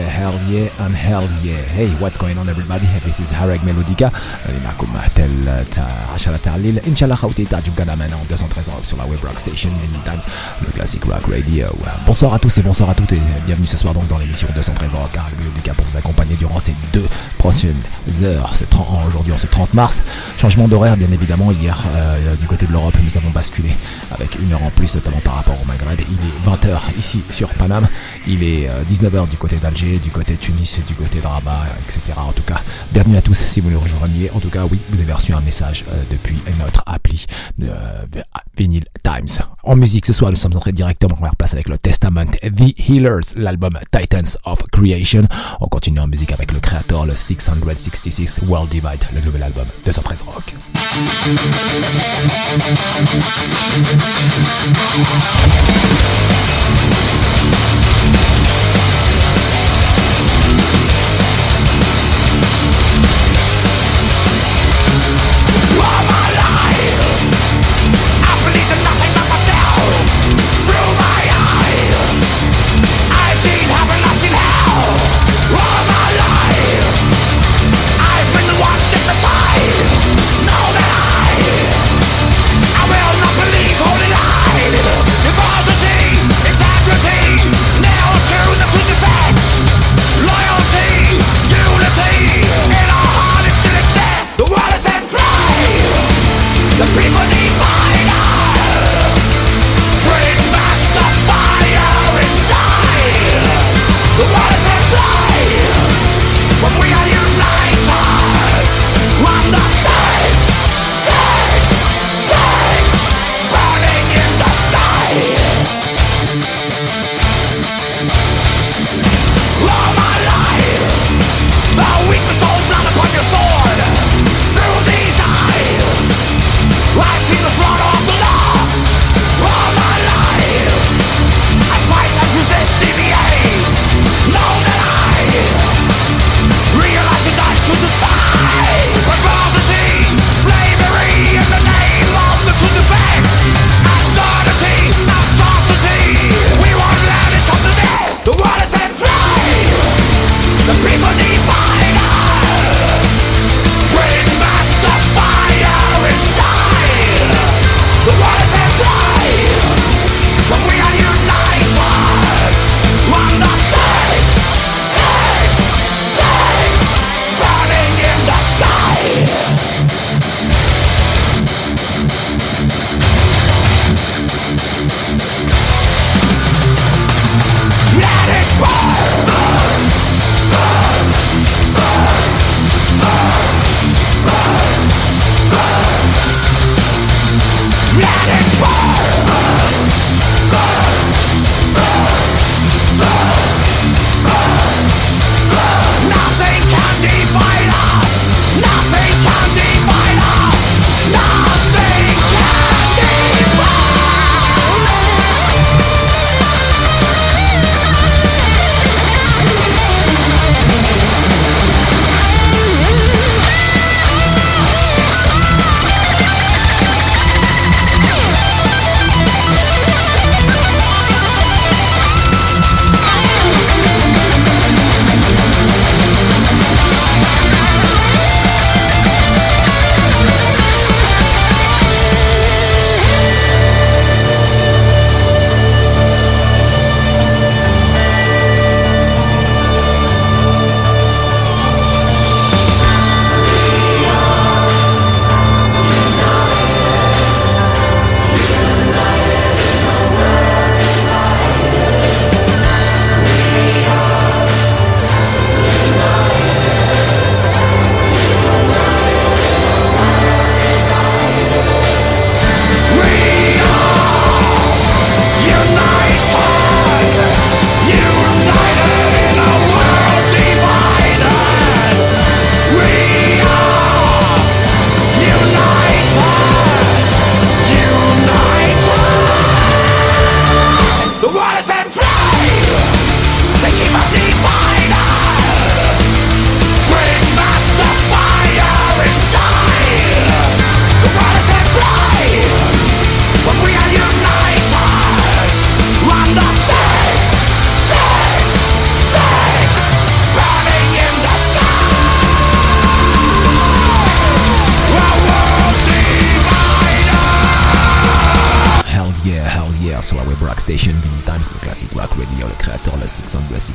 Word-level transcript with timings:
what's 2.00 2.16
going 2.16 2.38
on 2.38 2.48
everybody? 2.48 2.86
This 3.04 3.20
is 3.20 3.30
Hareg 3.30 3.60
Melodica. 3.60 4.10
معكم 4.64 4.86
تل 5.14 5.64
تاع 5.70 6.14
10 6.14 6.36
تاع 6.36 6.56
الليل 6.56 6.78
ان 6.78 6.96
شاء 6.96 7.06
الله 7.06 7.16
خوتي 7.16 7.44
تعجبكم 7.44 7.84
maintenant 7.84 8.30
213 8.30 8.70
sur 8.88 8.96
la 8.96 9.04
web 9.04 9.20
rock 9.22 9.38
station 9.38 9.70
Many 9.70 10.00
Times, 10.04 10.22
le 10.64 10.72
classic 10.72 11.04
rock 11.04 11.26
radio. 11.30 11.66
Bonsoir 12.06 12.34
à 12.34 12.38
tous 12.38 12.56
et 12.58 12.62
bonsoir 12.62 12.88
à 12.90 12.94
toutes 12.94 13.12
et 13.12 13.20
bienvenue 13.46 13.66
ce 13.66 13.76
soir 13.76 13.92
donc 13.92 14.08
dans 14.08 14.18
l'émission 14.18 14.48
213 14.54 14.94
rock 14.94 15.14
Hareg 15.16 15.34
Melodica 15.38 15.74
pour 15.74 15.84
vous 15.84 15.96
accompagner 15.96 16.36
durant 16.36 16.58
ces 16.58 16.74
deux 16.94 17.06
prochaines 17.38 17.82
heures. 18.22 18.52
C'est 18.54 18.68
aujourd'hui 19.06 19.32
en 19.32 19.38
ce 19.38 19.46
30 19.46 19.74
mars. 19.74 20.02
Changement 20.38 20.68
d'horaire 20.68 20.96
bien 20.96 21.12
évidemment. 21.12 21.52
Hier 21.52 21.78
euh, 21.94 22.34
du 22.36 22.46
côté 22.46 22.66
de 22.66 22.72
l'Europe 22.72 22.94
nous 23.04 23.16
avons 23.18 23.30
basculé 23.30 23.70
avec 24.10 24.36
une 24.40 24.52
heure 24.54 24.62
en 24.62 24.70
plus 24.70 24.94
notamment 24.94 25.20
par 25.20 25.34
rapport 25.34 25.60
au 25.60 25.64
Maghreb. 25.66 26.00
Il 26.00 26.20
est 26.28 26.50
20h 26.50 26.78
ici 26.98 27.20
sur 27.30 27.48
Paname. 27.50 27.86
Il 28.26 28.42
est 28.42 28.70
19h 28.90 29.16
euh, 29.16 29.26
du 29.26 29.36
côté 29.36 29.56
d'Alger, 29.56 29.89
du 29.99 30.09
côté 30.09 30.35
Tunis, 30.35 30.79
du 30.87 30.95
côté 30.95 31.19
de 31.19 31.27
Rabat, 31.27 31.65
etc. 31.83 32.01
En 32.17 32.31
tout 32.31 32.43
cas, 32.43 32.61
bienvenue 32.91 33.17
à 33.17 33.21
tous 33.21 33.33
si 33.33 33.59
vous 33.59 33.69
nous 33.69 33.79
rejoignez. 33.79 34.29
En 34.31 34.39
tout 34.39 34.49
cas, 34.49 34.63
oui, 34.69 34.79
vous 34.89 34.99
avez 35.01 35.13
reçu 35.13 35.33
un 35.33 35.41
message 35.41 35.85
euh, 35.89 36.03
depuis 36.09 36.41
notre 36.59 36.83
appli 36.85 37.25
euh, 37.61 38.05
Vinyl 38.57 38.85
Times. 39.03 39.45
En 39.63 39.75
musique, 39.75 40.05
ce 40.05 40.13
soir, 40.13 40.31
nous 40.31 40.37
sommes 40.37 40.55
entrés 40.55 40.71
directement 40.71 41.13
en 41.13 41.17
première 41.17 41.35
place 41.35 41.53
avec 41.53 41.67
le 41.69 41.77
Testament 41.77 42.25
The 42.25 42.89
Healers, 42.89 43.35
l'album 43.35 43.77
Titans 43.91 44.37
of 44.45 44.59
Creation. 44.71 45.27
On 45.59 45.67
continue 45.67 45.99
en 45.99 46.07
musique 46.07 46.31
avec 46.31 46.51
le 46.51 46.59
créateur, 46.59 47.05
le 47.05 47.15
666 47.15 48.41
World 48.47 48.69
Divide, 48.69 49.03
le 49.13 49.21
nouvel 49.21 49.43
album 49.43 49.67
213 49.85 50.21
Rock. 50.23 50.55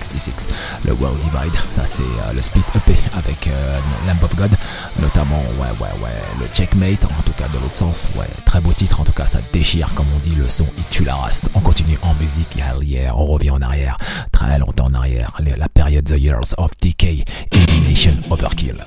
666, 0.06 0.48
le 0.84 0.92
World 0.94 1.18
Divide. 1.20 1.54
Ça, 1.70 1.82
c'est 1.86 2.02
euh, 2.02 2.32
le 2.34 2.42
split 2.42 2.62
EP 2.74 2.94
avec 3.16 3.48
euh, 3.48 3.78
Lamp 4.06 4.22
of 4.22 4.34
God, 4.36 4.50
notamment, 5.00 5.42
ouais, 5.58 5.70
ouais, 5.80 5.90
ouais, 6.02 6.10
le 6.40 6.46
Checkmate, 6.54 7.04
en 7.04 7.22
tout 7.22 7.32
cas 7.38 7.48
de 7.48 7.58
l'autre 7.58 7.74
sens. 7.74 8.06
Ouais, 8.16 8.26
très 8.44 8.60
beau 8.60 8.72
titre, 8.72 9.00
en 9.00 9.04
tout 9.04 9.12
cas, 9.12 9.26
ça 9.26 9.40
déchire, 9.52 9.92
comme 9.94 10.06
on 10.14 10.18
dit, 10.20 10.34
le 10.34 10.48
son, 10.48 10.66
il 10.78 10.84
tue 10.84 11.04
la 11.04 11.14
race. 11.14 11.46
On 11.54 11.60
continue 11.60 11.98
en 12.02 12.14
musique, 12.14 12.56
yeah, 12.82 13.14
on 13.16 13.26
revient 13.26 13.50
en 13.50 13.62
arrière, 13.62 13.98
très 14.32 14.58
longtemps 14.58 14.86
en 14.86 14.94
arrière, 14.94 15.32
la 15.56 15.68
période 15.68 16.04
The 16.04 16.18
Years 16.18 16.54
of 16.58 16.70
Decay, 16.80 17.24
Elimination 17.52 18.14
Overkill. 18.30 18.84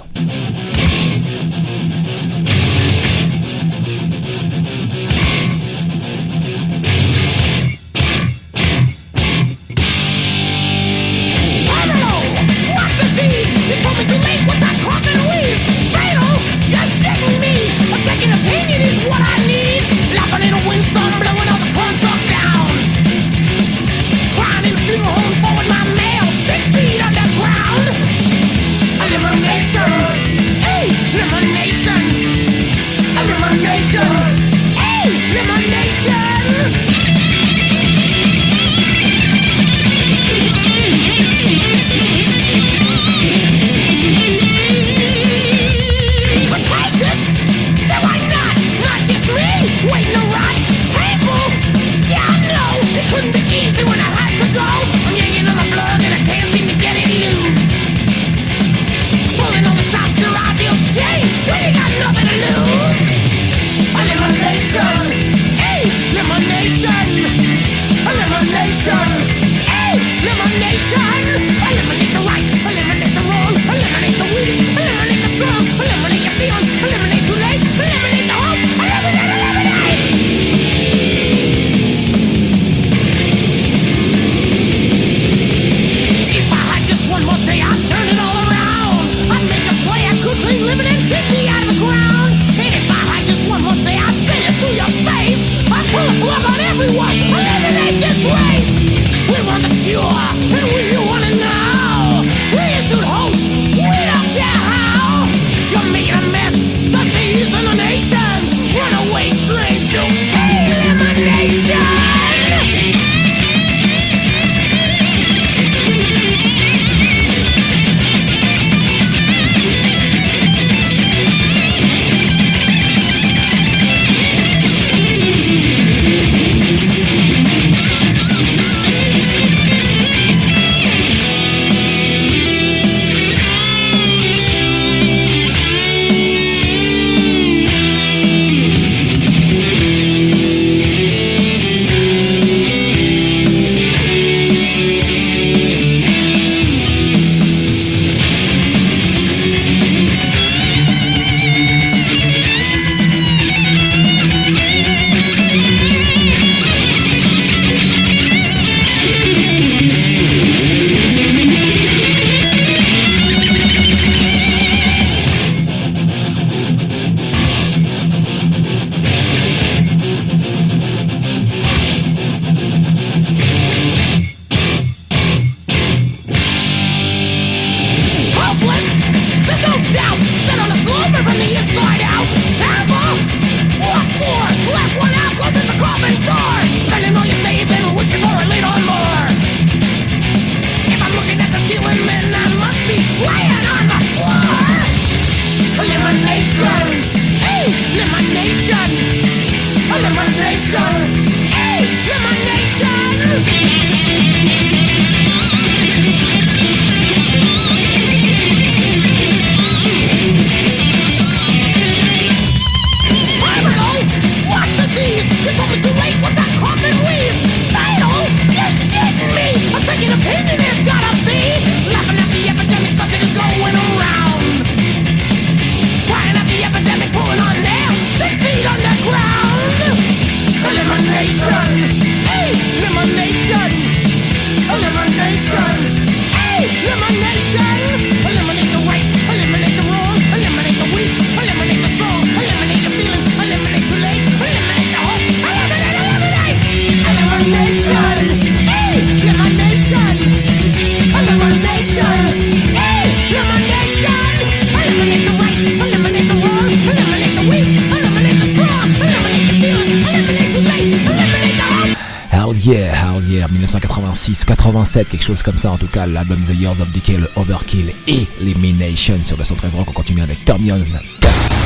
Quelque 265.19 265.27
chose 265.27 265.43
comme 265.43 265.57
ça 265.57 265.71
en 265.71 265.77
tout 265.77 265.87
cas, 265.87 266.05
l'album 266.05 266.41
The 266.41 266.55
Years 266.55 266.79
of 266.79 266.91
Decay, 266.93 267.17
le 267.17 267.29
Overkill 267.35 267.91
et 268.07 268.25
Elimination 268.39 269.19
sur 269.23 269.37
le 269.37 269.43
113 269.43 269.75
Rock. 269.75 269.87
On 269.89 269.91
continue 269.91 270.21
avec 270.21 270.43
Tormion, 270.45 270.79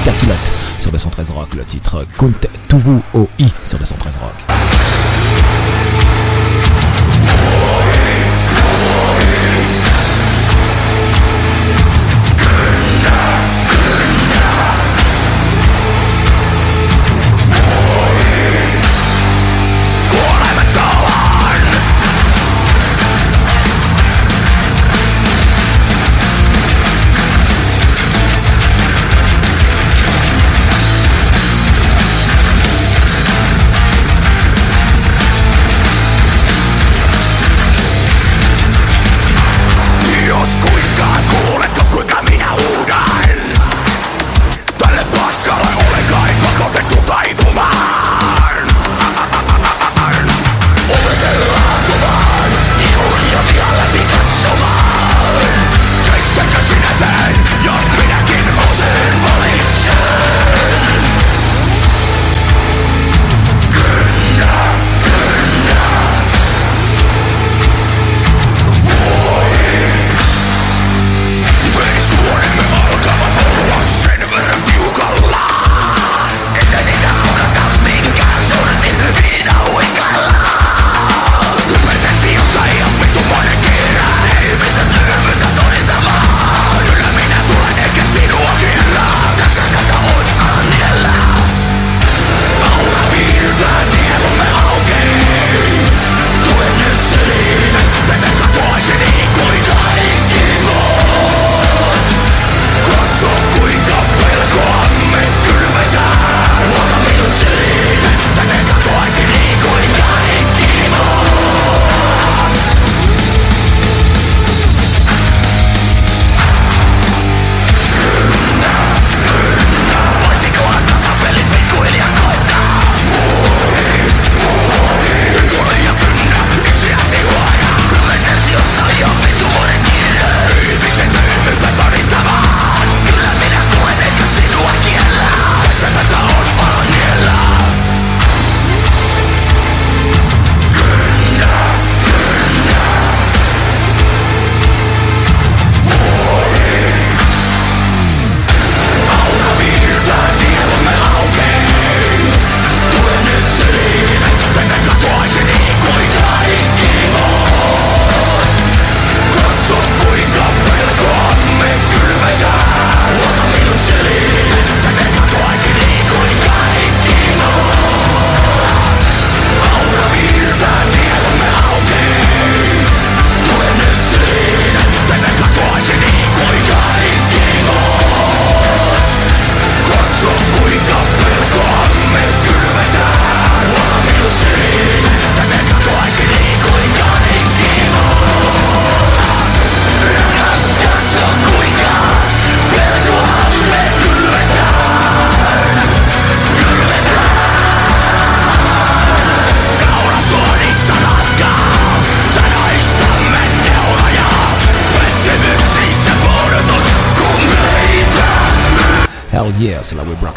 Catilot 0.03 0.33
sur 0.79 0.91
le 0.91 0.98
113 0.98 1.31
Rock, 1.31 1.53
le 1.55 1.63
titre 1.63 2.05
Kunt 2.17 2.31
Tuvu 2.67 3.00
OI 3.13 3.27
sur 3.63 3.77
le 3.77 3.86
113 3.86 4.17
Rock. 4.17 4.52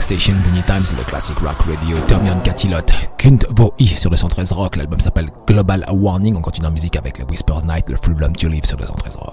Station 0.00 0.34
Many 0.46 0.62
Times, 0.62 0.96
le 0.96 1.04
classic 1.04 1.38
rock 1.38 1.58
radio, 1.60 1.98
Termion 2.06 2.38
Catilot, 2.40 2.86
Kunt 3.18 3.38
Voi 3.50 3.72
sur 3.78 4.10
le 4.10 4.16
113 4.16 4.52
Rock, 4.52 4.76
l'album 4.76 5.00
s'appelle 5.00 5.30
Global 5.46 5.84
Warning, 5.90 6.36
on 6.36 6.40
continue 6.40 6.66
en 6.66 6.70
musique 6.70 6.96
avec 6.96 7.18
le 7.18 7.24
Whispers 7.24 7.64
Night, 7.66 7.88
le 7.88 7.96
Freedom 7.96 8.32
to 8.32 8.48
Live 8.48 8.64
sur 8.64 8.78
le 8.78 8.86
113 8.86 9.16
Rock. 9.16 9.25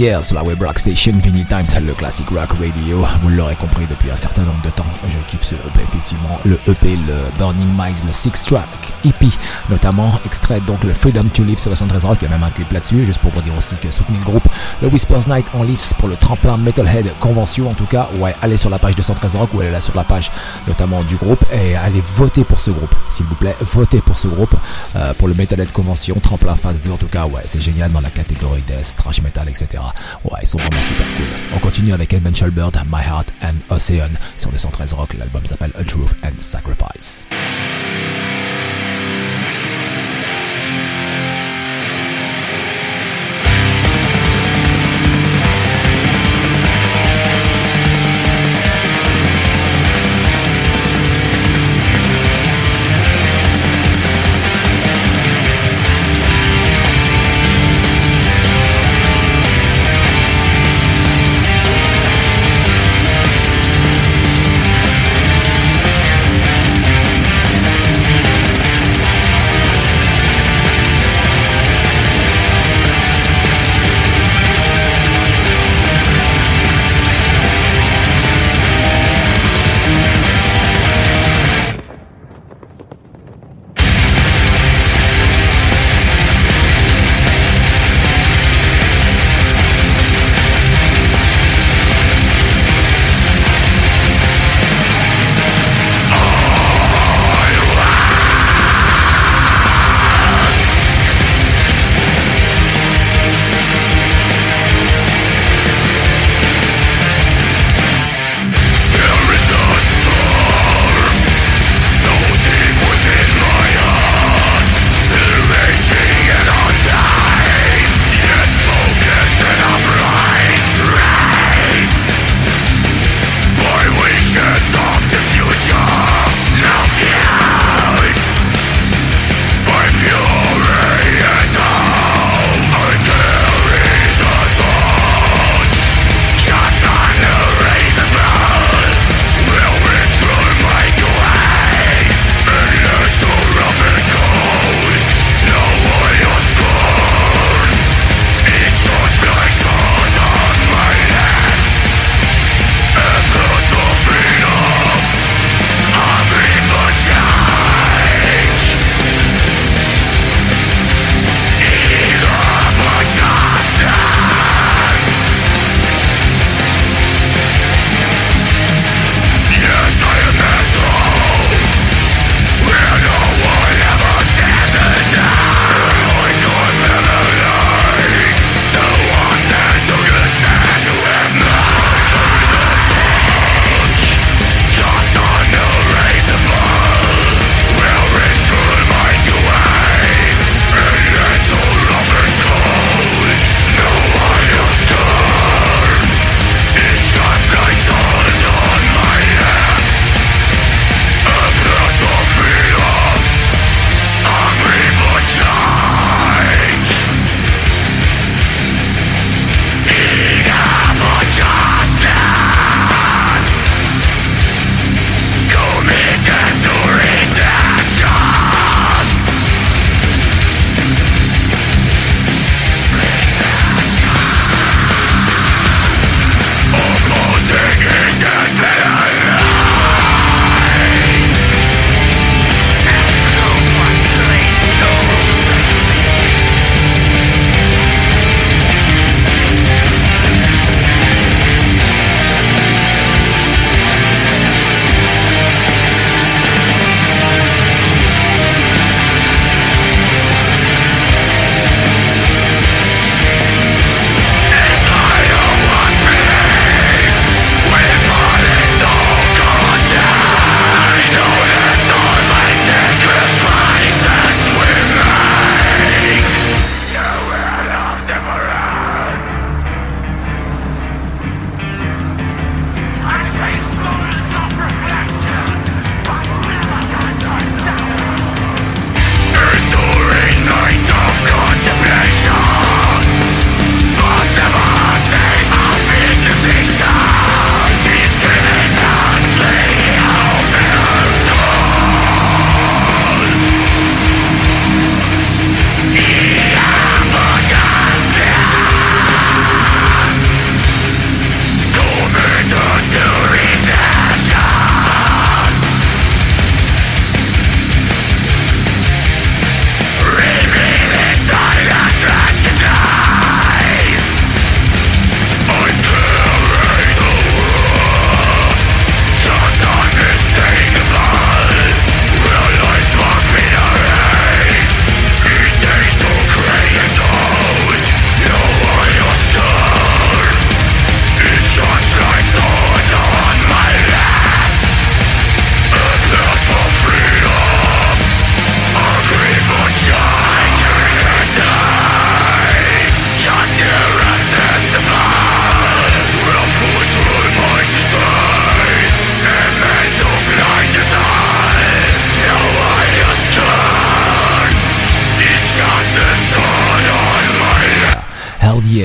Hier 0.00 0.24
sur 0.24 0.36
la 0.36 0.42
web 0.42 0.62
rock 0.62 0.78
station 0.78 1.12
Vinny 1.22 1.44
Times, 1.44 1.66
le 1.84 1.92
classic 1.92 2.26
rock 2.30 2.48
radio. 2.58 3.04
Vous 3.22 3.28
l'aurez 3.28 3.54
compris 3.56 3.84
depuis 3.84 4.10
un 4.10 4.16
certain 4.16 4.42
nombre 4.42 4.62
de 4.64 4.70
temps, 4.70 4.86
je 5.06 5.30
kiffe 5.30 5.42
ce 5.42 5.54
EP 5.54 5.82
effectivement. 5.82 6.40
Le 6.46 6.58
EP, 6.68 6.96
le 7.06 7.38
Burning 7.38 7.68
Minds, 7.76 8.02
le 8.06 8.12
six 8.12 8.32
track 8.42 8.64
EP, 9.04 9.28
notamment 9.68 10.18
extrait 10.26 10.60
donc 10.60 10.82
le 10.84 10.92
Freedom 10.92 11.24
to 11.32 11.42
Live 11.44 11.58
sur 11.58 11.70
le 11.70 11.76
113 11.76 12.04
Rock. 12.04 12.18
Il 12.20 12.24
y 12.24 12.26
a 12.26 12.30
même 12.30 12.42
un 12.42 12.50
clip 12.50 12.70
là-dessus, 12.72 13.04
juste 13.04 13.20
pour 13.20 13.30
vous 13.30 13.40
dire 13.42 13.52
aussi 13.56 13.74
que 13.76 13.90
soutenez 13.90 14.18
le 14.18 14.24
groupe. 14.24 14.46
Le 14.82 14.88
Whispers 14.88 15.28
Night 15.28 15.46
en 15.54 15.62
lice 15.62 15.94
pour 15.98 16.08
le 16.08 16.16
tremplin 16.16 16.56
Metalhead 16.56 17.06
Convention 17.20 17.70
en 17.70 17.74
tout 17.74 17.86
cas. 17.86 18.08
Ouais, 18.18 18.34
allez 18.42 18.56
sur 18.56 18.70
la 18.70 18.78
page 18.78 18.96
de 18.96 19.02
113 19.02 19.36
Rock 19.36 19.50
ou 19.54 19.60
allez 19.60 19.70
là 19.70 19.80
sur 19.80 19.94
la 19.96 20.04
page 20.04 20.30
notamment 20.66 21.02
du 21.02 21.16
groupe 21.16 21.44
et 21.52 21.76
allez 21.76 22.02
voter 22.16 22.44
pour 22.44 22.60
ce 22.60 22.70
groupe, 22.70 22.94
s'il 23.12 23.26
vous 23.26 23.34
plaît. 23.34 23.56
Votez 23.72 24.00
pour 24.00 24.18
ce 24.18 24.28
groupe, 24.28 24.54
euh, 24.96 25.12
pour 25.14 25.28
le 25.28 25.34
Metalhead 25.34 25.72
Convention, 25.72 26.16
tremplin 26.22 26.54
phase 26.54 26.80
2 26.84 26.90
en 26.90 26.96
tout 26.96 27.06
cas. 27.06 27.26
Ouais, 27.26 27.42
c'est 27.46 27.60
génial 27.60 27.92
dans 27.92 28.00
la 28.00 28.10
catégorie 28.10 28.62
death, 28.66 28.94
trash 28.96 29.22
metal, 29.22 29.48
etc. 29.48 29.82
Ouais, 30.24 30.40
ils 30.42 30.48
sont 30.48 30.58
vraiment 30.58 30.82
super 30.82 31.06
cool. 31.16 31.26
On 31.54 31.58
continue 31.58 31.92
avec 31.92 32.12
Evan 32.12 32.32
Bird, 32.50 32.76
My 32.90 33.02
Heart 33.02 33.28
and 33.42 33.74
Ocean 33.74 34.12
sur 34.38 34.50
le 34.50 34.58
113 34.58 34.94
Rock. 34.94 35.14
L'album 35.18 35.44
s'appelle 35.44 35.72
A 35.78 35.84
Truth 35.84 36.14
and 36.24 36.40
Sacrifice. 36.40 37.22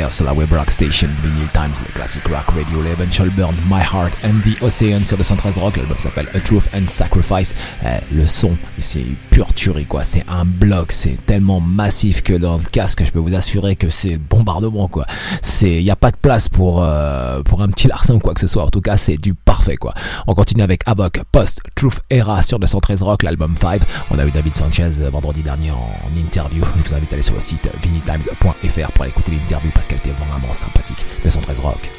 Yeah 0.05 0.11
sur 0.11 0.25
la 0.25 0.33
Web 0.33 0.51
Rock 0.51 0.69
Station, 0.69 1.07
Vinyl 1.23 1.47
Times, 1.53 1.73
le 1.85 1.91
classic 1.93 2.23
rock 2.27 2.45
radio 2.55 2.81
label 2.81 3.07
Burn, 3.35 3.55
My 3.69 3.81
Heart 3.81 4.13
and 4.23 4.39
the 4.43 4.61
Ocean 4.61 5.03
sur 5.03 5.17
le 5.17 5.23
113 5.23 5.57
Rock. 5.57 5.77
L'album 5.77 5.97
s'appelle 5.99 6.27
A 6.33 6.39
Truth 6.39 6.67
and 6.73 6.87
Sacrifice. 6.87 7.55
Eh, 7.83 8.13
le 8.13 8.27
son, 8.27 8.55
c'est 8.79 9.05
pure 9.31 9.53
tuerie 9.53 9.85
quoi. 9.85 10.03
C'est 10.03 10.23
un 10.27 10.45
bloc, 10.45 10.91
c'est 10.91 11.17
tellement 11.25 11.59
massif 11.59 12.23
que 12.23 12.33
dans 12.33 12.57
le 12.57 12.63
casque, 12.63 13.03
je 13.03 13.11
peux 13.11 13.19
vous 13.19 13.33
assurer 13.33 13.75
que 13.75 13.89
c'est 13.89 14.17
bombardement 14.17 14.87
quoi. 14.87 15.05
C'est, 15.41 15.81
y 15.81 15.91
a 15.91 15.95
pas 15.95 16.11
de 16.11 16.17
place 16.17 16.49
pour 16.49 16.83
euh, 16.83 17.41
pour 17.43 17.61
un 17.61 17.69
petit 17.69 17.87
larcin 17.87 18.15
ou 18.15 18.19
quoi 18.19 18.33
que 18.33 18.41
ce 18.41 18.47
soit. 18.47 18.63
En 18.63 18.69
tout 18.69 18.81
cas, 18.81 18.97
c'est 18.97 19.17
du 19.17 19.33
parfait 19.33 19.77
quoi. 19.77 19.93
On 20.27 20.33
continue 20.33 20.63
avec 20.63 20.81
Avoc 20.85 21.21
Post 21.31 21.61
Truth 21.75 22.01
Era 22.09 22.41
sur 22.41 22.59
le 22.59 22.67
113 22.67 23.01
Rock, 23.01 23.23
l'album 23.23 23.55
5. 23.59 23.81
On 24.11 24.19
a 24.19 24.25
eu 24.25 24.31
David 24.31 24.55
Sanchez 24.55 24.91
euh, 25.01 25.09
vendredi 25.09 25.41
dernier 25.41 25.71
en, 25.71 25.89
interview. 26.15 26.63
Je 26.77 26.89
vous 26.89 26.95
invite 26.95 27.11
à 27.11 27.15
aller 27.15 27.23
sur 27.23 27.35
le 27.35 27.41
site 27.41 27.67
vinnytimes.fr 27.83 28.91
pour 28.91 29.01
aller 29.01 29.11
écouter 29.11 29.31
l'interview 29.31 29.71
parce 29.73 29.87
qu'elle 29.87 29.94
était 29.95 30.11
vraiment 30.11 30.53
sympathique. 30.53 31.05
213 31.23 31.59
Rock. 31.59 31.89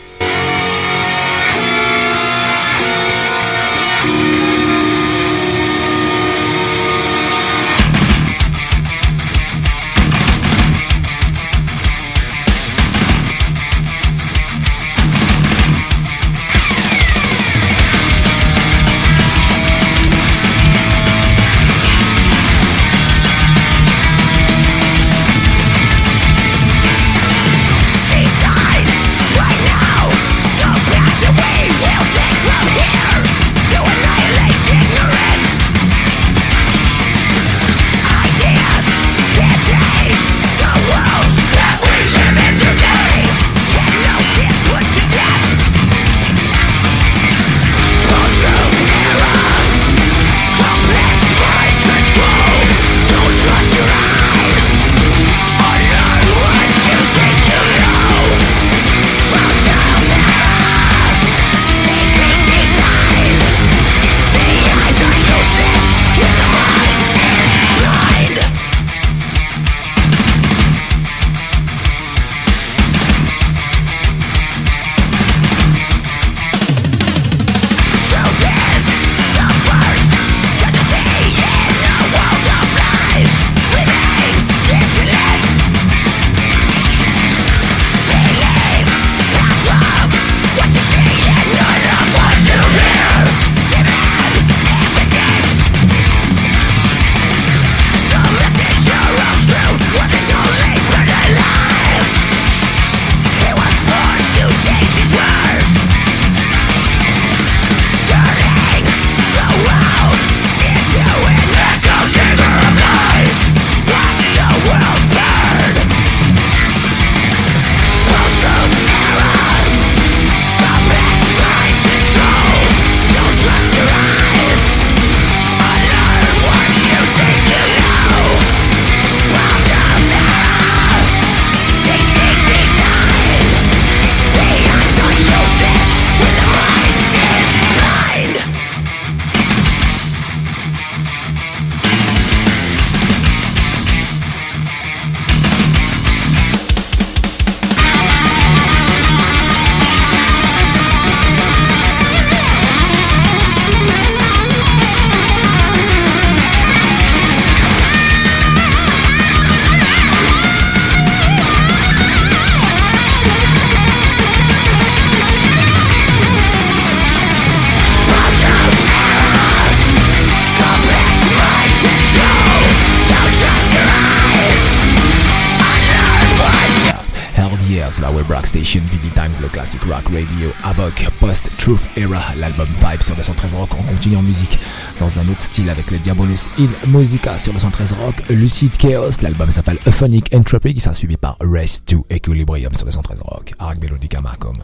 Radio, 180.12 180.52
Avoc, 180.64 181.08
Post-Truth 181.20 181.80
Era, 181.96 182.22
l'album 182.38 182.66
Vibe 182.66 183.02
sur 183.02 183.16
le 183.16 183.22
113 183.22 183.54
Rock. 183.54 183.70
On 183.78 183.82
continue 183.82 184.16
en 184.16 184.22
musique 184.22 184.58
dans 184.98 185.18
un 185.18 185.28
autre 185.28 185.40
style 185.40 185.70
avec 185.70 185.90
le 185.90 185.98
Diabolus 185.98 186.48
in 186.58 186.68
Musica 186.88 187.38
sur 187.38 187.52
le 187.52 187.58
113 187.58 187.92
Rock, 187.92 188.22
Lucid 188.30 188.76
Chaos, 188.76 189.22
l'album 189.22 189.50
s'appelle 189.50 189.78
Euphonic 189.86 190.34
Entropy 190.34 190.74
qui 190.74 190.80
sera 190.80 190.94
suivi 190.94 191.16
par 191.16 191.36
Race 191.40 191.84
to 191.84 192.04
Equilibrium 192.10 192.74
sur 192.74 192.86
le 192.86 192.92
113 192.92 193.20
Rock, 193.22 193.52
Arc 193.58 193.78
Melodica 193.78 194.20
Marcom. 194.20 194.56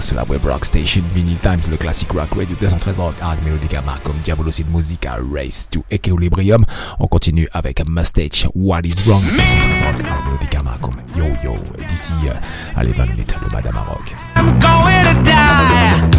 C'est 0.00 0.14
la 0.14 0.24
web 0.24 0.44
rock 0.44 0.64
station 0.64 1.02
Vinyl 1.14 1.38
Times, 1.38 1.60
le 1.70 1.76
classic 1.76 2.10
rock 2.12 2.28
radio 2.30 2.54
213 2.60 2.98
rock, 2.98 3.14
Arc 3.22 3.42
Melodica, 3.44 3.82
comme 4.04 4.16
Diabolos 4.22 4.58
de 4.58 4.64
Musica, 4.70 5.16
Race 5.32 5.66
to 5.70 5.84
Equilibrium. 5.90 6.64
On 6.98 7.06
continue 7.06 7.48
avec 7.52 7.82
Mustache, 7.88 8.46
What 8.54 8.82
is 8.84 8.94
Wrong, 9.06 9.22
213 9.22 9.82
rock, 9.86 10.04
Arc 10.10 10.26
Melodica, 10.26 10.62
comme 10.82 10.96
Yo 11.16 11.24
Yo, 11.42 11.56
d'ici, 11.88 12.12
euh, 12.26 12.34
allez 12.76 12.92
20 12.92 13.06
minutes, 13.06 13.34
le 13.42 13.50
Madame 13.50 13.76
Rock. 13.88 14.14
I'm 14.36 14.58
going 14.58 15.04
to 15.04 15.22
die 15.22 16.15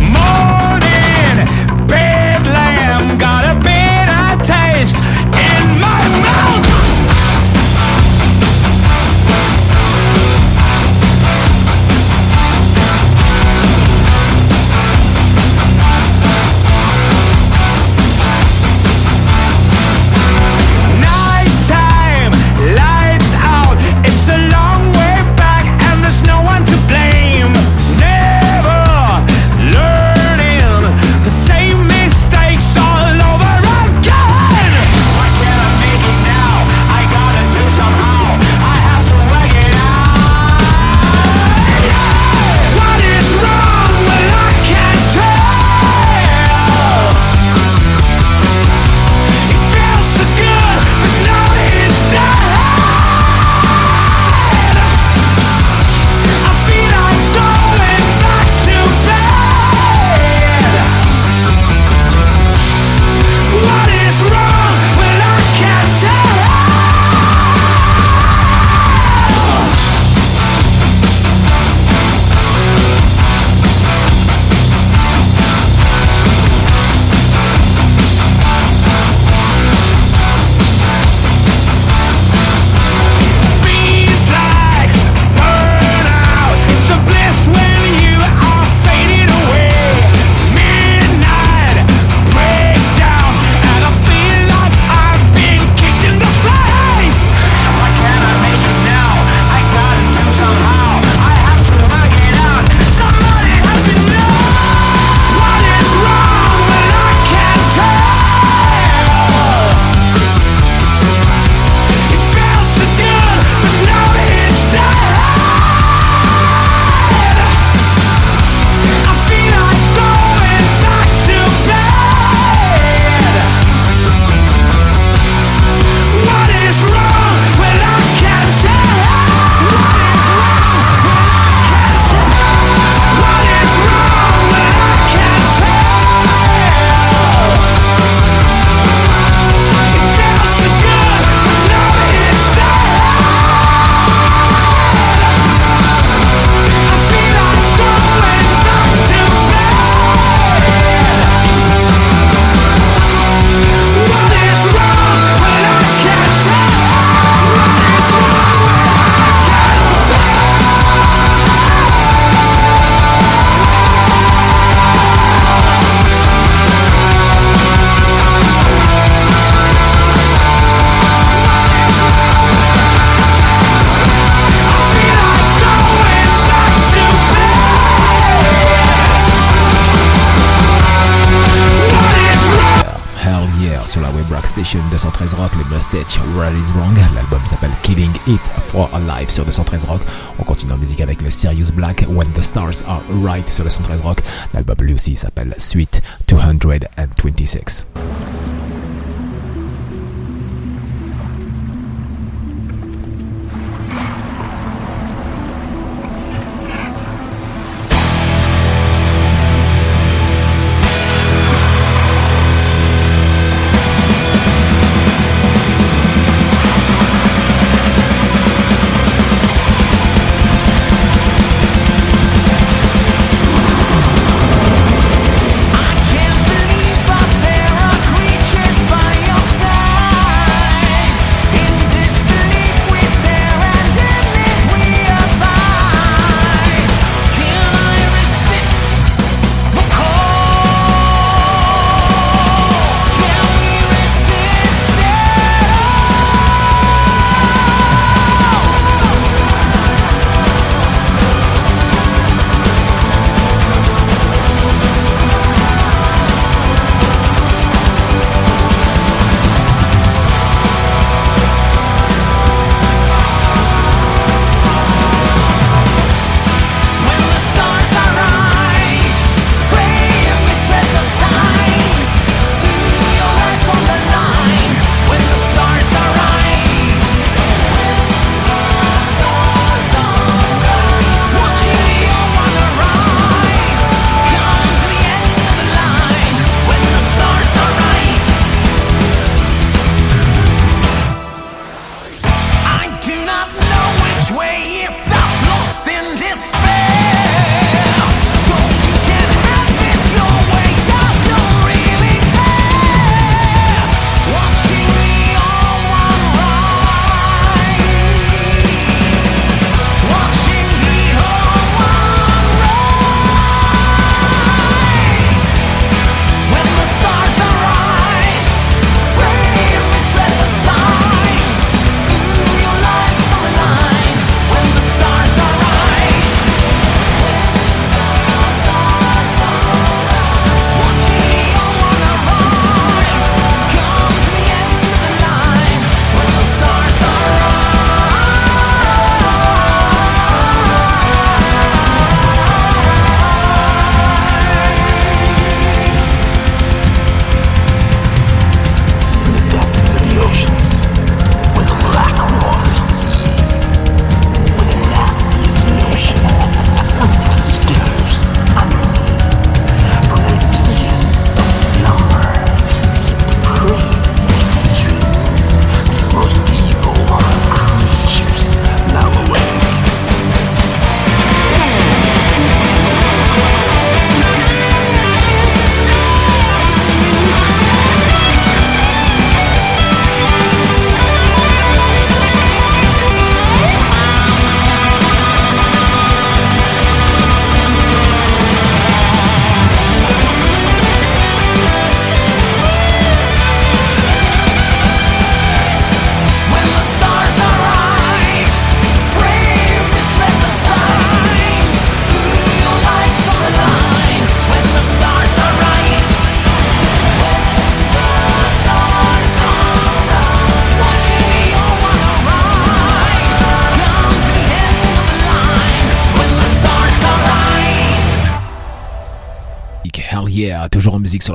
sur 189.38 189.46
213 189.46 189.86
Rock. 189.86 190.02
On 190.40 190.44
continue 190.44 190.72
en 190.72 190.78
musique 190.78 191.00
avec 191.00 191.22
le 191.22 191.30
Sirius 191.30 191.70
Black, 191.72 192.08
When 192.10 192.28
the 192.34 192.42
Stars 192.42 192.82
Are 192.88 193.04
Right 193.24 193.48
sur 193.48 193.64
213 193.64 194.02
Rock. 194.02 194.24
L'album 194.52 194.78
lui 194.80 194.96
aussi 194.96 195.16
s'appelle 195.16 195.54
Suite 195.60 196.02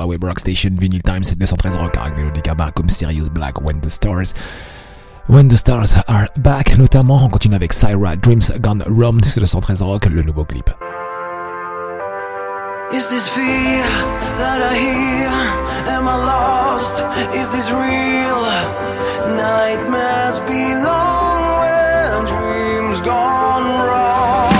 la 0.03 0.07
web 0.07 0.23
rock 0.23 0.39
station 0.39 0.75
Vinyl 0.77 1.01
Times 1.01 1.33
213 1.37 1.77
Rock 1.77 1.97
avec 1.97 2.17
Melodica 2.17 2.53
Bar 2.53 2.73
comme 2.73 2.89
Sirius 2.89 3.29
Black, 3.29 3.61
When 3.61 3.79
the 3.79 3.89
Stars. 3.89 4.33
When 5.27 5.47
the 5.47 5.55
Stars 5.55 5.95
Are 6.07 6.27
Back, 6.37 6.77
notamment, 6.77 7.23
on 7.23 7.29
continue 7.29 7.55
avec 7.55 7.71
Syra 7.71 8.17
Dreams 8.17 8.51
Gone 8.59 8.83
Rum 8.85 9.23
sur 9.23 9.41
213 9.41 9.81
Rock, 9.81 10.05
le 10.07 10.21
nouveau 10.21 10.43
clip. 10.43 10.69
Is 12.91 13.07
this 13.09 13.27
fear 13.29 13.83
that 14.37 14.61
I 14.61 14.77
hear? 14.77 15.29
Am 15.87 16.07
I 16.07 16.17
lost? 16.17 17.01
Is 17.33 17.51
this 17.51 17.71
real? 17.71 18.43
Nightmares 19.35 20.39
belong 20.41 21.59
when 21.61 22.25
dreams 22.25 23.01
gone 23.01 23.63
wrong. 23.63 24.52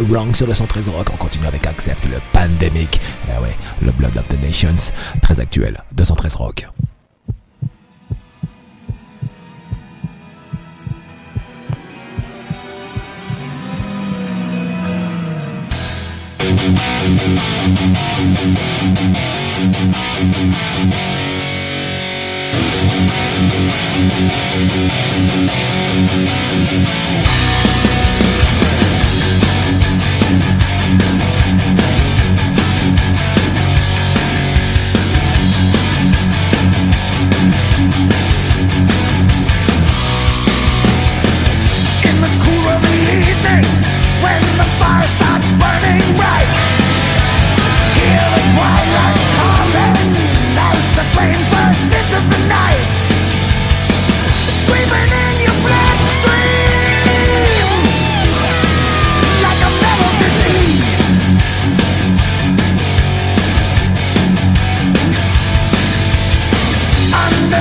Wrong 0.00 0.34
sur 0.34 0.46
le 0.46 0.54
113 0.54 0.88
Rock. 0.88 1.08
On 1.12 1.16
continue 1.16 1.46
avec 1.46 1.66
Accept 1.66 2.04
le 2.04 2.18
Pandemic. 2.32 3.00
Eh 3.28 3.42
ouais, 3.42 3.56
le 3.82 3.92
Blood 3.92 4.16
of 4.16 4.26
the 4.28 4.40
Nations, 4.42 4.92
très 5.20 5.40
actuel, 5.40 5.82
213 5.92 6.34
Rock. 6.36 6.66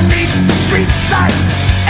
Beneath 0.01 0.47
the 0.47 0.53
streetlights. 0.65 1.80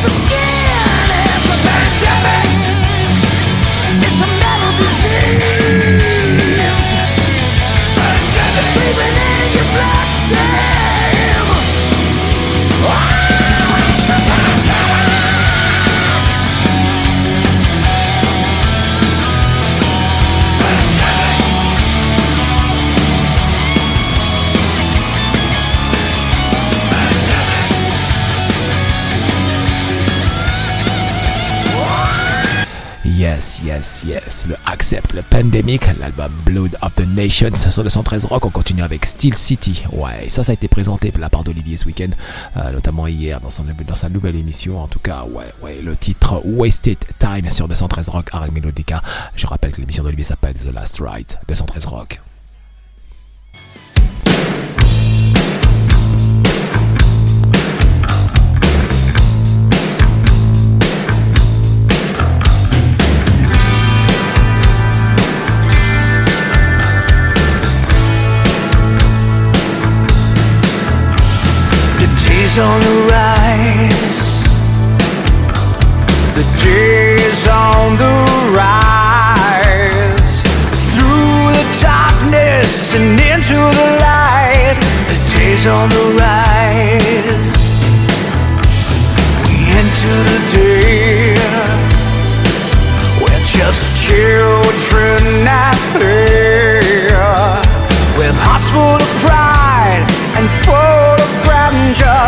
the 0.00 0.31
Yes, 33.72 34.04
yes. 34.06 34.46
Le 34.46 34.54
Accept, 34.66 35.14
le 35.14 35.22
Pandemic, 35.22 35.86
l'album 35.98 36.30
Blood 36.44 36.76
of 36.82 36.94
the 36.94 37.06
Nations 37.06 37.54
sur 37.54 37.82
le 37.82 37.88
113 37.88 38.26
Rock. 38.26 38.44
On 38.44 38.50
continue 38.50 38.82
avec 38.82 39.06
Steel 39.06 39.34
City. 39.34 39.82
Ouais, 39.92 40.28
ça, 40.28 40.44
ça 40.44 40.52
a 40.52 40.54
été 40.54 40.68
présenté 40.68 41.10
de 41.10 41.18
la 41.18 41.30
part 41.30 41.42
d'Olivier 41.42 41.78
ce 41.78 41.86
week-end, 41.86 42.10
euh, 42.58 42.70
notamment 42.70 43.06
hier 43.06 43.40
dans, 43.40 43.48
son, 43.48 43.64
dans 43.64 43.96
sa 43.96 44.10
nouvelle 44.10 44.36
émission. 44.36 44.78
En 44.78 44.88
tout 44.88 44.98
cas, 44.98 45.24
ouais, 45.24 45.46
ouais, 45.62 45.80
le 45.80 45.96
titre 45.96 46.42
Wasted 46.44 46.98
Time 47.18 47.50
sur 47.50 47.66
213 47.66 48.10
Rock, 48.10 48.28
Arc 48.32 48.52
Melodica. 48.52 49.00
Je 49.36 49.46
rappelle 49.46 49.72
que 49.72 49.80
l'émission 49.80 50.04
d'Olivier 50.04 50.24
s'appelle 50.24 50.54
The 50.54 50.70
Last 50.70 51.00
Ride, 51.00 51.38
213 51.48 51.86
Rock. 51.86 52.20
Day's 72.52 72.64
on 72.64 72.80
the 72.80 72.96
rise. 73.08 74.42
The 76.36 76.44
day's 76.62 77.48
on 77.48 77.96
the 77.96 78.12
rise. 78.52 80.42
Through 80.92 81.48
the 81.56 81.64
darkness 81.80 82.94
and 82.94 83.18
into 83.32 83.56
the 83.56 83.88
light. 84.04 84.76
The 85.08 85.16
day's 85.32 85.66
on 85.66 85.88
the 85.88 86.04
rise. 86.20 87.56
We 89.48 89.56
enter 89.80 90.18
the 90.28 90.40
day. 90.52 91.32
We're 93.16 93.44
just 93.46 93.96
children 93.96 95.48
at 95.48 95.80
play 95.96 97.08
with 98.18 98.36
hearts 98.44 98.70
full 98.70 99.00
of 99.00 99.12
pride 99.24 100.04
and 100.36 100.50
full 100.50 101.01
grandeur. 101.72 102.26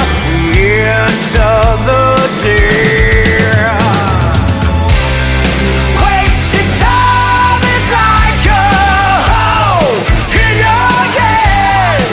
The 6.54 6.64
time 6.80 7.62
is 7.76 7.86
like 7.90 8.46
a 8.46 8.64
hole 9.28 9.98
in 10.44 10.54
your 10.64 10.96
head. 11.16 12.04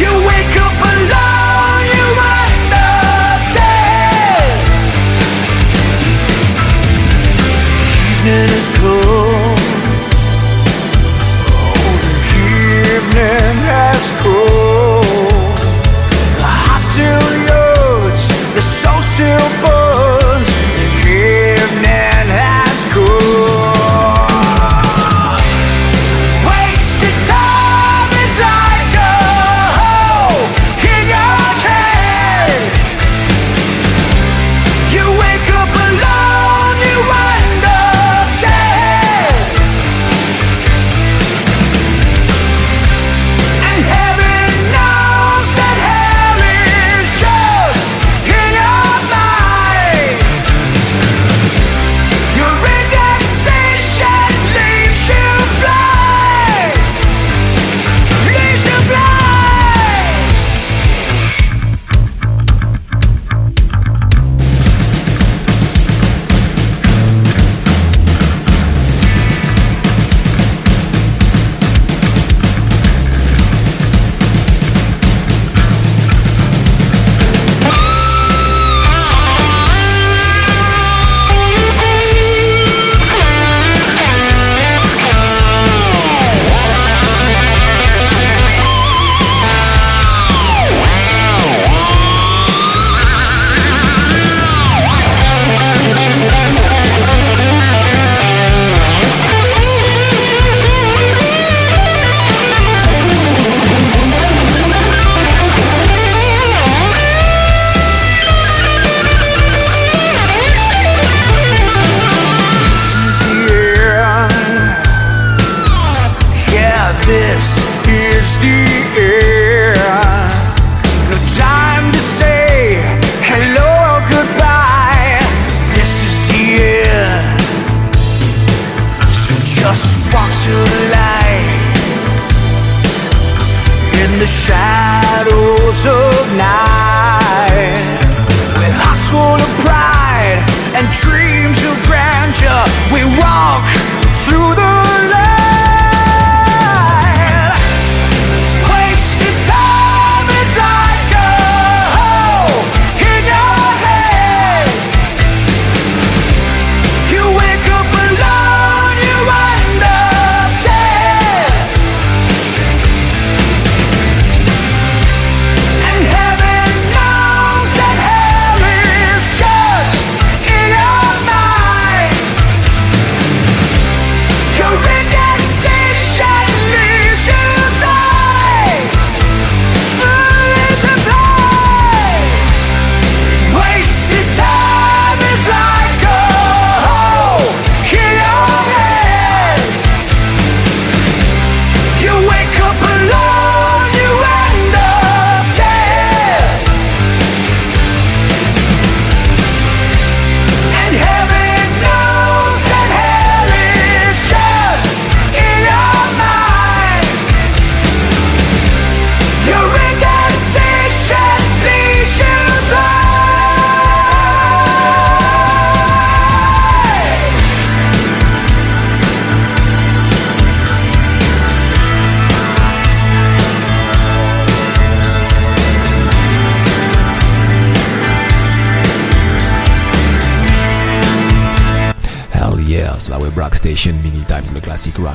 You 0.00 0.12
wake 0.28 0.56
up 0.66 0.78
alone, 0.92 1.84
you 1.96 2.06
wonder 2.20 2.92
dead. 3.54 4.56
Evening 8.10 8.50
is 8.58 8.68
still 19.12 19.36
born. 19.60 19.81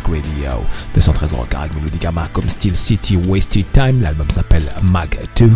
Radio 0.07 0.63
213 0.93 1.33
rock 1.33 1.53
avec 1.55 1.75
Melodica 1.75 2.11
comme 2.33 2.49
Steel 2.49 2.75
City 2.75 3.17
Wasted 3.17 3.65
Time. 3.73 4.01
L'album 4.01 4.29
s'appelle 4.29 4.63
Mag 4.81 5.17
2. 5.37 5.51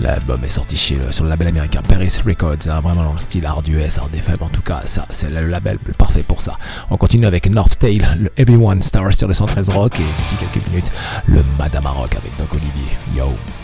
L'album 0.00 0.44
est 0.44 0.48
sorti 0.48 0.76
chez 0.76 0.96
le, 0.96 1.10
sur 1.12 1.24
le 1.24 1.30
label 1.30 1.48
américain 1.48 1.80
Paris 1.88 2.12
Records, 2.24 2.68
hein, 2.68 2.80
vraiment 2.80 3.04
dans 3.04 3.12
le 3.12 3.18
style 3.18 3.46
hard 3.46 3.66
US, 3.68 3.98
hard 3.98 4.14
FM. 4.14 4.36
En 4.40 4.48
tout 4.48 4.62
cas, 4.62 4.82
ça, 4.84 5.06
c'est 5.10 5.30
le 5.30 5.46
label 5.46 5.78
parfait 5.98 6.22
pour 6.22 6.42
ça. 6.42 6.58
On 6.90 6.96
continue 6.96 7.26
avec 7.26 7.48
North 7.48 7.78
Tail, 7.78 8.06
le 8.18 8.30
Everyone 8.36 8.82
Star 8.82 9.12
sur 9.14 9.28
le 9.28 9.34
113 9.34 9.70
rock 9.70 9.98
et 9.98 10.04
d'ici 10.18 10.36
quelques 10.36 10.66
minutes, 10.68 10.92
le 11.26 11.42
Madame 11.58 11.86
Rock 11.86 12.14
avec 12.14 12.36
Doc 12.38 12.52
Olivier. 12.52 12.96
Yo! 13.16 13.63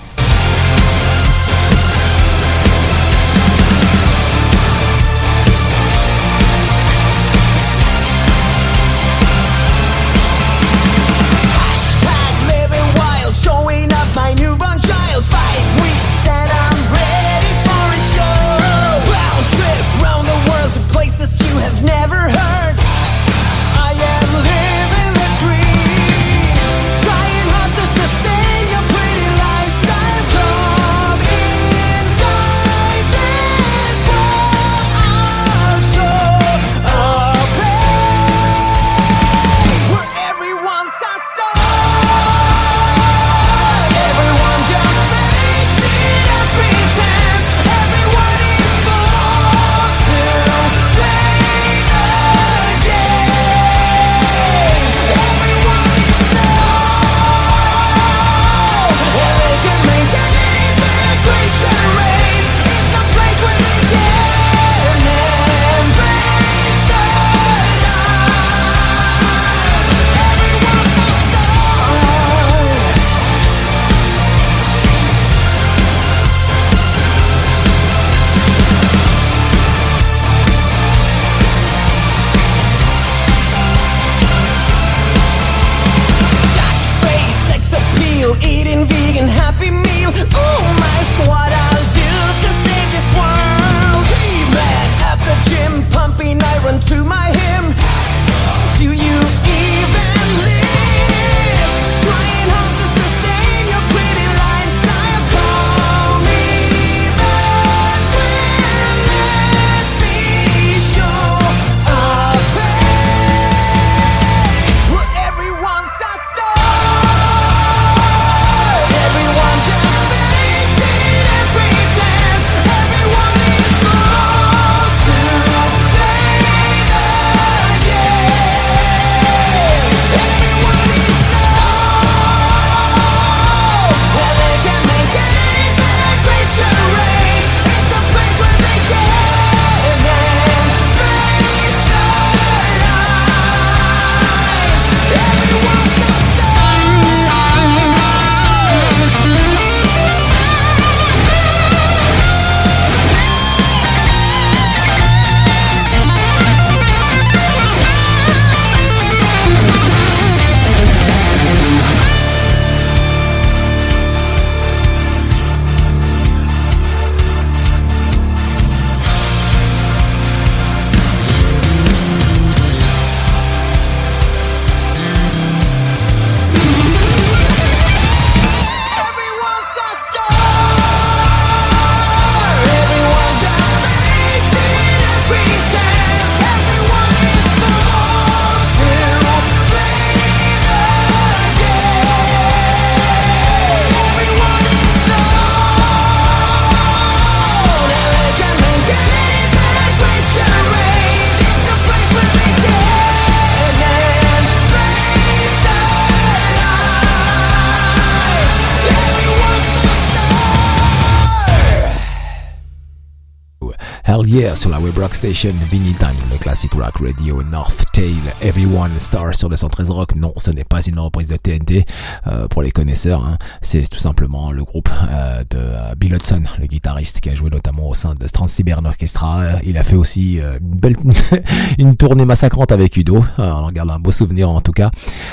Rock 214.97 215.15
station 215.15 215.53
Vinyl 215.71 215.95
Time, 215.97 216.09
le 216.31 216.39
classic 216.39 216.73
rock 216.73 216.99
radio 217.03 217.43
North 217.43 217.85
Tail, 217.93 218.15
Everyone 218.43 218.91
Star 218.99 219.35
sur 219.35 219.49
le 219.49 219.57
113 219.57 219.91
rock. 219.91 220.15
Non, 220.17 220.33
ce 220.37 220.51
n'est 220.51 220.65
pas 220.65 220.81
une 220.83 220.99
reprise 220.99 221.29
de 221.29 221.37
TNT 221.37 221.85
euh, 222.27 222.49
pour 222.49 222.63
les 222.63 222.71
connaisseurs. 222.71 223.25
hein. 223.25 223.39
C'est 223.63 223.89
tout 223.89 223.99
simplement 223.99 224.53
le 224.53 224.65
groupe 224.65 224.89
euh, 225.11 225.41
de 225.51 225.57
euh, 225.59 225.95
Bill 225.97 226.15
Hudson, 226.15 226.43
le 226.59 226.67
guitariste 226.67 227.21
qui 227.21 227.31
a 227.31 227.35
joué 227.35 227.51
notamment 227.51 227.89
au 227.89 227.95
sein 227.95 228.15
de 228.15 228.27
Trans-Siberian 228.27 228.85
Orchestra. 228.85 229.43
Il 229.65 229.79
a 229.79 229.85
fait 229.85 229.97
aussi 229.97 230.41
euh, 230.41 230.59
une 230.61 230.79
belle 230.79 230.97
une 231.79 231.97
tournée 231.97 232.25
massacrante 232.25 232.73
avec 232.73 232.97
Udo. 232.97 233.25
Alors, 233.39 233.61
on 233.63 233.67
regarde 233.67 233.91
un 233.91 233.99
beau 233.99 234.13
souvenir 234.13 234.51
en 234.51 234.61
tout 234.61 234.73
cas. 234.73 234.91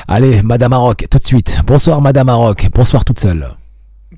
Allez, 0.07 0.41
Madame 0.41 0.71
Maroc, 0.71 1.05
tout 1.09 1.17
de 1.19 1.25
suite. 1.25 1.59
Bonsoir 1.65 2.01
Madame 2.01 2.27
Maroc. 2.27 2.67
Bonsoir 2.73 3.03
toute 3.05 3.19
seule. 3.19 3.49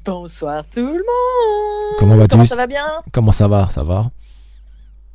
Bonsoir 0.06 0.64
tout 0.74 0.82
le 0.86 0.94
monde 0.94 1.98
Comment 1.98 2.16
vas-tu? 2.16 2.32
Comment 2.34 2.46
ça 2.46 2.56
va 2.56 2.68
bien? 2.68 2.86
Comment 3.12 3.32
ça 3.32 3.48
va? 3.48 3.68
Ça 3.70 3.84
va? 3.84 4.12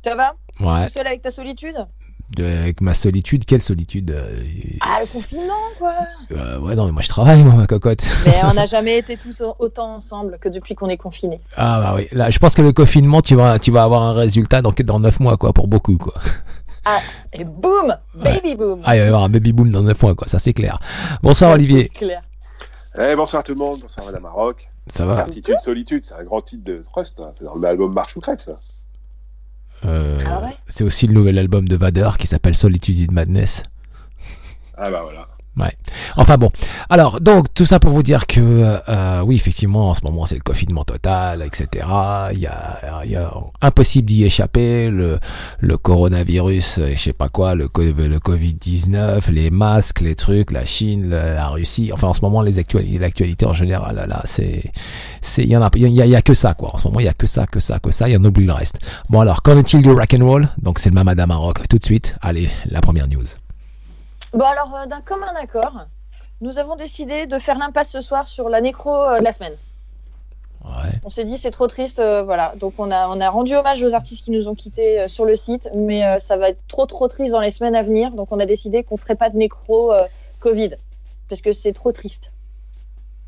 Ça 0.05 0.13
va? 0.15 0.35
Ouais. 0.59 0.85
Tout 0.87 0.93
seul 0.93 1.07
avec 1.07 1.21
ta 1.23 1.31
solitude? 1.31 1.75
De- 2.37 2.43
avec 2.43 2.79
ma 2.81 2.93
solitude, 2.93 3.43
quelle 3.45 3.61
solitude 3.61 4.11
euh, 4.11 4.39
Ah, 4.81 4.97
le 5.01 5.11
confinement, 5.11 5.53
quoi 5.79 5.93
euh, 6.31 6.59
Ouais, 6.59 6.75
non, 6.75 6.85
mais 6.85 6.91
moi 6.91 7.01
je 7.01 7.07
travaille, 7.09 7.43
moi, 7.43 7.53
ma 7.55 7.65
cocotte. 7.67 8.03
Mais 8.25 8.35
on 8.43 8.53
n'a 8.53 8.65
jamais 8.67 8.97
été 8.99 9.17
tous 9.17 9.41
au- 9.41 9.55
autant 9.59 9.95
ensemble 9.95 10.37
que 10.39 10.47
depuis 10.49 10.75
qu'on 10.75 10.89
est 10.89 10.97
confinés. 10.97 11.39
Ah 11.57 11.79
bah 11.81 11.93
oui, 11.97 12.07
là, 12.11 12.29
je 12.29 12.37
pense 12.39 12.53
que 12.55 12.61
le 12.61 12.71
confinement, 12.71 13.21
tu 13.21 13.35
vas, 13.35 13.57
tu 13.59 13.71
vas 13.71 13.83
avoir 13.83 14.03
un 14.03 14.13
résultat 14.13 14.61
dans, 14.61 14.71
dans 14.71 14.99
9 14.99 15.19
mois, 15.19 15.37
quoi, 15.37 15.53
pour 15.53 15.67
beaucoup, 15.67 15.97
quoi. 15.97 16.13
Et 17.33 17.43
boum 17.43 17.95
Baby 18.13 18.53
boom 18.55 18.81
Ah, 18.85 18.95
il 18.95 18.99
va 18.99 19.05
y 19.05 19.07
avoir 19.07 19.23
un 19.23 19.29
baby 19.29 19.53
boom 19.53 19.69
dans 19.71 19.81
9 19.81 19.99
mois, 20.03 20.13
quoi, 20.15 20.27
ça 20.27 20.37
c'est 20.37 20.53
clair. 20.53 20.79
Bonsoir 21.23 21.51
Olivier, 21.51 21.89
Claire. 21.89 22.21
Eh, 22.97 23.15
bonsoir 23.15 23.43
tout 23.43 23.53
le 23.53 23.59
monde, 23.59 23.79
bonsoir 23.81 24.05
Madame 24.05 24.21
Maroc. 24.23 24.67
ça 24.87 25.05
va? 25.05 25.15
Certitude, 25.15 25.59
solitude, 25.59 26.03
c'est 26.05 26.13
un 26.13 26.23
grand 26.23 26.41
titre 26.41 26.63
de 26.63 26.83
Trust. 26.91 27.19
hein. 27.19 27.31
C'est 27.37 27.43
dans 27.43 27.55
l'album 27.55 27.91
Marche 27.93 28.15
ou 28.17 28.21
Crève, 28.21 28.39
ça. 28.39 28.53
Euh, 29.83 30.23
Ah 30.25 30.41
ouais? 30.41 30.55
c'est 30.67 30.83
aussi 30.83 31.05
le 31.07 31.13
nouvel 31.13 31.37
album 31.37 31.67
de 31.67 31.75
Vader 31.75 32.11
qui 32.17 32.27
s'appelle 32.27 32.55
Solitude 32.55 33.09
in 33.09 33.13
Madness. 33.13 33.63
Ah 34.77 34.89
bah 34.89 35.01
voilà. 35.03 35.27
Ouais. 35.57 35.71
Enfin 36.17 36.37
bon. 36.37 36.51
Alors, 36.89 37.21
donc, 37.21 37.53
tout 37.53 37.65
ça 37.65 37.79
pour 37.79 37.91
vous 37.91 38.03
dire 38.03 38.27
que, 38.27 38.77
euh, 38.89 39.21
oui, 39.21 39.35
effectivement, 39.35 39.89
en 39.89 39.93
ce 39.93 40.01
moment, 40.03 40.25
c'est 40.25 40.35
le 40.35 40.41
confinement 40.41 40.83
total, 40.83 41.41
etc. 41.43 41.87
Il 42.33 42.39
y 42.39 42.47
a, 42.47 43.01
il 43.05 43.11
y 43.11 43.15
a 43.15 43.31
impossible 43.61 44.05
d'y 44.05 44.25
échapper. 44.25 44.89
Le, 44.89 45.19
le 45.59 45.77
coronavirus, 45.77 46.79
euh, 46.79 46.89
je 46.91 46.97
sais 47.01 47.13
pas 47.13 47.29
quoi, 47.29 47.55
le, 47.55 47.69
le 47.75 48.19
Covid-19, 48.19 49.31
les 49.31 49.49
masques, 49.49 50.01
les 50.01 50.15
trucs, 50.15 50.51
la 50.51 50.65
Chine, 50.65 51.09
la, 51.09 51.33
la 51.35 51.47
Russie. 51.47 51.91
Enfin, 51.93 52.09
en 52.09 52.13
ce 52.13 52.21
moment, 52.21 52.41
les 52.41 52.59
actualités, 52.59 52.99
l'actualité 52.99 53.45
en 53.45 53.53
général, 53.53 53.95
là, 53.95 54.07
là, 54.07 54.21
c'est, 54.25 54.71
c'est, 55.21 55.43
il 55.43 55.49
y 55.49 55.55
en 55.55 55.61
a, 55.61 55.69
il 55.75 55.87
y 55.87 56.01
a, 56.01 56.05
il 56.05 56.11
y 56.11 56.15
a 56.15 56.21
que 56.21 56.33
ça, 56.33 56.53
quoi. 56.53 56.75
En 56.75 56.77
ce 56.77 56.87
moment, 56.87 56.99
il 56.99 57.05
y 57.05 57.09
a 57.09 57.13
que 57.13 57.27
ça, 57.27 57.47
que 57.47 57.61
ça, 57.61 57.79
que 57.79 57.91
ça. 57.91 58.09
Il 58.09 58.13
y 58.13 58.17
en 58.17 58.23
oublie 58.25 58.45
le 58.45 58.53
reste. 58.53 58.79
Bon, 59.09 59.21
alors, 59.21 59.41
qu'en 59.41 59.57
est-il 59.57 59.81
du 59.81 59.91
rock 59.91 60.13
and 60.13 60.25
roll? 60.25 60.49
Donc, 60.61 60.79
c'est 60.79 60.89
le 60.89 60.95
Mamada 60.95 61.25
Maroc. 61.27 61.65
Tout 61.69 61.77
de 61.77 61.85
suite. 61.85 62.17
Allez, 62.21 62.49
la 62.65 62.81
première 62.81 63.07
news. 63.07 63.23
Bon, 64.35 64.43
alors, 64.43 64.75
euh, 64.75 64.85
d'un 64.85 64.99
commun 64.99 65.33
accord, 65.41 65.85
nous 66.41 66.59
avons 66.59 66.75
décidé 66.75 67.25
de 67.25 67.39
faire 67.39 67.57
l'impasse 67.57 67.89
ce 67.89 68.01
soir 68.01 68.27
sur 68.27 68.49
la 68.49 68.59
nécro 68.59 68.93
euh, 68.93 69.19
de 69.19 69.23
la 69.23 69.31
semaine. 69.31 69.55
Ouais. 70.65 70.91
On 71.05 71.09
s'est 71.09 71.23
dit, 71.23 71.37
c'est 71.37 71.51
trop 71.51 71.67
triste, 71.67 71.99
euh, 71.99 72.21
voilà. 72.21 72.53
Donc, 72.57 72.73
on 72.77 72.91
a, 72.91 73.07
on 73.07 73.21
a 73.21 73.29
rendu 73.29 73.55
hommage 73.55 73.81
aux 73.81 73.93
artistes 73.93 74.25
qui 74.25 74.31
nous 74.31 74.49
ont 74.49 74.55
quittés 74.55 74.99
euh, 74.99 75.07
sur 75.07 75.23
le 75.23 75.37
site, 75.37 75.69
mais 75.73 76.05
euh, 76.05 76.19
ça 76.19 76.35
va 76.35 76.49
être 76.49 76.59
trop, 76.67 76.85
trop 76.85 77.07
triste 77.07 77.31
dans 77.31 77.39
les 77.39 77.51
semaines 77.51 77.77
à 77.77 77.81
venir. 77.81 78.11
Donc, 78.11 78.33
on 78.33 78.39
a 78.41 78.45
décidé 78.45 78.83
qu'on 78.83 78.97
ferait 78.97 79.15
pas 79.15 79.29
de 79.29 79.37
nécro 79.37 79.93
Covid, 80.41 80.71
parce 81.29 81.41
que 81.41 81.53
c'est 81.53 81.71
trop 81.71 81.93
triste. 81.93 82.33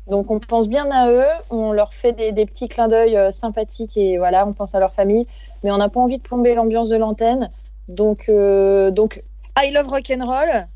Donc, 0.08 0.30
on 0.30 0.40
pense 0.40 0.68
bien 0.68 0.90
à 0.90 1.10
eux, 1.10 1.24
on 1.48 1.72
leur 1.72 1.94
fait 1.94 2.12
des, 2.12 2.32
des 2.32 2.44
petits 2.44 2.68
clins 2.68 2.88
d'œil 2.88 3.32
sympathiques 3.32 3.96
et 3.96 4.18
voilà, 4.18 4.46
on 4.46 4.52
pense 4.52 4.74
à 4.74 4.78
leur 4.78 4.92
famille, 4.92 5.26
mais 5.62 5.70
on 5.70 5.78
n'a 5.78 5.88
pas 5.88 6.00
envie 6.00 6.18
de 6.18 6.22
plomber 6.22 6.54
l'ambiance 6.54 6.90
de 6.90 6.96
l'antenne. 6.96 7.50
Donc, 7.88 8.30
donc, 8.30 9.22
I 9.58 9.70
love 9.70 9.88
rock'n'roll, 9.88 10.66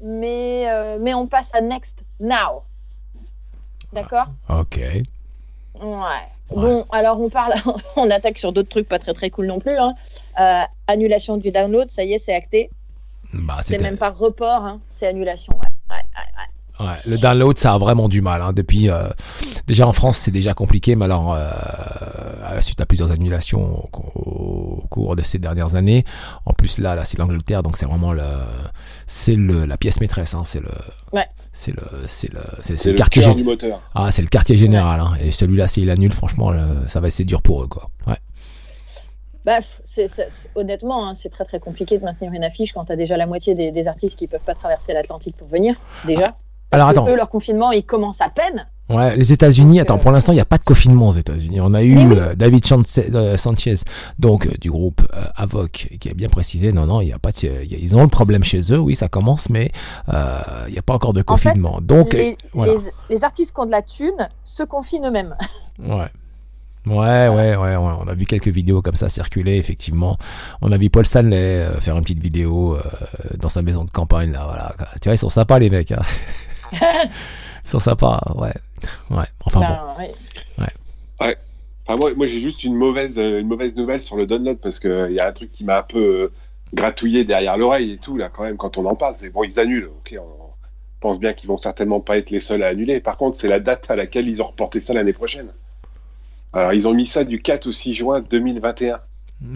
mais, 0.00 0.68
euh, 0.68 0.98
mais 1.00 1.14
on 1.14 1.26
passe 1.26 1.54
à 1.54 1.60
next 1.60 1.98
now. 2.20 2.62
D'accord 3.92 4.26
Ok. 4.48 4.78
Ouais. 4.78 5.04
Bon, 6.54 6.86
alors 6.92 7.20
on 7.20 7.28
parle, 7.28 7.54
on 7.96 8.10
attaque 8.10 8.38
sur 8.38 8.52
d'autres 8.52 8.68
trucs 8.68 8.88
pas 8.88 8.98
très 8.98 9.14
très 9.14 9.30
cool 9.30 9.46
non 9.46 9.58
plus. 9.58 9.76
Hein. 9.76 9.94
Euh, 10.40 10.62
annulation 10.86 11.36
du 11.36 11.50
download, 11.50 11.90
ça 11.90 12.04
y 12.04 12.12
est, 12.12 12.18
c'est 12.18 12.34
acté. 12.34 12.70
Bah, 13.32 13.58
C'est 13.62 13.80
même 13.80 13.98
pas 13.98 14.10
report, 14.10 14.64
hein, 14.64 14.80
c'est 14.88 15.06
annulation. 15.06 15.52
Ouais. 15.54 15.96
Ouais, 15.96 16.02
ouais, 16.80 16.96
le 17.06 17.16
download, 17.18 17.58
ça 17.58 17.74
a 17.74 17.78
vraiment 17.78 18.08
du 18.08 18.20
mal. 18.22 18.42
Hein. 18.42 18.52
Depuis, 18.52 18.90
euh, 18.90 19.08
déjà 19.66 19.86
en 19.86 19.92
France, 19.92 20.18
c'est 20.18 20.30
déjà 20.30 20.54
compliqué, 20.54 20.94
mais 20.96 21.04
alors 21.06 21.34
euh, 21.34 21.48
à- 22.44 22.60
suite 22.62 22.80
à 22.80 22.86
plusieurs 22.86 23.12
annulations 23.12 23.84
au, 23.92 24.80
au 24.80 24.86
cours 24.88 25.16
de 25.16 25.22
ces 25.22 25.38
dernières 25.38 25.74
années. 25.74 26.04
En 26.44 26.52
plus, 26.52 26.78
là, 26.78 26.94
là, 26.96 27.04
c'est 27.04 27.18
l'Angleterre, 27.18 27.62
donc 27.62 27.76
c'est 27.76 27.86
vraiment 27.86 28.12
le, 28.12 28.22
c'est 29.06 29.36
le, 29.36 29.64
la 29.66 29.76
pièce 29.76 30.00
maîtresse. 30.00 30.34
Hein. 30.34 30.42
C'est 30.44 30.60
le, 30.60 30.68
Ouais. 31.12 31.26
c'est 31.52 31.72
le, 31.72 31.82
c'est 32.06 32.32
le, 32.32 32.40
c'est, 32.60 32.84
le 32.84 32.90
le 32.92 32.96
quartier 32.96 33.34
du 33.34 33.44
moteur. 33.44 33.80
Ah, 33.94 34.10
c'est 34.10 34.22
le 34.22 34.28
quartier 34.28 34.56
général. 34.56 35.00
Hein. 35.00 35.12
Et 35.20 35.30
celui-là, 35.30 35.66
s'il 35.66 35.90
annule, 35.90 36.12
franchement, 36.12 36.50
le- 36.50 36.86
ça 36.88 37.00
va 37.00 37.08
être 37.08 37.22
dur 37.22 37.42
pour 37.42 37.62
eux, 37.62 37.68
quoi. 37.68 37.90
Ouais. 38.06 38.16
Bah, 39.44 39.58
c'est, 39.84 40.08
c'est- 40.08 40.28
honnêtement, 40.56 41.06
hein, 41.06 41.14
c'est 41.14 41.28
très 41.28 41.44
très 41.44 41.60
compliqué 41.60 41.98
de 41.98 42.04
maintenir 42.04 42.32
une 42.32 42.42
affiche 42.42 42.72
quand 42.72 42.84
t'as 42.86 42.96
déjà 42.96 43.16
la 43.16 43.26
moitié 43.28 43.54
des, 43.54 43.70
des 43.70 43.86
artistes 43.86 44.18
qui 44.18 44.26
peuvent 44.26 44.40
pas 44.44 44.54
traverser 44.54 44.92
l'Atlantique 44.92 45.36
pour 45.36 45.46
venir. 45.46 45.76
Déjà. 46.04 46.36
Alors 46.72 46.88
que 46.88 46.92
attends. 46.92 47.08
Eux, 47.08 47.16
leur 47.16 47.28
confinement, 47.30 47.72
il 47.72 47.84
commence 47.84 48.20
à 48.20 48.28
peine. 48.28 48.66
Ouais, 48.88 49.16
les 49.16 49.32
États-Unis, 49.32 49.80
attends, 49.80 49.96
euh, 49.96 49.98
pour 49.98 50.12
l'instant, 50.12 50.30
il 50.30 50.36
n'y 50.36 50.40
a 50.40 50.44
pas 50.44 50.58
de 50.58 50.62
confinement 50.64 51.08
aux 51.08 51.12
États-Unis. 51.12 51.60
On 51.60 51.74
a 51.74 51.82
eu 51.82 51.96
oui. 51.96 52.16
euh, 52.16 52.34
David 52.36 52.64
Chance- 52.64 53.00
euh, 53.12 53.36
Sanchez, 53.36 53.74
donc 54.20 54.46
euh, 54.46 54.52
du 54.60 54.70
groupe 54.70 55.02
euh, 55.12 55.24
Avoc, 55.34 55.88
qui 55.98 56.08
a 56.08 56.14
bien 56.14 56.28
précisé, 56.28 56.70
non, 56.70 56.86
non, 56.86 57.00
il 57.00 57.08
y 57.08 57.12
a 57.12 57.18
pas, 57.18 57.32
de- 57.32 57.64
y 57.64 57.74
a- 57.74 57.78
ils 57.78 57.96
ont 57.96 58.02
le 58.02 58.08
problème 58.08 58.44
chez 58.44 58.60
eux, 58.72 58.78
oui, 58.78 58.94
ça 58.94 59.08
commence, 59.08 59.50
mais 59.50 59.72
il 60.06 60.72
n'y 60.72 60.78
a 60.78 60.82
pas 60.82 60.94
encore 60.94 61.14
de 61.14 61.24
En 61.26 61.36
fait, 61.36 61.48
confinement. 61.48 61.80
donc, 61.82 62.12
les, 62.12 62.36
voilà. 62.52 62.74
les- 62.74 63.14
les 63.16 63.24
artistes 63.24 63.52
qui 63.52 63.60
ont 63.60 63.66
de 63.66 63.72
la 63.72 63.82
thune 63.82 64.28
se 64.44 64.62
confinent 64.62 65.06
eux-mêmes. 65.06 65.34
ouais. 65.80 66.06
Ouais, 66.86 67.26
ouais, 67.26 67.56
ouais, 67.56 67.56
ouais, 67.56 67.76
on 67.76 68.06
a 68.06 68.14
vu 68.14 68.24
quelques 68.26 68.46
vidéos 68.46 68.80
comme 68.82 68.94
ça 68.94 69.08
circuler, 69.08 69.56
effectivement. 69.56 70.16
On 70.62 70.70
a 70.70 70.78
vu 70.78 70.88
Paul 70.90 71.04
Stanley 71.04 71.66
faire 71.80 71.96
une 71.96 72.02
petite 72.04 72.22
vidéo 72.22 72.76
dans 73.40 73.48
sa 73.48 73.62
maison 73.62 73.84
de 73.84 73.90
campagne, 73.90 74.30
là, 74.30 74.44
voilà. 74.46 74.72
Tu 75.02 75.08
vois, 75.08 75.14
ils 75.16 75.18
sont 75.18 75.28
sympas, 75.28 75.58
les 75.58 75.70
mecs. 75.70 75.90
Hein. 75.90 76.02
ils 76.72 77.68
sont 77.68 77.78
sympas, 77.78 78.20
ouais. 78.36 78.54
Ouais, 79.10 79.24
enfin 79.44 79.60
bon. 79.60 79.66
Ben, 79.66 80.64
ouais. 81.20 81.36
Enfin, 81.86 81.98
moi, 81.98 82.14
moi 82.14 82.26
j'ai 82.26 82.40
juste 82.40 82.64
une 82.64 82.74
mauvaise, 82.74 83.18
euh, 83.18 83.40
une 83.40 83.46
mauvaise 83.46 83.74
nouvelle 83.76 84.00
sur 84.00 84.16
le 84.16 84.26
download 84.26 84.58
parce 84.58 84.80
qu'il 84.80 85.12
y 85.12 85.20
a 85.20 85.28
un 85.28 85.32
truc 85.32 85.52
qui 85.52 85.64
m'a 85.64 85.78
un 85.78 85.82
peu 85.82 85.98
euh, 85.98 86.32
gratouillé 86.74 87.24
derrière 87.24 87.56
l'oreille 87.56 87.92
et 87.92 87.98
tout, 87.98 88.16
là, 88.16 88.28
quand 88.28 88.42
même, 88.42 88.56
quand 88.56 88.76
on 88.76 88.86
en 88.86 88.96
parle. 88.96 89.14
C'est 89.18 89.30
bon, 89.30 89.44
ils 89.44 89.60
annulent. 89.60 89.90
Ok, 89.98 90.14
on 90.18 90.46
pense 91.00 91.20
bien 91.20 91.32
qu'ils 91.32 91.48
vont 91.48 91.56
certainement 91.56 92.00
pas 92.00 92.18
être 92.18 92.30
les 92.30 92.40
seuls 92.40 92.62
à 92.62 92.68
annuler. 92.68 93.00
Par 93.00 93.16
contre, 93.16 93.36
c'est 93.36 93.48
la 93.48 93.60
date 93.60 93.90
à 93.90 93.96
laquelle 93.96 94.28
ils 94.28 94.42
ont 94.42 94.46
reporté 94.46 94.80
ça 94.80 94.94
l'année 94.94 95.12
prochaine. 95.12 95.48
Alors, 96.52 96.72
ils 96.72 96.88
ont 96.88 96.94
mis 96.94 97.06
ça 97.06 97.22
du 97.22 97.40
4 97.40 97.66
au 97.66 97.72
6 97.72 97.94
juin 97.94 98.20
2021. 98.20 99.00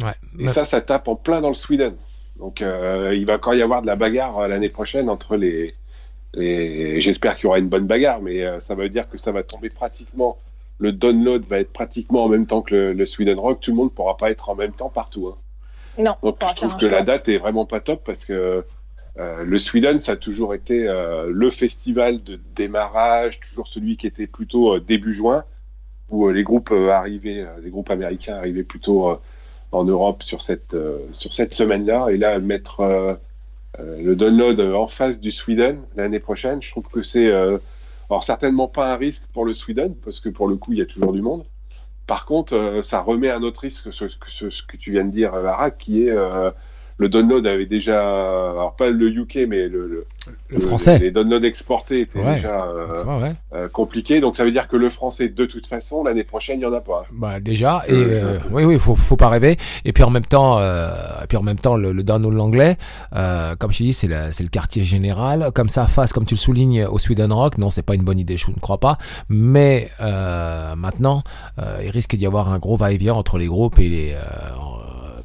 Ouais. 0.02 0.10
Et 0.38 0.48
ça, 0.48 0.64
ça 0.64 0.80
tape 0.80 1.08
en 1.08 1.16
plein 1.16 1.40
dans 1.40 1.48
le 1.48 1.54
Sweden. 1.54 1.94
Donc, 2.38 2.62
euh, 2.62 3.14
il 3.16 3.26
va 3.26 3.34
encore 3.34 3.54
y 3.54 3.62
avoir 3.62 3.82
de 3.82 3.86
la 3.86 3.96
bagarre 3.96 4.38
euh, 4.38 4.48
l'année 4.48 4.68
prochaine 4.68 5.08
entre 5.08 5.36
les. 5.36 5.74
Les... 6.34 7.00
J'espère 7.00 7.36
qu'il 7.36 7.44
y 7.44 7.46
aura 7.48 7.58
une 7.58 7.68
bonne 7.68 7.86
bagarre, 7.86 8.20
mais 8.20 8.44
euh, 8.44 8.60
ça 8.60 8.74
veut 8.74 8.88
dire 8.88 9.08
que 9.08 9.18
ça 9.18 9.32
va 9.32 9.42
tomber 9.42 9.70
pratiquement. 9.70 10.38
Le 10.78 10.92
download 10.92 11.44
va 11.44 11.60
être 11.60 11.72
pratiquement 11.72 12.24
en 12.24 12.28
même 12.28 12.46
temps 12.46 12.62
que 12.62 12.74
le, 12.74 12.92
le 12.92 13.06
Sweden 13.06 13.38
Rock. 13.38 13.60
Tout 13.60 13.70
le 13.72 13.76
monde 13.76 13.92
pourra 13.92 14.16
pas 14.16 14.30
être 14.30 14.48
en 14.48 14.54
même 14.54 14.72
temps 14.72 14.88
partout. 14.88 15.28
hein. 15.28 15.36
Non, 15.98 16.14
Donc, 16.22 16.38
je 16.48 16.54
trouve 16.54 16.76
que 16.76 16.86
la 16.86 17.02
date 17.02 17.28
est 17.28 17.36
vraiment 17.38 17.66
pas 17.66 17.80
top 17.80 18.02
parce 18.04 18.24
que 18.24 18.64
euh, 19.18 19.44
le 19.44 19.58
Sweden, 19.58 19.98
ça 19.98 20.12
a 20.12 20.16
toujours 20.16 20.54
été 20.54 20.88
euh, 20.88 21.30
le 21.30 21.50
festival 21.50 22.22
de 22.22 22.40
démarrage, 22.54 23.40
toujours 23.40 23.68
celui 23.68 23.96
qui 23.96 24.06
était 24.06 24.28
plutôt 24.28 24.76
euh, 24.76 24.80
début 24.80 25.12
juin, 25.12 25.44
où 26.08 26.28
les 26.30 26.42
groupes 26.44 26.72
arrivaient, 26.72 27.46
les 27.62 27.70
groupes 27.70 27.90
américains 27.90 28.36
arrivaient 28.36 28.64
plutôt 28.64 29.20
en 29.72 29.84
Europe 29.84 30.22
sur 30.24 30.42
cette 30.42 30.76
sur 31.12 31.32
cette 31.32 31.54
semaine-là. 31.54 32.08
Et 32.08 32.16
là, 32.16 32.40
mettre 32.40 33.18
le 33.78 34.14
download 34.14 34.60
euh, 34.60 34.74
en 34.74 34.86
face 34.86 35.20
du 35.20 35.30
Sweden 35.30 35.82
l'année 35.96 36.20
prochaine, 36.20 36.60
je 36.62 36.70
trouve 36.70 36.88
que 36.88 37.02
c'est 37.02 37.28
euh, 37.28 37.58
alors 38.08 38.24
certainement 38.24 38.68
pas 38.68 38.92
un 38.92 38.96
risque 38.96 39.24
pour 39.32 39.44
le 39.44 39.54
Sweden 39.54 39.94
parce 39.94 40.20
que 40.20 40.28
pour 40.28 40.48
le 40.48 40.56
coup, 40.56 40.72
il 40.72 40.78
y 40.78 40.82
a 40.82 40.86
toujours 40.86 41.12
du 41.12 41.22
monde. 41.22 41.44
Par 42.06 42.26
contre, 42.26 42.54
euh, 42.54 42.82
ça 42.82 43.00
remet 43.00 43.30
un 43.30 43.42
autre 43.44 43.60
risque, 43.60 43.92
ce, 43.92 44.08
ce, 44.08 44.62
que 44.64 44.76
tu 44.76 44.90
viens 44.90 45.04
de 45.04 45.12
dire, 45.12 45.32
euh, 45.34 45.44
Lara, 45.44 45.70
qui 45.70 46.02
est 46.02 46.10
euh, 46.10 46.50
le 47.00 47.08
download 47.08 47.46
avait 47.46 47.66
déjà, 47.66 47.98
alors 48.00 48.74
pas 48.76 48.90
le 48.90 49.08
UK, 49.08 49.38
mais 49.48 49.68
le, 49.68 49.88
le, 49.88 50.06
Le 50.50 50.58
français. 50.60 50.98
les 50.98 51.10
downloads 51.10 51.42
exportés 51.44 52.00
étaient 52.02 52.20
Ouais. 52.20 52.36
déjà 52.36 52.64
euh, 52.66 53.04
Ouais, 53.04 53.22
ouais. 53.22 53.32
euh, 53.54 53.68
compliqués. 53.68 54.20
Donc 54.20 54.36
ça 54.36 54.44
veut 54.44 54.50
dire 54.52 54.68
que 54.68 54.76
le 54.76 54.90
français, 54.90 55.28
de 55.28 55.46
toute 55.46 55.66
façon, 55.66 56.04
l'année 56.04 56.24
prochaine, 56.24 56.60
il 56.60 56.62
y 56.62 56.66
en 56.66 56.72
a 56.74 56.80
pas. 56.80 57.02
Bah 57.12 57.40
déjà 57.40 57.80
et 57.88 57.92
euh, 57.94 58.38
oui 58.50 58.64
oui 58.64 58.78
faut 58.78 58.94
faut 58.94 59.16
pas 59.16 59.28
rêver 59.30 59.56
et 59.86 59.92
puis 59.92 60.02
en 60.02 60.10
même 60.10 60.24
temps 60.26 60.58
euh, 60.58 60.90
et 61.24 61.26
puis 61.26 61.36
en 61.38 61.42
même 61.42 61.58
temps 61.58 61.76
le, 61.76 61.94
download 62.02 62.34
l'anglais 62.34 62.76
euh, 63.14 63.56
comme 63.56 63.72
je 63.72 63.82
dis 63.82 63.92
c'est 63.94 64.06
le 64.08 64.48
quartier 64.48 64.84
général 64.84 65.50
comme 65.54 65.68
ça 65.70 65.86
face 65.86 66.12
comme 66.12 66.26
tu 66.26 66.34
le 66.34 66.38
soulignes 66.38 66.84
au 66.84 66.98
Sweden 66.98 67.32
Rock 67.32 67.56
non 67.58 67.70
c'est 67.70 67.82
pas 67.82 67.94
une 67.94 68.02
bonne 68.02 68.18
idée 68.18 68.36
je 68.36 68.50
ne 68.50 68.56
crois 68.60 68.78
pas 68.78 68.98
mais 69.28 69.88
euh, 70.00 70.74
maintenant 70.76 71.22
euh, 71.58 71.80
il 71.84 71.90
risque 71.90 72.14
d'y 72.16 72.26
avoir 72.26 72.52
un 72.52 72.58
gros 72.58 72.76
va-et-vient 72.76 73.14
entre 73.14 73.38
les 73.38 73.46
groupes 73.46 73.78
et 73.78 73.88
les 73.88 74.12
euh, 74.12 74.18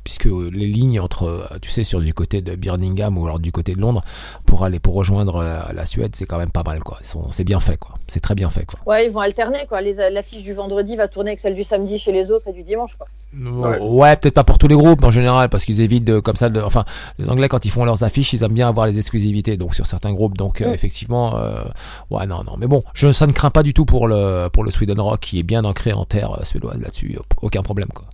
puisque 0.06 0.26
les 0.26 0.68
lignes 0.68 1.01
entre 1.01 1.24
euh, 1.24 1.43
tu 1.62 1.70
sais 1.70 1.84
sur 1.84 1.99
du 1.99 2.14
côté 2.14 2.41
de 2.41 2.56
Birmingham 2.56 3.18
ou 3.18 3.26
alors 3.26 3.39
du 3.39 3.51
côté 3.51 3.74
de 3.76 3.82
Londres 3.82 4.03
pour 4.45 4.64
aller 4.64 4.80
pour 4.80 4.93
rejoindre 4.93 5.43
la, 5.43 5.74
la 5.74 5.86
Suède 5.86 6.16
c'est 6.16 6.26
quand 6.26 6.38
même 6.38 6.51
pas 6.51 6.64
mal 6.64 6.80
quoi 6.82 6.99
c'est 7.32 7.43
bien 7.43 7.60
fait 7.60 7.76
quoi 7.78 7.95
c'est 8.08 8.22
très 8.22 8.36
bien 8.36 8.49
fait 8.49 8.66
quoi 8.66 8.80
Ouais, 8.86 9.08
ils 9.08 9.12
vont 9.12 9.20
alterner 9.20 9.66
quoi. 9.68 9.82
Les- 9.82 9.95
L'affiche 10.12 10.43
du 10.43 10.53
vendredi 10.53 10.95
va 10.95 11.08
tourner 11.10 11.32
avec 11.32 11.39
celle 11.39 11.56
du 11.56 11.64
samedi 11.66 11.99
chez 11.99 12.12
les 12.14 12.32
autres 12.32 12.47
et 12.47 12.53
du 12.53 12.64
dimanche 12.64 12.95
quoi. 12.97 13.08
Ouais, 13.36 13.80
Ouais. 13.80 14.16
peut-être 14.16 14.36
pas 14.36 14.43
pour 14.45 14.58
tous 14.60 14.68
les 14.68 14.76
groupes 14.76 15.03
en 15.03 15.12
général, 15.12 15.49
parce 15.49 15.66
qu'ils 15.66 15.82
évitent 15.82 16.06
de, 16.06 16.20
comme 16.20 16.36
ça. 16.38 16.49
De, 16.49 16.62
enfin, 16.62 16.86
les 17.20 17.30
Anglais 17.30 17.49
quand 17.49 17.66
ils 17.66 17.72
font 17.72 17.84
leurs 17.84 18.03
affiches, 18.03 18.32
ils 18.34 18.43
aiment 18.43 18.53
bien 18.53 18.70
avoir 18.70 18.86
les 18.88 18.97
exclusivités. 18.97 19.58
Donc 19.58 19.74
sur 19.76 19.86
certains 19.88 20.14
groupes, 20.14 20.38
donc 20.38 20.62
euh, 20.62 20.70
Mm. 20.70 20.74
effectivement, 20.74 21.36
euh, 21.38 21.64
ouais, 22.12 22.26
non, 22.28 22.43
non. 22.45 22.56
Mais 22.60 22.68
bon, 22.68 22.84
je 22.93 23.12
ça 23.12 23.26
ne 23.28 23.32
crains 23.34 23.49
pas 23.51 23.64
du 23.64 23.74
tout 23.74 23.86
pour 23.86 24.08
le 24.08 24.47
pour 24.53 24.64
le 24.64 24.72
Sweden 24.72 24.99
Rock 25.01 25.20
qui 25.22 25.39
est 25.39 25.43
bien 25.43 25.66
ancré 25.66 25.91
en 25.93 26.06
terre 26.06 26.32
euh, 26.39 26.43
suédoise 26.45 26.80
là-dessus. 26.80 27.18
Aucun 27.41 27.64
problème 27.64 27.89
quoi. 27.93 28.06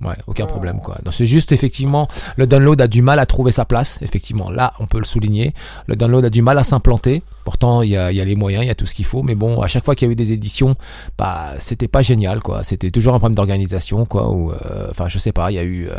Ouais, 0.00 0.16
aucun 0.26 0.46
problème 0.46 0.80
quoi. 0.80 0.98
Non, 1.04 1.10
c'est 1.12 1.24
juste 1.26 1.52
effectivement 1.52 2.08
le 2.36 2.46
download 2.46 2.80
a 2.80 2.88
du 2.88 3.00
mal 3.00 3.18
à 3.18 3.26
trouver 3.26 3.52
sa 3.52 3.64
place. 3.64 3.98
Effectivement, 4.02 4.50
là 4.50 4.72
on 4.80 4.86
peut 4.86 4.98
le 4.98 5.04
souligner. 5.04 5.54
Le 5.86 5.96
download 5.96 6.24
a 6.24 6.30
du 6.30 6.42
mal 6.42 6.58
à 6.58 6.64
s'implanter. 6.64 7.22
Pourtant 7.44 7.82
il 7.82 7.90
y 7.90 7.96
a, 7.96 8.10
y 8.12 8.20
a 8.20 8.24
les 8.24 8.34
moyens, 8.34 8.64
il 8.64 8.68
y 8.68 8.70
a 8.70 8.74
tout 8.74 8.86
ce 8.86 8.94
qu'il 8.94 9.04
faut. 9.04 9.22
Mais 9.22 9.34
bon, 9.34 9.60
à 9.60 9.68
chaque 9.68 9.84
fois 9.84 9.94
qu'il 9.94 10.06
y 10.06 10.10
a 10.10 10.12
eu 10.12 10.16
des 10.16 10.32
éditions, 10.32 10.74
bah 11.16 11.52
c'était 11.58 11.88
pas 11.88 12.02
génial 12.02 12.40
quoi. 12.42 12.62
C'était 12.62 12.90
toujours 12.90 13.14
un 13.14 13.18
problème 13.18 13.36
d'organisation 13.36 14.04
quoi. 14.04 14.30
Ou 14.30 14.50
euh, 14.52 14.88
enfin 14.90 15.08
je 15.08 15.18
sais 15.18 15.32
pas, 15.32 15.50
il 15.50 15.54
y 15.54 15.58
a 15.58 15.62
eu 15.62 15.88
euh, 15.88 15.94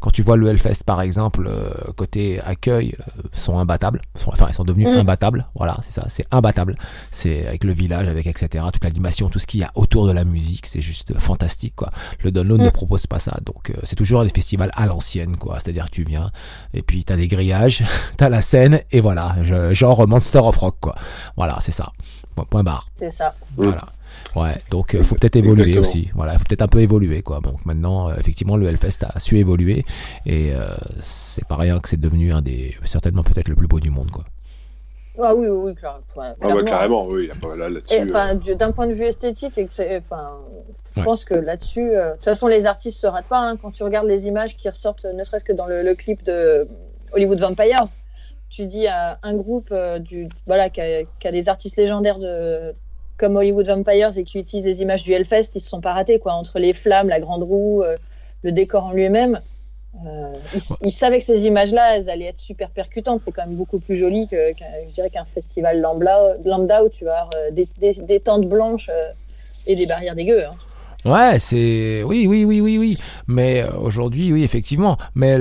quand 0.00 0.10
tu 0.10 0.22
vois 0.22 0.36
le 0.36 0.48
Hellfest 0.48 0.84
par 0.84 1.00
exemple 1.00 1.48
euh, 1.48 1.70
côté 1.96 2.40
accueil 2.40 2.94
sont 3.32 3.58
imbattables. 3.58 4.02
Enfin 4.26 4.46
ils 4.50 4.54
sont 4.54 4.64
devenus 4.64 4.88
Mm. 4.88 4.98
imbattables. 5.00 5.46
Voilà, 5.56 5.78
c'est 5.82 5.92
ça, 5.92 6.04
c'est 6.08 6.26
imbattable. 6.30 6.76
C'est 7.10 7.46
avec 7.46 7.64
le 7.64 7.72
village, 7.72 8.08
avec 8.08 8.26
etc. 8.26 8.64
Toute 8.72 8.84
l'animation, 8.84 9.28
tout 9.30 9.38
ce 9.38 9.46
qu'il 9.46 9.60
y 9.60 9.64
a 9.64 9.70
autour 9.74 10.06
de 10.06 10.12
la 10.12 10.24
musique, 10.24 10.66
c'est 10.66 10.80
juste 10.80 11.18
fantastique 11.18 11.74
quoi. 11.76 11.90
Le 12.22 12.30
download 12.30 12.60
Mm. 12.60 12.64
ne 12.64 12.70
propose 12.70 13.06
pas 13.06 13.18
ça. 13.18 13.37
Donc 13.44 13.70
euh, 13.70 13.74
c'est 13.84 13.96
toujours 13.96 14.22
les 14.22 14.28
festivals 14.30 14.70
à 14.74 14.86
l'ancienne, 14.86 15.36
quoi. 15.36 15.54
C'est-à-dire 15.60 15.86
que 15.86 15.90
tu 15.90 16.04
viens 16.04 16.30
et 16.74 16.82
puis 16.82 17.04
t'as 17.04 17.16
des 17.16 17.28
grillages, 17.28 17.84
t'as 18.16 18.28
la 18.28 18.42
scène 18.42 18.80
et 18.90 19.00
voilà, 19.00 19.36
je- 19.42 19.72
genre 19.74 20.06
Monster 20.08 20.38
of 20.38 20.56
Rock, 20.56 20.76
quoi. 20.80 20.94
Voilà, 21.36 21.58
c'est 21.60 21.72
ça. 21.72 21.92
Point- 22.34 22.46
Point 22.48 22.62
barre. 22.62 22.86
C'est 22.98 23.10
ça. 23.12 23.34
Voilà. 23.56 23.80
Ouais, 24.34 24.60
donc 24.70 24.94
euh, 24.94 25.02
faut 25.02 25.14
peut-être 25.14 25.36
évoluer 25.36 25.68
Exactement. 25.70 25.80
aussi. 25.88 26.10
Voilà, 26.14 26.32
faut 26.38 26.44
peut-être 26.44 26.62
un 26.62 26.68
peu 26.68 26.80
évoluer 26.80 27.22
quoi. 27.22 27.40
Donc 27.40 27.64
maintenant, 27.66 28.08
euh, 28.08 28.14
effectivement, 28.18 28.56
le 28.56 28.66
Hellfest 28.68 28.98
a 29.08 29.18
su 29.20 29.38
évoluer 29.38 29.84
et 30.26 30.52
euh, 30.54 30.68
c'est 31.00 31.44
pas 31.46 31.56
rien 31.56 31.78
que 31.80 31.88
c'est 31.88 32.00
devenu 32.00 32.32
un 32.32 32.42
des 32.42 32.76
certainement 32.84 33.22
peut-être 33.22 33.48
le 33.48 33.54
plus 33.56 33.68
beau 33.68 33.80
du 33.80 33.90
monde 33.90 34.10
quoi. 34.10 34.24
Ah 35.20 35.34
oui, 35.34 35.48
oui, 35.48 35.74
Ah 35.84 35.98
bah, 36.16 36.34
clairement. 36.38 36.64
carrément, 36.64 37.06
oui, 37.06 37.26
y 37.26 37.30
a 37.30 37.34
pas- 37.34 37.56
là, 37.56 37.68
là-dessus. 37.68 37.94
Et, 37.94 38.00
euh, 38.02 38.54
d'un 38.54 38.70
point 38.72 38.86
de 38.86 38.92
vue 38.92 39.04
esthétique, 39.04 39.58
et 39.58 39.66
que 39.66 39.72
c'est- 39.72 39.98
enfin, 39.98 40.38
je 40.94 41.00
Ouais. 41.00 41.04
pense 41.04 41.24
que 41.24 41.34
là-dessus, 41.34 41.90
euh, 41.96 42.10
de 42.10 42.14
toute 42.16 42.24
façon, 42.24 42.46
les 42.46 42.66
artistes 42.66 42.98
se 43.00 43.06
ratent 43.06 43.26
pas. 43.28 43.38
hein. 43.40 43.56
quand 43.60 43.72
tu 43.72 43.82
regardes 43.82 44.06
les 44.06 44.26
images 44.26 44.56
qui 44.56 44.68
ressortent, 44.68 45.04
ne 45.06 45.24
serait-ce 45.24 45.44
que 45.44 45.52
dans 45.52 45.66
le, 45.66 45.82
le 45.82 45.94
clip 45.94 46.22
de 46.22 46.68
Hollywood 47.12 47.40
Vampires, 47.40 47.84
tu 48.48 48.66
dis 48.66 48.86
à 48.86 49.18
un 49.22 49.34
groupe 49.34 49.68
euh, 49.72 49.98
du, 49.98 50.28
voilà, 50.46 50.70
qui, 50.70 50.80
a, 50.80 51.02
qui 51.18 51.28
a 51.28 51.32
des 51.32 51.48
artistes 51.48 51.76
légendaires 51.76 52.18
de, 52.18 52.74
comme 53.16 53.36
Hollywood 53.36 53.66
Vampires 53.66 54.16
et 54.16 54.22
qui 54.24 54.38
utilisent 54.38 54.64
des 54.64 54.82
images 54.82 55.02
du 55.02 55.12
Hellfest, 55.12 55.50
ils 55.54 55.60
se 55.60 55.68
sont 55.68 55.80
pas 55.80 55.92
ratés. 55.94 56.18
Quoi, 56.20 56.32
entre 56.32 56.58
les 56.60 56.72
flammes, 56.72 57.08
la 57.08 57.18
grande 57.20 57.42
roue, 57.42 57.82
euh, 57.82 57.96
le 58.42 58.52
décor 58.52 58.84
en 58.84 58.92
lui-même. 58.92 59.40
Euh, 60.06 60.32
ils, 60.54 60.60
ils 60.88 60.92
savaient 60.92 61.18
que 61.18 61.24
ces 61.24 61.44
images-là, 61.44 61.96
elles 61.96 62.10
allaient 62.10 62.26
être 62.26 62.40
super 62.40 62.70
percutantes. 62.70 63.22
C'est 63.22 63.32
quand 63.32 63.46
même 63.46 63.56
beaucoup 63.56 63.78
plus 63.80 63.96
joli 63.96 64.28
que, 64.28 64.52
qu'un- 64.52 64.66
je 64.86 64.92
dirais 64.92 65.10
qu'un 65.10 65.24
festival 65.24 65.80
lambda, 65.80 66.36
lambda 66.44 66.84
où 66.84 66.88
tu 66.88 67.04
vas 67.04 67.20
avoir 67.22 67.30
euh, 67.36 67.50
des, 67.50 67.68
des- 67.78 67.94
des 67.94 68.20
tentes 68.20 68.46
blanches 68.48 68.90
euh, 68.92 69.12
et 69.66 69.74
des 69.74 69.86
barrières 69.86 70.14
dégueu. 70.14 70.44
hein. 70.44 70.50
Ouais, 71.08 71.38
c'est 71.38 72.02
oui, 72.04 72.26
oui, 72.28 72.44
oui, 72.44 72.60
oui, 72.60 72.76
oui. 72.78 72.98
Mais 73.28 73.62
euh, 73.62 73.70
aujourd'hui, 73.78 74.30
oui, 74.30 74.42
effectivement. 74.42 74.98
Mais 75.14 75.36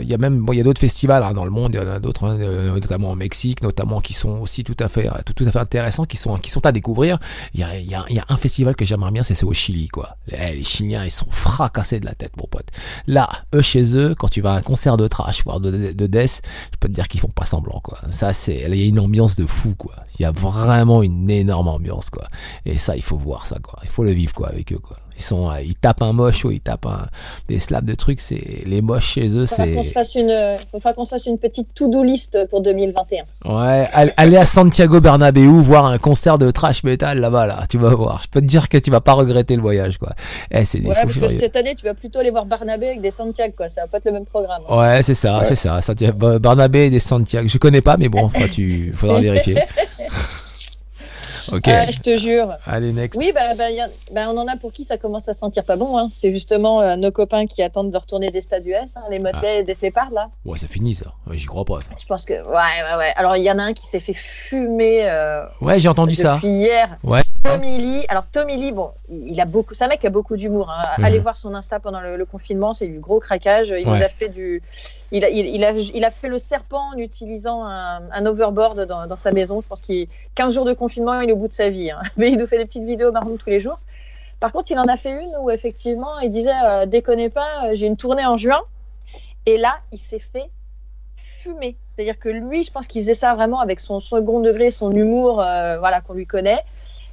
il 0.00 0.08
y 0.08 0.14
a 0.14 0.18
même, 0.18 0.40
bon, 0.40 0.54
il 0.54 0.56
y 0.56 0.60
a 0.60 0.64
d'autres 0.64 0.80
festivals 0.80 1.22
hein, 1.22 1.34
dans 1.34 1.44
le 1.44 1.50
monde. 1.50 1.74
Il 1.74 1.80
y 1.80 1.84
en 1.84 1.88
a 1.88 2.00
d'autres, 2.00 2.24
hein, 2.24 2.38
euh, 2.40 2.72
notamment 2.72 3.10
au 3.10 3.14
Mexique, 3.16 3.62
notamment 3.62 4.00
qui 4.00 4.14
sont 4.14 4.38
aussi 4.38 4.64
tout 4.64 4.76
à 4.78 4.88
fait, 4.88 5.08
euh, 5.08 5.12
tout, 5.26 5.34
tout 5.34 5.44
à 5.44 5.50
fait 5.50 5.58
intéressants, 5.58 6.06
qui 6.06 6.16
sont, 6.16 6.36
qui 6.36 6.50
sont 6.50 6.64
à 6.64 6.72
découvrir. 6.72 7.18
Il 7.52 7.60
y 7.60 7.62
a, 7.62 7.78
y 7.78 7.94
a, 7.94 8.04
y 8.08 8.18
a 8.18 8.24
un 8.28 8.36
festival 8.38 8.74
que 8.76 8.84
j'aimerais 8.86 9.10
bien, 9.10 9.22
c'est 9.22 9.44
au 9.44 9.52
Chili, 9.52 9.88
quoi. 9.88 10.16
Eh, 10.28 10.56
les 10.56 10.64
Chiliens, 10.64 11.04
ils 11.04 11.10
sont 11.10 11.30
fracassés 11.30 12.00
de 12.00 12.06
la 12.06 12.14
tête, 12.14 12.32
mon 12.38 12.46
pote. 12.46 12.68
Là, 13.06 13.28
eux 13.54 13.62
chez 13.62 13.96
eux, 13.98 14.14
quand 14.14 14.28
tu 14.28 14.40
vas 14.40 14.54
à 14.54 14.56
un 14.56 14.62
concert 14.62 14.96
de 14.96 15.06
trash, 15.06 15.44
voire 15.44 15.60
de, 15.60 15.92
de 15.92 16.06
death, 16.06 16.40
je 16.72 16.78
peux 16.78 16.88
te 16.88 16.94
dire 16.94 17.08
qu'ils 17.08 17.20
font 17.20 17.28
pas 17.28 17.44
semblant, 17.44 17.80
quoi. 17.80 17.98
Ça, 18.10 18.32
c'est, 18.32 18.64
il 18.68 18.74
y 18.74 18.82
a 18.82 18.86
une 18.86 19.00
ambiance 19.00 19.36
de 19.36 19.44
fou, 19.44 19.74
quoi. 19.76 19.96
Il 20.18 20.22
y 20.22 20.24
a 20.24 20.30
vraiment 20.30 21.02
une 21.02 21.28
énorme 21.28 21.68
ambiance, 21.68 22.08
quoi. 22.10 22.26
Et 22.64 22.78
ça, 22.78 22.96
il 22.96 23.02
faut 23.02 23.16
voir 23.16 23.46
ça, 23.46 23.58
quoi. 23.62 23.78
Il 23.82 23.88
faut 23.90 24.04
le 24.04 24.12
vivre, 24.12 24.32
quoi, 24.32 24.48
avec 24.48 24.72
eux, 24.72 24.78
quoi. 24.78 24.96
Ils 25.16 25.22
sont, 25.22 25.50
euh, 25.50 25.60
ils 25.62 25.74
tapent 25.74 26.02
un 26.02 26.12
moche 26.12 26.44
ou 26.44 26.50
ils 26.50 26.60
tapent 26.60 26.86
un, 26.86 27.06
des 27.48 27.58
slaps 27.58 27.86
de 27.86 27.94
trucs. 27.94 28.20
C'est 28.20 28.62
les 28.66 28.80
moches 28.82 29.06
chez 29.06 29.28
eux, 29.36 29.46
c'est 29.46 29.74
qu'on 29.74 29.82
se 29.82 29.92
fasse 29.92 30.14
une, 30.14 30.32
faudra 30.70 30.92
qu'on 30.92 31.04
se 31.04 31.10
fasse 31.10 31.26
une 31.26 31.38
petite 31.38 31.68
to-do 31.74 32.02
list 32.02 32.38
pour 32.50 32.60
2021. 32.62 33.24
ouais. 33.46 33.88
all- 33.92 34.12
Aller 34.16 34.36
à 34.36 34.44
Santiago 34.46 35.00
Bernabéu 35.00 35.60
voir 35.62 35.86
un 35.86 35.98
concert 35.98 36.38
de 36.38 36.50
trash 36.50 36.84
metal 36.84 37.18
là-bas, 37.20 37.46
là, 37.46 37.64
tu 37.68 37.78
vas 37.78 37.94
voir. 37.94 38.22
Je 38.24 38.28
peux 38.30 38.40
te 38.40 38.46
dire 38.46 38.68
que 38.68 38.78
tu 38.78 38.90
vas 38.90 39.00
pas 39.00 39.12
regretter 39.12 39.56
le 39.56 39.62
voyage, 39.62 39.98
quoi. 39.98 40.10
Eh, 40.50 40.64
c'est 40.64 40.78
des 40.80 40.88
Ouais, 40.88 40.94
parce 41.02 41.16
que 41.18 41.28
cette 41.38 41.56
année, 41.56 41.74
tu 41.76 41.84
vas 41.84 41.94
plutôt 41.94 42.18
aller 42.18 42.30
voir 42.30 42.44
Barnabé 42.46 42.86
avec 42.88 43.00
des 43.00 43.10
Santiago, 43.10 43.54
quoi. 43.56 43.68
Ça 43.68 43.82
va 43.82 43.86
pas 43.86 43.98
être 43.98 44.04
le 44.06 44.12
même 44.12 44.26
programme. 44.26 44.62
Ouais, 44.70 45.02
c'est 45.02 45.14
ça, 45.14 45.38
Ouais. 45.38 45.44
c'est 45.44 45.56
ça. 45.56 45.80
Santiago, 45.82 46.38
Barnabé 46.38 46.86
et 46.86 46.90
des 46.90 46.98
Santiago. 47.00 47.48
Je 47.48 47.58
connais 47.58 47.80
pas, 47.80 47.96
mais 47.96 48.08
bon, 48.08 48.30
tu 48.52 48.92
faudra 48.94 49.20
vérifier. 49.20 49.56
Ah, 51.66 51.90
je 51.90 51.98
te 52.00 52.18
jure. 52.18 52.56
Allez, 52.66 52.92
next. 52.92 53.18
Oui, 53.18 53.32
bah, 53.34 53.54
bah, 53.56 53.70
y 53.70 53.80
a- 53.80 53.88
bah, 54.12 54.26
on 54.30 54.36
en 54.38 54.46
a 54.48 54.56
pour 54.56 54.72
qui 54.72 54.84
ça 54.84 54.96
commence 54.98 55.28
à 55.28 55.34
sentir 55.34 55.64
pas 55.64 55.76
bon. 55.76 55.96
Hein. 55.98 56.08
C'est 56.10 56.32
justement 56.32 56.80
euh, 56.82 56.96
nos 56.96 57.10
copains 57.10 57.46
qui 57.46 57.62
attendent 57.62 57.90
de 57.90 57.96
retourner 57.98 58.30
des 58.30 58.40
stades 58.40 58.66
US, 58.66 58.96
hein, 58.96 59.02
les 59.10 59.18
Motley 59.18 59.58
et 59.60 59.62
des 59.62 59.74
Flépards, 59.74 60.10
là. 60.12 60.28
Ouais, 60.44 60.58
ça 60.58 60.66
finit 60.66 60.94
ça. 60.94 61.12
Ouais, 61.26 61.36
J'y 61.36 61.46
crois 61.46 61.64
pas 61.64 61.80
ça. 61.80 61.90
Je 62.00 62.06
pense 62.06 62.24
que. 62.24 62.32
Ouais, 62.34 62.40
ouais, 62.42 62.96
ouais. 62.98 63.12
Alors, 63.16 63.36
il 63.36 63.42
y 63.42 63.50
en 63.50 63.58
a 63.58 63.62
un 63.62 63.72
qui 63.72 63.86
s'est 63.86 64.00
fait 64.00 64.14
fumer 64.14 65.00
euh, 65.08 65.44
Ouais, 65.60 65.78
j'ai 65.78 65.88
entendu 65.88 66.14
depuis 66.14 66.22
ça. 66.22 66.40
hier. 66.42 66.98
Ouais. 67.02 67.20
Tommy 67.42 67.78
Lee. 67.78 68.04
Alors, 68.08 68.24
Tommy 68.30 68.56
Lee, 68.58 68.72
bon, 68.72 68.90
il 69.08 69.40
a 69.40 69.46
beaucoup. 69.46 69.72
C'est 69.74 69.84
un 69.84 69.88
mec 69.88 70.00
qui 70.00 70.06
a 70.06 70.10
beaucoup 70.10 70.36
d'humour. 70.36 70.70
Hein. 70.70 70.84
Mhm. 70.98 71.04
Allez 71.04 71.18
voir 71.20 71.36
son 71.38 71.54
Insta 71.54 71.80
pendant 71.80 72.00
le, 72.00 72.16
le 72.16 72.24
confinement, 72.26 72.74
c'est 72.74 72.86
du 72.86 72.98
gros 73.00 73.18
craquage. 73.20 73.68
Il 73.76 73.86
nous 73.86 73.94
a 73.94 74.08
fait 74.08 74.28
du. 74.28 74.62
Il 75.12 75.24
a, 75.24 75.30
il, 75.30 75.46
il 75.46 75.64
a, 75.64 75.72
il 75.72 76.04
a 76.04 76.10
fait 76.10 76.28
le 76.28 76.38
serpent 76.38 76.90
en 76.94 76.98
utilisant 76.98 77.64
un, 77.64 78.10
un 78.10 78.26
overboard 78.26 78.86
dans, 78.86 79.06
dans 79.06 79.16
sa 79.16 79.32
maison. 79.32 79.60
Je 79.60 79.66
pense 79.66 79.80
qu'il 79.80 80.08
15 80.34 80.54
jours 80.54 80.64
de 80.64 80.72
confinement, 80.72 81.20
il 81.20 81.30
est 81.30 81.32
au 81.32 81.36
bout 81.36 81.48
de 81.48 81.52
sa 81.52 81.68
vie. 81.68 81.90
hein. 81.90 82.00
Mais 82.16 82.30
il 82.30 82.38
nous 82.38 82.46
fait 82.46 82.58
des 82.58 82.66
petites 82.66 82.84
vidéos 82.84 83.12
marrantes 83.12 83.38
tous 83.38 83.50
les 83.50 83.60
jours. 83.60 83.78
Par 84.40 84.52
contre, 84.52 84.70
il 84.70 84.78
en 84.78 84.86
a 84.88 84.96
fait 84.96 85.12
une 85.22 85.32
où 85.40 85.50
effectivement, 85.50 86.18
il 86.20 86.30
disait 86.30 86.52
euh, 86.64 86.86
déconnez 86.86 87.30
pas, 87.30 87.66
euh, 87.66 87.74
j'ai 87.74 87.86
une 87.86 87.96
tournée 87.96 88.26
en 88.26 88.36
juin. 88.36 88.60
Et 89.46 89.58
là, 89.58 89.78
il 89.92 89.98
s'est 90.00 90.20
fait 90.20 90.50
fumer. 91.16 91.78
C'est-à-dire 91.96 92.18
que 92.18 92.28
lui, 92.28 92.64
je 92.64 92.70
pense 92.72 92.86
qu'il 92.86 93.02
faisait 93.02 93.14
ça 93.14 93.34
vraiment 93.34 93.60
avec 93.60 93.80
son 93.80 94.00
second 94.00 94.40
degré, 94.40 94.70
son 94.70 94.92
humour, 94.92 95.40
euh, 95.42 95.78
voilà, 95.78 96.00
qu'on 96.00 96.14
lui 96.14 96.26
connaît. 96.26 96.62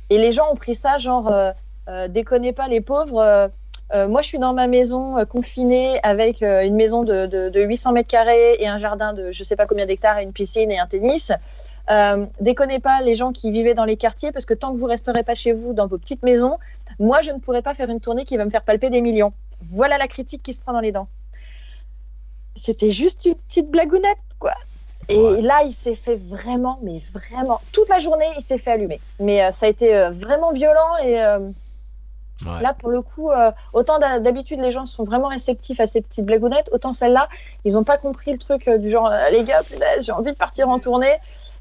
Et 0.10 0.18
les 0.18 0.32
gens 0.32 0.52
ont 0.52 0.56
pris 0.56 0.76
ça 0.76 0.98
genre 0.98 1.30
euh, 1.32 1.52
euh, 1.90 2.07
déconnez 2.07 2.53
pas 2.53 2.68
les 2.68 2.82
pauvres. 2.82 3.52
Euh, 3.93 4.07
moi, 4.07 4.22
je 4.22 4.27
suis 4.27 4.39
dans 4.39 4.53
ma 4.53 4.68
maison 4.68 5.18
euh, 5.18 5.26
confinée 5.26 5.99
avec 6.03 6.43
euh, 6.43 6.61
une 6.64 6.76
maison 6.76 7.03
de, 7.03 7.26
de, 7.26 7.49
de 7.49 7.61
800 7.61 7.93
mètres 7.93 8.09
carrés 8.09 8.55
et 8.59 8.68
un 8.68 8.80
jardin 8.80 9.14
de 9.14 9.31
je 9.31 9.43
sais 9.43 9.55
pas 9.55 9.65
combien 9.65 9.85
d'hectares 9.85 10.19
et 10.19 10.23
une 10.23 10.34
piscine 10.34 10.72
et 10.72 10.80
un 10.80 10.88
tennis. 10.88 11.31
Déconnez 12.41 12.80
pas 12.80 13.01
les 13.01 13.15
gens 13.15 13.31
qui 13.31 13.49
vivaient 13.49 13.73
dans 13.76 13.85
les 13.85 13.95
quartiers 13.95 14.34
parce 14.34 14.45
que 14.45 14.53
tant 14.53 14.73
que 14.73 14.77
vous 14.77 14.88
resterez 14.88 15.23
pas 15.23 15.35
chez 15.35 15.53
vous 15.53 15.72
dans 15.73 15.88
vos 15.88 15.97
petites 15.97 16.22
maisons, 16.22 16.57
moi 16.99 17.22
je 17.22 17.31
ne 17.31 17.39
pourrai 17.39 17.61
pas 17.61 17.73
faire 17.73 17.89
une 17.89 18.01
tournée 18.01 18.26
qui 18.26 18.35
va 18.35 18.43
me 18.43 18.49
faire 18.49 18.64
palper 18.64 18.89
des 18.89 18.99
millions. 18.99 19.31
Voilà 19.72 19.97
la 19.97 20.09
critique 20.09 20.43
qui 20.43 20.53
se 20.53 20.59
prend 20.59 20.73
dans 20.73 20.81
les 20.81 20.91
dents. 20.91 21.07
C'était 22.57 22.91
juste 22.91 23.23
une 23.26 23.35
petite 23.35 23.69
blagounette 23.69 24.18
quoi. 24.38 24.53
Et 25.07 25.18
Ouais. 25.18 25.41
là, 25.41 25.64
il 25.65 25.73
s'est 25.73 25.95
fait 25.95 26.18
vraiment, 26.18 26.80
mais 26.84 27.01
vraiment, 27.14 27.61
toute 27.72 27.88
la 27.88 27.99
journée, 27.99 28.26
il 28.38 28.43
s'est 28.43 28.57
fait 28.57 28.72
allumer. 28.72 28.99
Mais 29.22 29.49
ça 29.53 29.68
a 29.68 29.69
été 29.69 30.09
vraiment 30.11 30.51
violent 30.51 30.97
et 31.01 31.15
Ouais. 32.45 32.61
Là, 32.61 32.73
pour 32.77 32.89
le 32.89 33.01
coup, 33.01 33.31
euh, 33.31 33.51
autant 33.73 33.97
d'ha- 33.99 34.19
d'habitude, 34.19 34.59
les 34.61 34.72
gens 34.72 34.85
sont 34.85 35.03
vraiment 35.03 35.27
réceptifs 35.27 35.80
à 35.80 35.88
ces 35.88 36.01
petites 36.01 36.23
blagounettes, 36.26 36.69
autant 36.72 36.93
celle-là, 36.93 37.27
ils 37.65 37.73
n'ont 37.73 37.84
pas 37.84 37.97
compris 37.97 38.31
le 38.31 38.38
truc 38.38 38.68
euh, 38.68 38.77
du 38.77 38.91
genre, 38.91 39.07
euh, 39.11 39.30
les 39.31 39.43
gars, 39.43 39.64
j'ai 40.01 40.11
envie 40.11 40.31
de 40.31 40.38
partir 40.38 40.69
en 40.69 40.77
tournée. 40.80 41.15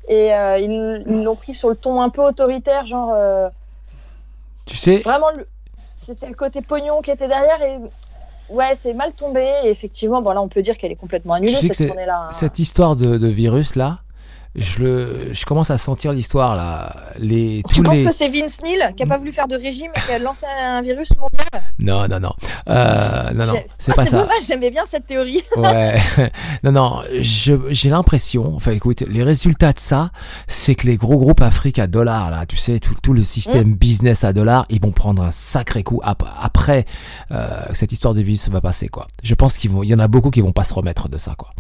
Et 0.08 0.32
euh, 0.34 0.58
ils 0.58 1.22
l'ont 1.24 1.34
pris 1.34 1.54
sur 1.54 1.68
le 1.70 1.74
ton 1.76 2.00
un 2.00 2.10
peu 2.10 2.22
autoritaire, 2.22 2.86
genre, 2.86 3.12
Tu 4.66 4.76
sais, 4.76 4.98
vraiment, 4.98 5.26
c'était 5.96 6.26
le 6.28 6.34
côté 6.34 6.60
pognon 6.62 7.00
qui 7.02 7.10
était 7.10 7.26
derrière. 7.28 7.60
Et 7.62 7.78
ouais, 8.50 8.74
c'est 8.78 8.94
mal 8.94 9.12
tombé. 9.12 9.48
Et 9.64 9.70
effectivement, 9.70 10.20
bon, 10.22 10.30
là, 10.32 10.40
on 10.42 10.48
peut 10.48 10.62
dire 10.62 10.76
qu'elle 10.78 10.92
est 10.92 10.96
complètement 10.96 11.34
annulée, 11.34 11.52
Tu 11.54 11.58
sais 11.58 11.68
que 11.68 11.74
cette 11.74 11.88
tournée-là. 11.88 12.26
hein. 12.26 12.30
cette 12.30 12.58
histoire 12.58 12.96
de, 12.96 13.16
de 13.18 13.26
virus 13.26 13.76
là, 13.76 13.98
je 14.56 14.78
le, 14.82 15.28
je 15.32 15.44
commence 15.44 15.70
à 15.70 15.78
sentir 15.78 16.12
l'histoire 16.12 16.56
là. 16.56 16.94
Les 17.18 17.62
Tu 17.72 17.82
penses 17.82 18.00
que 18.00 18.12
c'est 18.12 18.28
Vince 18.28 18.58
Neil 18.62 18.80
qui 18.96 19.02
a 19.02 19.06
pas 19.06 19.18
voulu 19.18 19.32
faire 19.32 19.48
de 19.48 19.56
régime 19.56 19.90
et 19.94 20.00
qui 20.00 20.12
a 20.12 20.18
lancé 20.18 20.46
un 20.60 20.82
virus 20.82 21.10
mondial? 21.18 21.46
Non, 21.78 22.08
non, 22.08 22.20
non, 22.20 22.32
euh, 22.68 23.30
non, 23.32 23.46
non, 23.46 23.54
c'est 23.78 23.92
Ah, 23.92 23.94
pas 23.94 24.06
ça. 24.06 24.18
dommage, 24.22 24.42
j'aimais 24.46 24.70
bien 24.70 24.84
cette 24.86 25.06
théorie. 25.06 25.42
Ouais, 25.56 25.96
non, 26.62 26.72
non, 26.72 27.00
j'ai 27.20 27.90
l'impression, 27.90 28.54
enfin 28.56 28.72
écoute, 28.72 29.00
les 29.08 29.22
résultats 29.22 29.72
de 29.72 29.78
ça, 29.80 30.10
c'est 30.46 30.74
que 30.74 30.86
les 30.86 30.96
gros 30.96 31.16
groupes 31.18 31.40
Afrique 31.42 31.78
à 31.78 31.86
dollars, 31.86 32.30
là, 32.30 32.46
tu 32.46 32.56
sais, 32.56 32.78
tout, 32.78 32.94
tout 33.02 33.12
le 33.12 33.22
système 33.24 33.74
business 33.74 34.24
à 34.24 34.32
dollars, 34.32 34.66
ils 34.70 34.80
vont 34.80 34.90
prendre 34.92 35.22
un 35.22 35.30
sacré 35.32 35.82
coup 35.82 36.00
ap- 36.04 36.22
après 36.40 36.84
euh, 37.30 37.46
cette 37.72 37.92
histoire 37.92 38.14
de 38.14 38.20
virus 38.20 38.48
va 38.48 38.60
passer, 38.60 38.88
quoi. 38.88 39.06
Je 39.22 39.34
pense 39.34 39.58
qu'il 39.58 39.70
y 39.84 39.94
en 39.94 39.98
a 39.98 40.08
beaucoup 40.08 40.30
qui 40.30 40.40
vont 40.40 40.52
pas 40.52 40.64
se 40.64 40.74
remettre 40.74 41.08
de 41.08 41.16
ça, 41.18 41.34
quoi. 41.36 41.50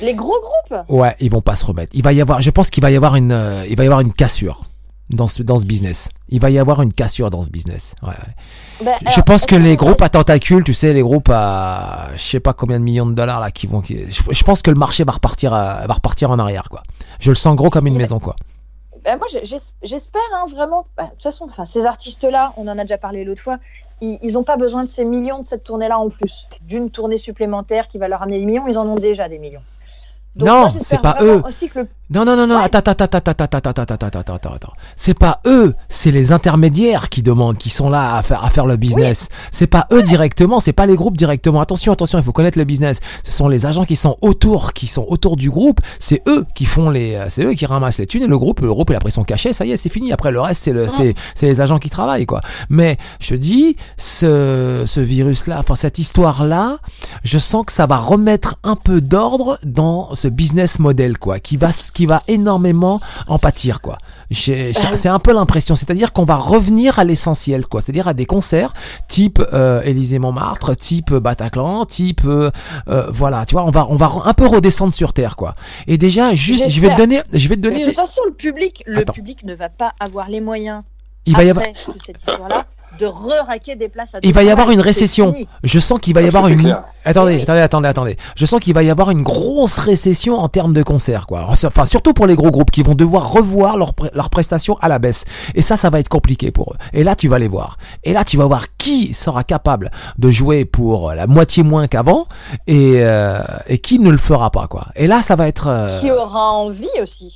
Les 0.00 0.14
gros 0.14 0.36
groupes? 0.40 0.82
Ouais, 0.88 1.16
ils 1.20 1.30
vont 1.30 1.40
pas 1.40 1.56
se 1.56 1.64
remettre. 1.66 1.90
Il 1.94 2.02
va 2.02 2.12
y 2.12 2.20
avoir, 2.20 2.37
je 2.40 2.50
pense 2.50 2.70
qu'il 2.70 2.82
va 2.82 2.90
y 2.90 2.96
avoir 2.96 3.16
une, 3.16 3.32
euh, 3.32 3.64
il 3.68 3.76
va 3.76 3.84
y 3.84 3.86
avoir 3.86 4.00
une 4.00 4.12
cassure 4.12 4.62
dans 5.10 5.26
ce, 5.26 5.42
dans 5.42 5.58
ce 5.58 5.64
business. 5.64 6.08
Il 6.28 6.40
va 6.40 6.50
y 6.50 6.58
avoir 6.58 6.82
une 6.82 6.92
cassure 6.92 7.30
dans 7.30 7.42
ce 7.42 7.50
business. 7.50 7.94
Ouais, 8.02 8.08
ouais. 8.10 8.84
Ben, 8.84 8.94
Je 9.06 9.12
alors, 9.14 9.24
pense 9.24 9.46
que 9.46 9.56
les 9.56 9.76
groupes 9.76 10.02
à 10.02 10.08
tentacules, 10.10 10.64
tu 10.64 10.74
sais, 10.74 10.92
les 10.92 11.00
groupes 11.02 11.30
à 11.32 12.08
je 12.16 12.22
sais 12.22 12.40
pas 12.40 12.52
combien 12.52 12.78
de 12.78 12.84
millions 12.84 13.06
de 13.06 13.14
dollars 13.14 13.40
là 13.40 13.50
qui 13.50 13.66
vont, 13.66 13.80
qui- 13.80 14.10
je, 14.10 14.22
je 14.30 14.44
pense 14.44 14.60
que 14.62 14.70
le 14.70 14.76
marché 14.78 15.04
va 15.04 15.12
repartir, 15.12 15.52
à- 15.54 15.86
va 15.86 15.94
repartir 15.94 16.30
en 16.30 16.38
arrière 16.38 16.68
quoi. 16.68 16.82
Je 17.20 17.30
le 17.30 17.34
sens 17.36 17.56
gros 17.56 17.70
comme 17.70 17.86
une 17.86 17.94
Mais- 17.94 18.00
maison 18.00 18.18
quoi. 18.18 18.36
Ben, 19.04 19.16
moi, 19.16 19.26
j'ai- 19.32 19.46
j'es- 19.46 19.56
j'espère 19.82 20.20
hein, 20.34 20.44
vraiment. 20.52 20.86
De 20.98 21.04
toute 21.12 21.22
façon, 21.22 21.46
enfin, 21.48 21.64
ces 21.64 21.86
artistes-là, 21.86 22.52
on 22.58 22.68
en 22.68 22.76
a 22.78 22.82
déjà 22.82 22.98
parlé 22.98 23.24
l'autre 23.24 23.40
fois, 23.40 23.58
ils 24.02 24.32
n'ont 24.32 24.44
pas 24.44 24.56
besoin 24.58 24.84
de 24.84 24.88
ces 24.88 25.04
millions 25.04 25.40
de 25.40 25.46
cette 25.46 25.64
tournée-là 25.64 25.98
en 25.98 26.10
plus. 26.10 26.46
D'une 26.62 26.90
tournée 26.90 27.16
supplémentaire 27.16 27.88
qui 27.88 27.96
va 27.96 28.08
leur 28.08 28.22
amener 28.22 28.38
des 28.40 28.44
millions, 28.44 28.66
ils 28.68 28.76
en 28.76 28.86
ont 28.86 28.96
déjà 28.96 29.28
des 29.28 29.38
millions. 29.38 29.62
Donc 30.38 30.48
Non, 30.48 30.72
c'est 30.78 31.00
pas 31.00 31.16
eux. 31.20 31.42
Que. 31.72 31.80
Non, 32.10 32.24
non, 32.24 32.36
non, 32.36 32.46
non, 32.46 32.56
Ouais. 32.56 32.64
attends, 32.64 32.78
attends, 32.78 33.04
attends, 33.04 33.18
attends, 33.18 33.30
attends, 33.44 33.58
attends, 33.58 33.70
attends, 33.82 33.82
attends, 33.82 34.06
attends, 34.20 34.34
attends, 34.34 34.52
attends. 34.54 34.72
C'est 34.96 35.12
pas 35.18 35.40
eux, 35.46 35.74
c'est 35.90 36.10
les 36.10 36.32
intermédiaires 36.32 37.10
qui 37.10 37.22
demandent, 37.22 37.58
qui 37.58 37.68
sont 37.68 37.90
là 37.90 38.16
à 38.16 38.22
faire, 38.22 38.42
à 38.42 38.48
faire 38.48 38.64
le 38.64 38.76
business. 38.76 39.28
C'est 39.52 39.66
pas 39.66 39.86
eux 39.92 40.02
directement, 40.02 40.58
c'est 40.58 40.72
pas 40.72 40.86
les 40.86 40.96
groupes 40.96 41.18
directement. 41.18 41.60
Attention, 41.60 41.92
attention, 41.92 42.18
il 42.18 42.24
faut 42.24 42.32
connaître 42.32 42.56
le 42.56 42.64
business. 42.64 43.00
Ce 43.24 43.30
sont 43.32 43.48
les 43.48 43.66
agents 43.66 43.84
qui 43.84 43.96
sont 43.96 44.16
autour, 44.22 44.72
qui 44.72 44.86
sont 44.86 45.04
autour 45.08 45.36
du 45.36 45.50
groupe. 45.50 45.80
C'est 45.98 46.22
eux 46.28 46.46
qui 46.54 46.64
font 46.64 46.88
les, 46.88 47.14
euh, 47.16 47.26
c'est 47.28 47.44
eux 47.44 47.52
qui 47.52 47.66
ramassent 47.66 47.98
les 47.98 48.06
thunes 48.06 48.22
et 48.22 48.26
le 48.26 48.38
groupe, 48.38 48.60
le 48.60 48.72
groupe, 48.72 48.88
il 48.88 48.96
a 48.96 49.00
pris 49.00 49.12
son 49.12 49.24
cachet, 49.24 49.52
ça 49.52 49.66
y 49.66 49.72
est, 49.72 49.76
c'est 49.76 49.90
fini. 49.90 50.10
Après, 50.12 50.30
le 50.30 50.40
reste, 50.40 50.62
c'est 50.62 50.72
le, 50.72 50.88
c'est, 50.88 51.12
c'est 51.34 51.46
les 51.46 51.60
agents 51.60 51.78
qui 51.78 51.90
travaillent, 51.90 52.26
quoi. 52.26 52.40
Mais, 52.70 52.96
je 53.20 53.30
te 53.30 53.34
dis, 53.34 53.76
ce, 53.98 54.84
ce 54.86 55.00
virus-là, 55.00 55.56
enfin, 55.58 55.74
cette 55.74 55.98
histoire-là, 55.98 56.78
je 57.22 57.38
sens 57.38 57.66
que 57.66 57.72
ça 57.72 57.84
va 57.86 57.96
remettre 57.98 58.56
un 58.64 58.76
peu 58.76 59.00
d'ordre 59.02 59.58
dans 59.66 60.14
ce 60.14 60.27
business 60.30 60.78
model, 60.78 61.18
quoi, 61.18 61.38
qui 61.40 61.56
va, 61.56 61.70
qui 61.94 62.06
va 62.06 62.22
énormément 62.28 63.00
en 63.26 63.38
pâtir, 63.38 63.80
quoi. 63.80 63.98
J'ai- 64.30 64.72
C'est 64.72 65.08
un 65.08 65.18
peu 65.18 65.32
l'impression, 65.32 65.74
c'est-à-dire 65.76 66.12
qu'on 66.12 66.24
va 66.24 66.36
revenir 66.36 66.98
à 66.98 67.04
l'essentiel, 67.04 67.66
quoi, 67.66 67.80
c'est-à-dire 67.80 68.08
à 68.08 68.14
des 68.14 68.26
concerts 68.26 68.72
type 69.08 69.42
euh, 69.52 69.80
Élysée 69.82 70.18
Montmartre, 70.18 70.74
type 70.76 71.12
Bataclan, 71.14 71.84
type, 71.84 72.22
euh, 72.24 72.50
euh, 72.88 73.06
voilà, 73.10 73.46
tu 73.46 73.52
vois, 73.54 73.64
on 73.64 73.70
va, 73.70 73.86
on 73.88 73.96
va 73.96 74.10
un 74.24 74.34
peu 74.34 74.46
redescendre 74.46 74.92
sur 74.92 75.12
terre, 75.12 75.36
quoi. 75.36 75.54
Et 75.86 75.98
déjà, 75.98 76.34
juste, 76.34 76.68
je 76.68 76.80
vais 76.80 76.90
te 76.90 76.96
donner, 76.96 77.20
je 77.32 77.48
vais 77.48 77.56
te 77.56 77.60
De 77.60 77.68
donner, 77.70 77.84
toute 77.84 77.94
façon, 77.94 78.20
le 78.26 78.32
public, 78.34 78.82
le 78.86 78.98
Attends. 78.98 79.12
public 79.12 79.42
ne 79.44 79.54
va 79.54 79.68
pas 79.68 79.92
avoir 80.00 80.28
les 80.28 80.40
moyens. 80.40 80.82
il 81.26 81.36
va 81.36 81.44
y 81.44 81.50
après 81.50 81.68
avoir, 81.68 81.84
toute 81.84 82.04
cette 82.06 82.18
histoire-là 82.18 82.66
de 82.98 83.06
re-raquer 83.06 83.76
des 83.76 83.88
places 83.88 84.14
à 84.14 84.18
il 84.22 84.32
va 84.32 84.42
y 84.42 84.46
200 84.46 84.52
avoir 84.52 84.70
une 84.70 84.80
récession. 84.80 85.32
fini. 85.32 85.48
Je 85.64 85.78
sens 85.78 85.98
qu'il 86.00 86.14
va 86.14 86.20
y 86.22 86.24
Ah, 86.24 86.28
avoir 86.28 86.48
une. 86.48 86.60
clair. 86.60 86.84
Attendez, 87.04 87.42
attendez, 87.42 87.60
attendez, 87.60 87.88
attendez. 87.88 88.16
Je 88.36 88.46
sens 88.46 88.60
qu'il 88.60 88.74
va 88.74 88.82
y 88.82 88.90
avoir 88.90 89.10
une 89.10 89.22
grosse 89.22 89.78
récession 89.78 90.38
en 90.38 90.48
termes 90.48 90.72
de 90.72 90.82
concerts, 90.82 91.26
quoi. 91.26 91.46
Enfin, 91.48 91.84
surtout 91.86 92.12
pour 92.12 92.26
les 92.26 92.34
gros 92.36 92.50
groupes 92.50 92.70
qui 92.70 92.82
vont 92.82 92.94
devoir 92.94 93.30
revoir 93.32 93.76
leurs 93.76 94.30
prestations 94.30 94.76
à 94.80 94.88
la 94.88 94.98
baisse. 94.98 95.24
Et 95.54 95.62
ça, 95.62 95.76
ça 95.76 95.90
va 95.90 96.00
être 96.00 96.08
compliqué 96.08 96.50
pour 96.50 96.72
eux. 96.72 96.76
Et 96.92 97.04
là, 97.04 97.14
tu 97.14 97.28
vas 97.28 97.38
les 97.38 97.48
voir. 97.48 97.76
Et 98.04 98.12
là, 98.12 98.24
tu 98.24 98.36
vas 98.36 98.46
voir 98.46 98.66
qui 98.78 99.14
sera 99.14 99.44
capable 99.44 99.90
de 100.18 100.30
jouer 100.30 100.64
pour 100.64 101.12
la 101.12 101.26
moitié 101.26 101.62
moins 101.62 101.86
qu'avant 101.88 102.26
et, 102.66 102.94
euh, 102.96 103.40
et 103.68 103.78
qui 103.78 103.98
ne 103.98 104.10
le 104.10 104.18
fera 104.18 104.50
pas, 104.50 104.66
quoi. 104.66 104.88
Et 104.96 105.06
là, 105.06 105.22
ça 105.22 105.36
va 105.36 105.48
être. 105.48 105.66
euh, 105.68 106.00
Qui 106.00 106.10
aura 106.10 106.52
envie 106.52 106.88
aussi 107.02 107.32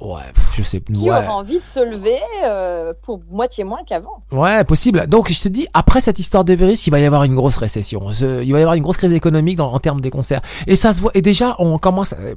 Ouais, 0.00 0.22
je 0.54 0.62
sais. 0.62 0.80
Qui 0.80 0.92
ouais. 0.94 1.10
aura 1.10 1.34
envie 1.36 1.58
de 1.58 1.64
se 1.64 1.80
lever 1.80 2.18
euh, 2.44 2.92
pour 3.02 3.20
moitié 3.30 3.64
moins 3.64 3.80
qu'avant 3.86 4.22
Ouais, 4.32 4.64
possible. 4.64 5.06
Donc, 5.06 5.30
je 5.32 5.40
te 5.40 5.48
dis, 5.48 5.66
après 5.74 6.00
cette 6.00 6.18
histoire 6.18 6.44
de 6.44 6.52
virus, 6.54 6.86
il 6.86 6.90
va 6.90 7.00
y 7.00 7.04
avoir 7.04 7.24
une 7.24 7.34
grosse 7.34 7.56
récession. 7.56 8.12
Ce- 8.12 8.42
il 8.44 8.52
va 8.52 8.58
y 8.58 8.62
avoir 8.62 8.74
une 8.74 8.82
grosse 8.82 8.96
crise 8.98 9.12
économique 9.12 9.56
dans, 9.56 9.72
en 9.72 9.78
termes 9.78 10.00
des 10.00 10.10
concerts. 10.10 10.40
Et 10.66 10.76
ça 10.76 10.92
se 10.92 11.00
voit. 11.00 11.10
Et 11.14 11.22
déjà, 11.22 11.56
on 11.58 11.78
commence. 11.78 12.12
à- 12.12 12.16
euh, 12.18 12.34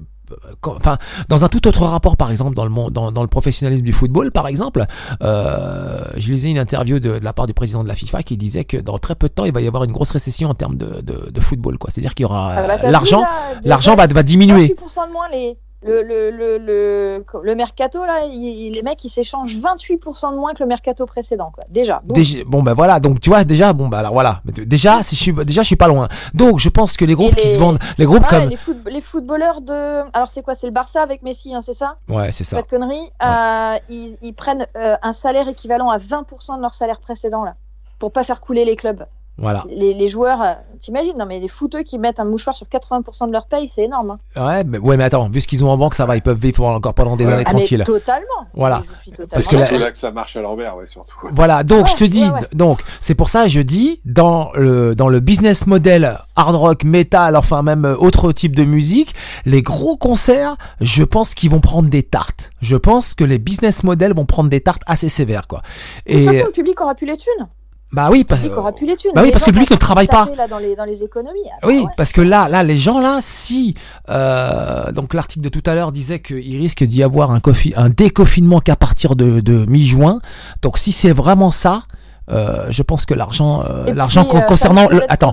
Enfin, 0.66 0.98
dans 1.30 1.45
un 1.45 1.48
tout 1.48 1.66
autre 1.70 1.84
rapport, 1.86 2.18
par 2.18 2.32
exemple, 2.32 2.54
dans 2.54 2.66
le 2.66 2.70
monde, 2.70 2.91
dans, 2.91 3.14
dans 3.14 3.22
le 3.22 3.30
professionnalisme 3.30 3.86
du 3.86 3.94
football, 3.94 4.34
par 4.34 4.48
exemple, 4.49 4.84
euh, 5.22 6.04
je 6.18 6.32
lisais 6.34 6.49
une 6.49 6.60
interview 6.60 6.99
de, 6.99 7.18
de 7.20 7.24
la 7.24 7.32
part 7.32 7.48
du 7.48 7.54
président 7.54 7.82
de 7.82 7.88
la 7.88 7.95
FIFA 7.95 8.24
qui 8.24 8.36
disait 8.36 8.66
que 8.66 8.76
dans 8.76 8.98
très 8.98 9.16
peu 9.16 9.30
de 9.30 9.34
temps, 9.34 9.45
il 9.45 9.54
va 9.54 9.62
y 9.62 9.68
avoir 9.68 9.86
une 9.86 9.94
grosse 9.94 10.12
récession 10.12 10.49
en 10.49 10.54
termes 10.54 10.76
de, 10.76 10.99
de, 11.02 11.30
de 11.32 11.40
football, 11.40 11.78
quoi. 11.78 11.91
C'est-à-dire 11.91 12.14
qu'il 12.14 12.24
y 12.24 12.26
aura 12.26 12.56
Ah 12.58 12.68
bah, 12.68 12.91
l'argent, 12.91 13.24
l'argent 13.64 13.95
va, 13.95 14.06
va 14.08 14.24
diminuer. 14.24 14.76
28% 14.76 15.08
de 15.08 15.14
moins 15.14 15.30
les. 15.32 15.58
Le, 15.88 16.01
le, 16.03 16.30
le, 16.31 16.57
le, 16.57 17.26
le 17.41 17.55
mercato, 17.55 18.05
là, 18.05 18.26
il- 18.26 18.73
les 18.73 18.81
mecs, 18.84 19.03
ils 19.05 19.09
s'échangent 19.09 19.55
28% 19.55 20.31
de 20.34 20.38
moins 20.38 20.53
que 20.53 20.59
le 20.61 20.68
mercato 20.68 21.05
précédent, 21.05 21.51
quoi. 21.53 21.64
Déjà. 21.69 22.01
Bon 22.45 22.61
ben 22.64 22.73
voilà, 22.73 22.99
donc 22.99 23.19
tu 23.19 23.30
vois 23.30 23.43
déjà 23.43 23.73
bon 23.73 23.88
ben 23.88 23.99
alors 23.99 24.14
voilà, 24.14 24.41
déjà 24.45 25.01
si 25.03 25.15
je 25.15 25.22
suis 25.22 25.34
déjà 25.34 25.61
je 25.61 25.68
suis 25.68 25.76
pas 25.76 25.88
loin. 25.88 26.07
Donc 26.34 26.59
je 26.59 26.69
pense 26.69 26.97
que 26.97 27.05
les 27.05 27.14
groupes 27.15 27.35
qui 27.35 27.47
se 27.47 27.57
vendent, 27.59 27.80
les 27.97 28.05
groupes 28.05 28.23
ah, 28.26 28.30
comme 28.41 28.49
les, 28.49 28.57
foot- 28.57 28.77
les 28.89 29.01
footballeurs 29.01 29.61
de. 29.61 30.01
Alors, 30.14 30.27
c'est 30.30 30.41
quoi? 30.41 30.55
C'est 30.55 30.68
le 30.68 30.73
Barça 30.73 31.01
avec 31.01 31.23
Messi, 31.23 31.53
hein, 31.55 31.61
c'est 31.61 31.73
ça? 31.73 31.95
Ouais 32.09 32.31
c'est 32.31 32.43
ça. 32.43 32.57
Pas 32.57 32.61
de 32.64 32.68
conneries. 32.68 33.09
Euh, 33.23 33.76
ils, 33.89 34.18
ils 34.22 34.34
prennent 34.34 34.65
euh, 34.76 34.95
un 35.01 35.14
salaire 35.14 35.47
équivalent 35.47 35.89
à 35.89 35.97
20% 35.97 36.57
de 36.57 36.61
leur 36.61 36.73
salaire 36.76 36.99
précédent, 36.99 37.43
là. 37.43 37.55
Pour 37.99 38.11
pas 38.11 38.23
faire 38.23 38.41
couler 38.41 38.64
les 38.65 38.76
clubs. 38.76 39.05
Voilà. 39.38 39.64
Les, 39.69 39.93
les 39.93 40.07
joueurs, 40.07 40.41
euh, 40.41 40.53
t'imagines 40.81 41.15
Non, 41.18 41.26
mais 41.27 41.39
les 41.39 41.47
footeux 41.47 41.84
qui 41.84 41.99
mettent 41.99 42.19
un 42.19 42.26
mouchoir 42.26 42.55
sur 42.55 42.65
80% 42.68 43.27
de 43.27 43.31
leur 43.31 43.45
paye, 43.45 43.69
c'est 43.73 43.84
énorme. 43.84 44.18
hein. 44.35 44.45
Ouais, 44.47 44.64
mais, 44.64 44.80
ouais, 44.80 44.97
mais 44.97 45.03
attends, 45.03 45.30
vu 45.30 45.41
ce 45.41 45.47
qu'ils 45.47 45.64
ont 45.64 45.69
en 45.69 45.77
banque, 45.77 45.93
ça 45.93 46.05
va, 46.07 46.15
ils 46.15 46.22
peuvent 46.23 46.39
vivre 46.39 46.65
encore 46.65 46.93
pendant 46.95 47.15
des 47.15 47.26
Ouais. 47.26 47.34
années 47.34 47.43
Ah, 47.45 47.51
mais 47.53 47.59
tranquilles. 47.59 47.84
totalement. 47.85 48.26
Voilà. 48.55 48.84
Suis 49.03 49.11
totalement 49.11 49.30
Parce 49.31 49.47
que 49.47 49.65
C'est 49.68 49.77
là 49.77 49.91
que 49.91 49.97
ça 49.97 50.09
marche 50.11 50.35
à 50.38 50.41
l'envers, 50.41 50.76
ouais, 50.76 50.88
surtout. 50.88 51.15
Voilà, 51.31 51.64
donc 51.64 51.85
Ouais, 51.85 51.91
je 51.91 51.95
te 51.97 52.03
dis, 52.03 52.23
ouais, 52.26 52.31
ouais. 52.31 52.39
donc 52.53 52.81
c'est 53.01 53.14
pour 53.15 53.30
ça 53.30 53.43
que 53.43 53.49
je 53.49 53.61
dis 53.61 54.01
dans 54.05 54.49
le 54.55 54.95
dans 54.95 55.07
le 55.09 55.19
business 55.19 55.68
model 55.68 56.18
hard 56.35 56.55
rock, 56.55 56.84
metal, 56.84 57.35
enfin 57.35 57.61
même 57.61 57.85
euh, 57.85 57.95
autre 57.95 58.31
type 58.31 58.55
de 58.55 58.64
musique, 58.64 59.14
les 59.45 59.61
gros 59.61 59.97
concerts, 59.97 60.55
je 60.81 61.03
pense 61.03 61.35
qu'ils 61.35 61.51
vont 61.51 61.59
prendre 61.61 61.89
des 61.89 62.01
tartes. 62.03 62.49
Je 62.61 62.76
pense 62.76 63.14
que 63.14 63.23
les 63.23 63.38
business 63.38 63.84
models 63.84 64.14
vont 64.14 64.26
prendre 64.26 64.49
des 64.49 64.61
tartes 64.61 64.81
assez 64.88 65.09
sévères, 65.09 65.47
quoi. 65.47 65.61
De 66.07 66.14
toute 66.14 66.22
Et 66.22 66.23
façon, 66.26 66.45
le 66.47 66.51
public 66.51 66.81
aura 66.81 66.95
plus 66.95 67.05
les 67.05 67.18
thunes. 67.18 67.47
Bah 67.91 68.09
oui, 68.11 68.23
parce 68.23 68.43
aura 68.45 68.72
les 68.81 68.88
bah 69.15 69.22
oui, 69.23 69.31
parce 69.31 69.43
que 69.45 69.49
le 69.49 69.53
public 69.53 69.72
ne 69.72 69.76
travaille 69.77 70.07
pas. 70.07 70.27
Là, 70.35 70.47
dans, 70.47 70.57
les, 70.57 70.76
dans 70.76 70.84
les 70.84 71.03
économies. 71.03 71.39
Oui, 71.64 71.80
ouais. 71.80 71.91
parce 71.95 72.11
que 72.11 72.22
là, 72.22 72.49
là, 72.49 72.61
les 72.64 72.76
gens 72.77 72.99
là, 72.99 73.19
si 73.22 73.76
euh, 74.09 74.91
donc 74.91 75.14
l'article 75.14 75.43
de 75.43 75.49
tout 75.49 75.64
à 75.65 75.73
l'heure 75.76 75.91
disait 75.91 76.19
qu'il 76.19 76.57
risque 76.57 76.84
d'y 76.84 77.03
avoir 77.03 77.31
un, 77.31 77.39
un 77.76 77.89
déconfinement 77.89 78.59
qu'à 78.59 78.76
partir 78.76 79.15
de, 79.15 79.39
de 79.39 79.65
mi-juin. 79.65 80.19
Donc 80.61 80.77
si 80.77 80.91
c'est 80.91 81.11
vraiment 81.14 81.51
ça, 81.51 81.84
euh, 82.30 82.65
je 82.69 82.84
pense 82.84 83.05
que 83.05 83.14
l'argent, 83.14 83.64
euh, 83.64 83.93
l'argent 83.93 84.26
con- 84.26 84.39
euh, 84.39 84.41
concernant 84.41 84.89
le, 84.89 85.01
attends, 85.09 85.31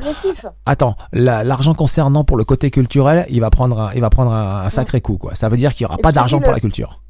attends, 0.65 0.95
la- 1.13 1.43
l'argent 1.43 1.75
concernant 1.75 2.23
pour 2.23 2.37
le 2.37 2.45
côté 2.45 2.71
culturel, 2.71 3.27
il 3.31 3.41
va 3.41 3.51
prendre, 3.51 3.81
un, 3.81 3.91
il 3.95 4.01
va 4.01 4.11
prendre 4.11 4.33
un, 4.33 4.63
un 4.65 4.71
sacré 4.71 5.01
coup 5.01 5.17
quoi. 5.19 5.35
Ça 5.35 5.49
veut 5.49 5.57
dire 5.57 5.73
qu'il 5.75 5.83
y 5.83 5.87
aura 5.87 5.97
Et 5.99 6.03
pas 6.03 6.13
d'argent 6.13 6.41
pour 6.41 6.53
la 6.53 6.61
culture. 6.61 7.01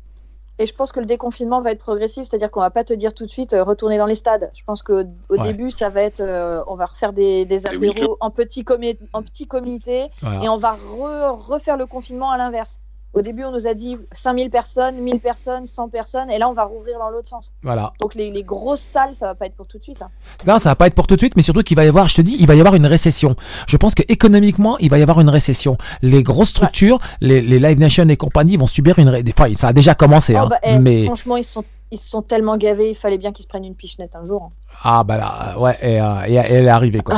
Et 0.59 0.67
je 0.67 0.75
pense 0.75 0.93
que 0.93 1.01
le 1.01 1.07
déconfinement 1.07 1.61
va 1.63 1.73
être 1.73 1.81
progressif, 1.81 2.29
c'est-à-dire 2.29 2.51
qu'on 2.51 2.61
va 2.61 2.71
pas 2.71 2.85
te 2.85 2.93
dire 2.93 3.13
tout 3.13 3.27
de 3.27 3.31
suite 3.31 3.53
euh, 3.55 3.65
retourner 3.65 3.99
dans 3.99 4.07
les 4.07 4.15
stades. 4.15 4.53
Je 4.55 4.63
pense 4.65 4.83
qu'au 4.85 5.01
au 5.01 5.05
Ouais. 5.31 5.41
début, 5.43 5.71
ça 5.73 5.89
va 5.91 6.03
être, 6.03 6.21
euh, 6.21 6.63
on 6.69 6.77
va 6.77 6.87
refaire 6.87 7.13
des, 7.13 7.45
des 7.45 7.67
apéros 7.67 8.17
en 8.21 8.31
petit, 8.31 8.65
en 9.13 9.23
petit 9.25 9.49
comité 9.49 10.07
Voilà. 10.23 10.45
et 10.45 10.49
on 10.49 10.57
va 10.57 10.77
re- 10.77 11.31
refaire 11.37 11.77
le 11.77 11.87
confinement 11.87 12.31
à 12.31 12.39
l'inverse. 12.39 12.79
Au 13.15 13.23
début, 13.23 13.45
on 13.45 13.53
nous 13.53 13.67
a 13.67 13.75
dit 13.75 13.97
5000 14.13 14.51
personnes, 14.51 14.97
1000 14.97 15.21
personnes, 15.21 15.67
100 15.67 15.89
personnes, 15.89 16.31
et 16.31 16.39
là, 16.39 16.49
on 16.49 16.53
va 16.53 16.65
rouvrir 16.65 16.99
dans 16.99 17.11
l'autre 17.11 17.29
sens. 17.29 17.53
Voilà. 17.63 17.93
Donc 18.01 18.15
les, 18.15 18.31
les 18.31 18.43
grosses 18.43 18.81
salles, 18.81 19.15
ça 19.15 19.27
va 19.27 19.35
pas 19.35 19.47
être 19.47 19.55
pour 19.55 19.67
tout 19.69 19.79
de 19.79 19.83
suite. 19.85 20.03
hein. 20.03 20.09
Non, 20.47 20.59
ça 20.59 20.71
va 20.71 20.75
pas 20.75 20.87
être 20.89 20.95
pour 20.95 21.07
tout 21.07 21.15
de 21.15 21.21
suite, 21.21 21.37
mais 21.37 21.43
surtout 21.43 21.63
qu'il 21.63 21.77
va 21.77 21.85
y 21.85 21.89
avoir, 21.89 22.09
je 22.09 22.17
te 22.17 22.23
dis, 22.23 22.37
il 22.41 22.47
va 22.47 22.55
y 22.57 22.61
avoir 22.61 22.75
une 22.75 22.87
récession. 22.87 23.37
Je 23.69 23.77
pense 23.77 23.95
que 23.95 24.03
économiquement, 24.09 24.77
il 24.79 24.91
va 24.91 24.99
y 24.99 25.03
avoir 25.03 25.21
une 25.21 25.31
récession. 25.31 25.77
Les 26.03 26.23
grosses 26.23 26.49
structures, 26.51 26.99
les, 27.21 27.41
les 27.41 27.59
Live 27.61 27.79
Nation 27.79 28.09
et 28.09 28.17
compagnie 28.17 28.57
vont 28.57 28.67
subir 28.67 28.99
une, 28.99 29.09
enfin, 29.09 29.55
ça 29.55 29.69
a 29.69 29.73
déjà 29.73 29.95
commencé, 29.95 30.35
Oh, 30.37 30.39
hein, 30.41 30.49
bah, 30.51 30.59
eh, 30.65 30.79
mais 30.79 31.05
Franchement, 31.05 31.37
ils 31.37 31.45
sont, 31.45 31.65
ils 31.95 31.99
se 31.99 32.09
sont 32.09 32.23
tellement 32.23 32.57
gavés, 32.57 32.91
il 32.91 32.95
fallait 32.95 33.19
bien 33.19 33.33
qu'ils 33.33 33.45
se 33.45 33.49
prennent 33.49 33.65
une 33.65 33.75
pichenette 33.75 34.13
un 34.15 34.27
jour. 34.27 34.43
hein. 34.51 34.53
ah 34.83 35.05
bah 35.05 35.17
là, 35.17 35.59
ouais, 35.59 35.77
et, 35.83 36.01
euh, 36.01 36.05
et- 36.27 36.33
et 36.35 36.37
elle 36.37 36.67
est 36.67 36.69
arrivée 36.69 37.01
quoi. 37.01 37.15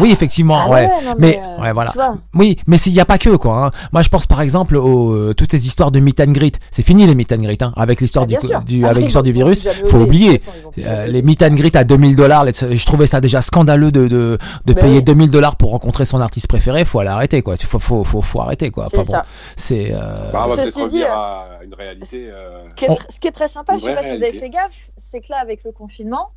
Oui, 0.00 0.10
effectivement, 0.12 0.58
Ah 0.66 0.70
ouais. 0.70 0.88
non, 1.04 1.14
mais 1.18 1.38
euh, 1.42 1.62
ouais, 1.62 1.72
voilà. 1.72 1.92
Oui, 2.34 2.56
mais 2.66 2.76
s'il 2.76 2.92
n'y 2.92 3.00
a 3.00 3.04
pas 3.04 3.18
que 3.18 3.30
quoi. 3.36 3.66
hein. 3.66 3.70
Moi, 3.92 4.02
je 4.02 4.08
pense 4.08 4.26
par 4.26 4.40
exemple 4.40 4.76
aux 4.76 5.12
euh, 5.12 5.34
toutes 5.34 5.52
les 5.52 5.66
histoires 5.66 5.90
de 5.90 6.00
meet 6.00 6.20
and 6.20 6.32
greet. 6.32 6.58
C'est 6.70 6.82
fini 6.82 7.06
les 7.06 7.14
meet 7.14 7.32
and 7.32 7.38
greet, 7.42 7.62
hein, 7.62 7.72
avec 7.76 8.00
l'histoire 8.00 8.24
Ah, 8.28 8.60
du, 8.62 8.74
du 8.78 8.84
Ah, 8.86 8.90
avec 8.90 9.02
l'histoire 9.04 9.24
du 9.24 9.32
virus. 9.32 9.66
Faut 9.88 9.98
oublier. 9.98 10.38
façon, 10.38 10.70
Euh, 10.78 11.06
les 11.06 11.22
meet 11.22 11.42
and 11.42 11.50
greet 11.54 11.74
à 11.76 11.84
2000 11.84 12.14
dollars, 12.16 12.44
je 12.46 12.86
trouvais 12.86 13.06
ça 13.08 13.20
déjà 13.20 13.42
scandaleux 13.42 13.90
de 13.90 14.06
de, 14.08 14.38
de 14.64 14.72
Ben 14.72 14.80
payer 14.80 14.96
oui. 14.98 15.02
2000 15.02 15.30
dollars 15.30 15.56
pour 15.56 15.70
rencontrer 15.72 16.04
son 16.04 16.20
artiste 16.20 16.46
préféré. 16.46 16.84
Faut 16.84 17.02
l'arrêter 17.02 17.42
quoi. 17.42 17.56
Faut 17.56 17.78
faut 17.78 18.04
faut 18.04 18.22
faut 18.22 18.40
arrêter 18.40 18.70
quoi. 18.70 18.86
C'est 18.90 18.98
Enfin 18.98 19.04
bon, 19.06 19.12
ça. 19.12 19.24
c'est 19.56 19.92
euh, 19.92 20.30
Bah, 20.32 20.44
on 20.44 20.48
va 20.48 20.56
Ceci 20.56 20.62
peut-être 20.62 20.76
dit, 20.76 20.82
revenir 21.02 21.12
à 21.12 21.44
une 21.64 21.74
réalité. 21.74 22.28
euh, 22.30 22.62
Ce 22.70 22.74
qui 22.76 22.84
est 22.84 22.90
On- 22.90 22.94
tr- 22.94 23.06
ce 23.10 23.20
qui 23.20 23.28
est 23.28 23.32
très 23.32 23.48
sympa, 23.48 23.76
je 23.76 23.82
sais 23.84 23.94
pas 23.94 24.02
si 24.02 24.18
vous 24.20 24.24
avez 24.30 24.38
fait 24.38 24.50
gaffe, 24.50 24.90
c'est 24.96 25.20
que 25.20 25.26
là, 25.30 25.38
avec 25.38 25.64
le 25.64 25.72
confinement, 25.72 26.30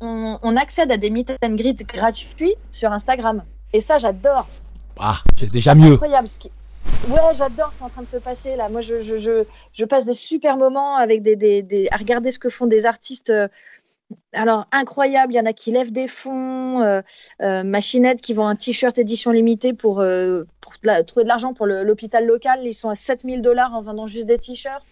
on, 0.00 0.38
on 0.42 0.56
accède 0.56 0.90
à 0.92 0.96
des 0.96 1.10
meet 1.10 1.32
and 1.44 1.54
greet 1.54 1.86
gratuits 1.86 2.54
sur 2.70 2.92
Instagram. 2.92 3.42
Et 3.72 3.80
ça, 3.80 3.98
j'adore. 3.98 4.48
ah, 4.98 5.18
c'est 5.38 5.50
déjà 5.50 5.74
mieux. 5.74 5.92
Incroyable. 5.94 6.28
Ce 6.28 6.38
qui... 6.38 6.50
Ouais, 7.08 7.34
j'adore 7.36 7.72
ce 7.72 7.76
qui 7.78 7.82
est 7.82 7.86
en 7.86 7.90
train 7.90 8.02
de 8.02 8.06
se 8.08 8.16
passer 8.18 8.56
là. 8.56 8.68
Moi, 8.68 8.80
je, 8.82 9.02
je, 9.02 9.18
je, 9.18 9.44
je 9.72 9.84
passe 9.84 10.04
des 10.04 10.14
super 10.14 10.56
moments 10.56 10.96
avec 10.96 11.22
des, 11.22 11.36
des, 11.36 11.62
des- 11.62 11.88
à 11.90 11.96
regarder 11.96 12.30
ce 12.30 12.38
que 12.38 12.50
font 12.50 12.66
des 12.66 12.86
artistes. 12.86 13.30
euh, 13.30 13.48
Alors, 14.32 14.66
incroyable. 14.72 15.32
Il 15.32 15.36
y 15.36 15.40
en 15.40 15.46
a 15.46 15.52
qui 15.52 15.70
lèvent 15.70 15.92
des 15.92 16.08
fonds, 16.08 16.80
euh, 16.82 17.00
euh, 17.42 17.62
Machinette 17.64 18.20
qui 18.20 18.34
vend 18.34 18.46
un 18.48 18.56
t-shirt 18.56 18.96
édition 18.98 19.30
limitée 19.30 19.72
pour, 19.72 20.00
euh, 20.00 20.44
pour 20.60 20.72
la- 20.82 21.02
trouver 21.04 21.24
de 21.24 21.28
l'argent 21.28 21.54
pour 21.54 21.66
l'hôpital 21.66 22.26
local. 22.26 22.60
Ils 22.64 22.74
sont 22.74 22.88
à 22.90 22.94
7000 22.96 23.40
dollars 23.42 23.72
en 23.74 23.82
vendant 23.82 24.06
juste 24.06 24.26
des 24.26 24.38
t-shirts. 24.38 24.84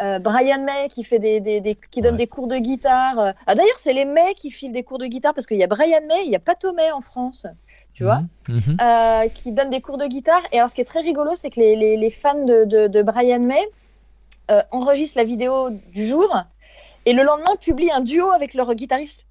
Euh, 0.00 0.18
Brian 0.20 0.62
May 0.62 0.88
qui 0.90 1.02
fait 1.02 1.18
des, 1.18 1.40
des, 1.40 1.60
des- 1.60 1.76
qui 1.90 2.00
donne 2.00 2.12
Ouais. 2.12 2.18
des 2.18 2.26
cours 2.28 2.46
de 2.46 2.56
guitare. 2.56 3.18
Euh, 3.18 3.32
Ah, 3.46 3.54
d'ailleurs, 3.56 3.78
c'est 3.78 3.92
les 3.92 4.04
May 4.04 4.34
qui 4.34 4.50
filent 4.52 4.72
des 4.72 4.84
cours 4.84 4.98
de 4.98 5.06
guitare 5.06 5.34
parce 5.34 5.46
qu'il 5.46 5.56
y 5.56 5.64
a 5.64 5.66
Brian 5.66 6.06
May, 6.06 6.24
il 6.24 6.30
y 6.30 6.36
a 6.36 6.38
Pato 6.38 6.72
May 6.72 6.90
en 6.92 7.00
France. 7.00 7.46
Tu 7.94 8.04
vois 8.04 8.20
Mhm, 8.48 8.60
mhm. 8.66 8.76
euh, 8.80 9.28
qui 9.28 9.50
donne 9.50 9.70
des 9.70 9.80
cours 9.80 9.98
de 9.98 10.06
guitare. 10.06 10.42
Et 10.52 10.58
alors, 10.58 10.70
ce 10.70 10.74
qui 10.76 10.80
est 10.82 10.84
très 10.84 11.00
rigolo, 11.00 11.34
c'est 11.34 11.50
que 11.50 11.58
les, 11.58 11.74
les, 11.74 11.96
les 11.96 12.10
fans 12.10 12.44
de, 12.44 12.64
de, 12.64 12.86
de 12.86 13.02
Brian 13.02 13.40
May 13.40 13.66
euh, 14.52 14.62
enregistrent 14.70 15.18
la 15.18 15.24
vidéo 15.24 15.70
du 15.70 16.06
jour 16.06 16.32
et 17.06 17.12
le 17.12 17.22
lendemain 17.24 17.56
publient 17.60 17.90
un 17.90 18.00
duo 18.00 18.30
avec 18.30 18.54
leur 18.54 18.72
guitariste. 18.74 19.26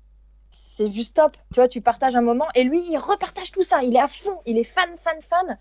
C'est 0.49 0.91
juste 0.91 1.15
top. 1.15 1.31
Tu 1.53 1.61
vois, 1.61 1.69
tu 1.69 1.79
partages 1.79 2.15
un 2.17 2.21
moment 2.21 2.47
et 2.55 2.63
lui, 2.65 2.81
il 2.89 2.97
repartage 2.97 3.51
tout 3.51 3.63
ça. 3.63 3.83
Il 3.83 3.95
est 3.95 3.99
à 4.01 4.07
fond. 4.09 4.39
Il 4.45 4.57
est 4.57 4.63
fan, 4.65 4.89
fan, 5.01 5.17
fan. 5.29 5.57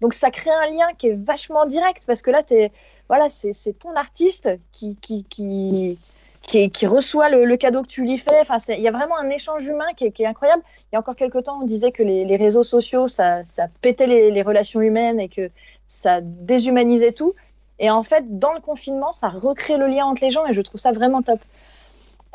Donc 0.00 0.14
ça 0.14 0.30
crée 0.30 0.50
un 0.50 0.70
lien 0.70 0.88
qui 0.98 1.08
est 1.08 1.14
vachement 1.24 1.64
direct 1.66 2.04
parce 2.06 2.22
que 2.22 2.30
là, 2.30 2.42
t'es, 2.42 2.70
voilà, 3.08 3.28
c'est 3.28 3.78
ton 3.78 3.94
artiste 3.96 4.50
qui, 4.72 4.96
qui, 4.96 5.24
qui, 5.24 5.98
qui, 6.42 6.86
reçoit 6.86 7.28
le, 7.30 7.56
cadeau 7.56 7.82
que 7.82 7.88
tu 7.88 8.02
lui 8.02 8.18
fais. 8.18 8.40
Enfin, 8.40 8.58
il 8.68 8.80
y 8.80 8.88
a 8.88 8.92
vraiment 8.92 9.18
un 9.18 9.30
échange 9.30 9.66
humain 9.66 9.86
qui 9.96 10.04
est, 10.04 10.26
incroyable. 10.26 10.62
Il 10.90 10.94
y 10.94 10.96
a 10.96 11.00
encore 11.00 11.16
quelques 11.16 11.44
temps, 11.44 11.60
on 11.62 11.64
disait 11.64 11.92
que 11.92 12.02
les, 12.02 12.24
les 12.24 12.36
réseaux 12.36 12.62
sociaux, 12.62 13.08
ça, 13.08 13.44
ça 13.44 13.66
pétait 13.80 14.06
les, 14.06 14.30
les 14.30 14.42
relations 14.42 14.80
humaines 14.80 15.20
et 15.20 15.28
que 15.28 15.50
ça 15.86 16.20
déshumanisait 16.20 17.12
tout. 17.12 17.34
Et 17.78 17.90
en 17.90 18.02
fait, 18.02 18.38
dans 18.38 18.52
le 18.52 18.60
confinement, 18.60 19.12
ça 19.12 19.28
recrée 19.28 19.76
le 19.76 19.86
lien 19.86 20.04
entre 20.06 20.22
les 20.24 20.30
gens 20.30 20.46
et 20.46 20.54
je 20.54 20.60
trouve 20.60 20.80
ça 20.80 20.92
vraiment 20.92 21.22
top. 21.22 21.40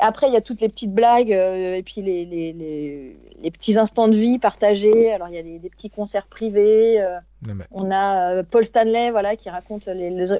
Après, 0.00 0.26
il 0.26 0.32
y 0.34 0.36
a 0.36 0.40
toutes 0.40 0.60
les 0.60 0.68
petites 0.68 0.92
blagues 0.92 1.32
euh, 1.32 1.76
et 1.76 1.82
puis 1.84 2.02
les, 2.02 2.24
les, 2.24 2.52
les, 2.52 3.16
les 3.40 3.50
petits 3.50 3.78
instants 3.78 4.08
de 4.08 4.16
vie 4.16 4.38
partagés. 4.40 5.12
Alors, 5.12 5.28
il 5.28 5.34
y 5.36 5.38
a 5.38 5.42
des, 5.42 5.58
des 5.60 5.70
petits 5.70 5.88
concerts 5.88 6.26
privés. 6.26 7.00
euh, 7.00 7.18
mais- 7.42 7.64
on 7.70 7.90
a 7.92 8.32
euh, 8.32 8.42
Paul 8.42 8.64
Stanley, 8.64 9.10
voilà, 9.12 9.36
qui 9.36 9.48
raconte 9.50 9.88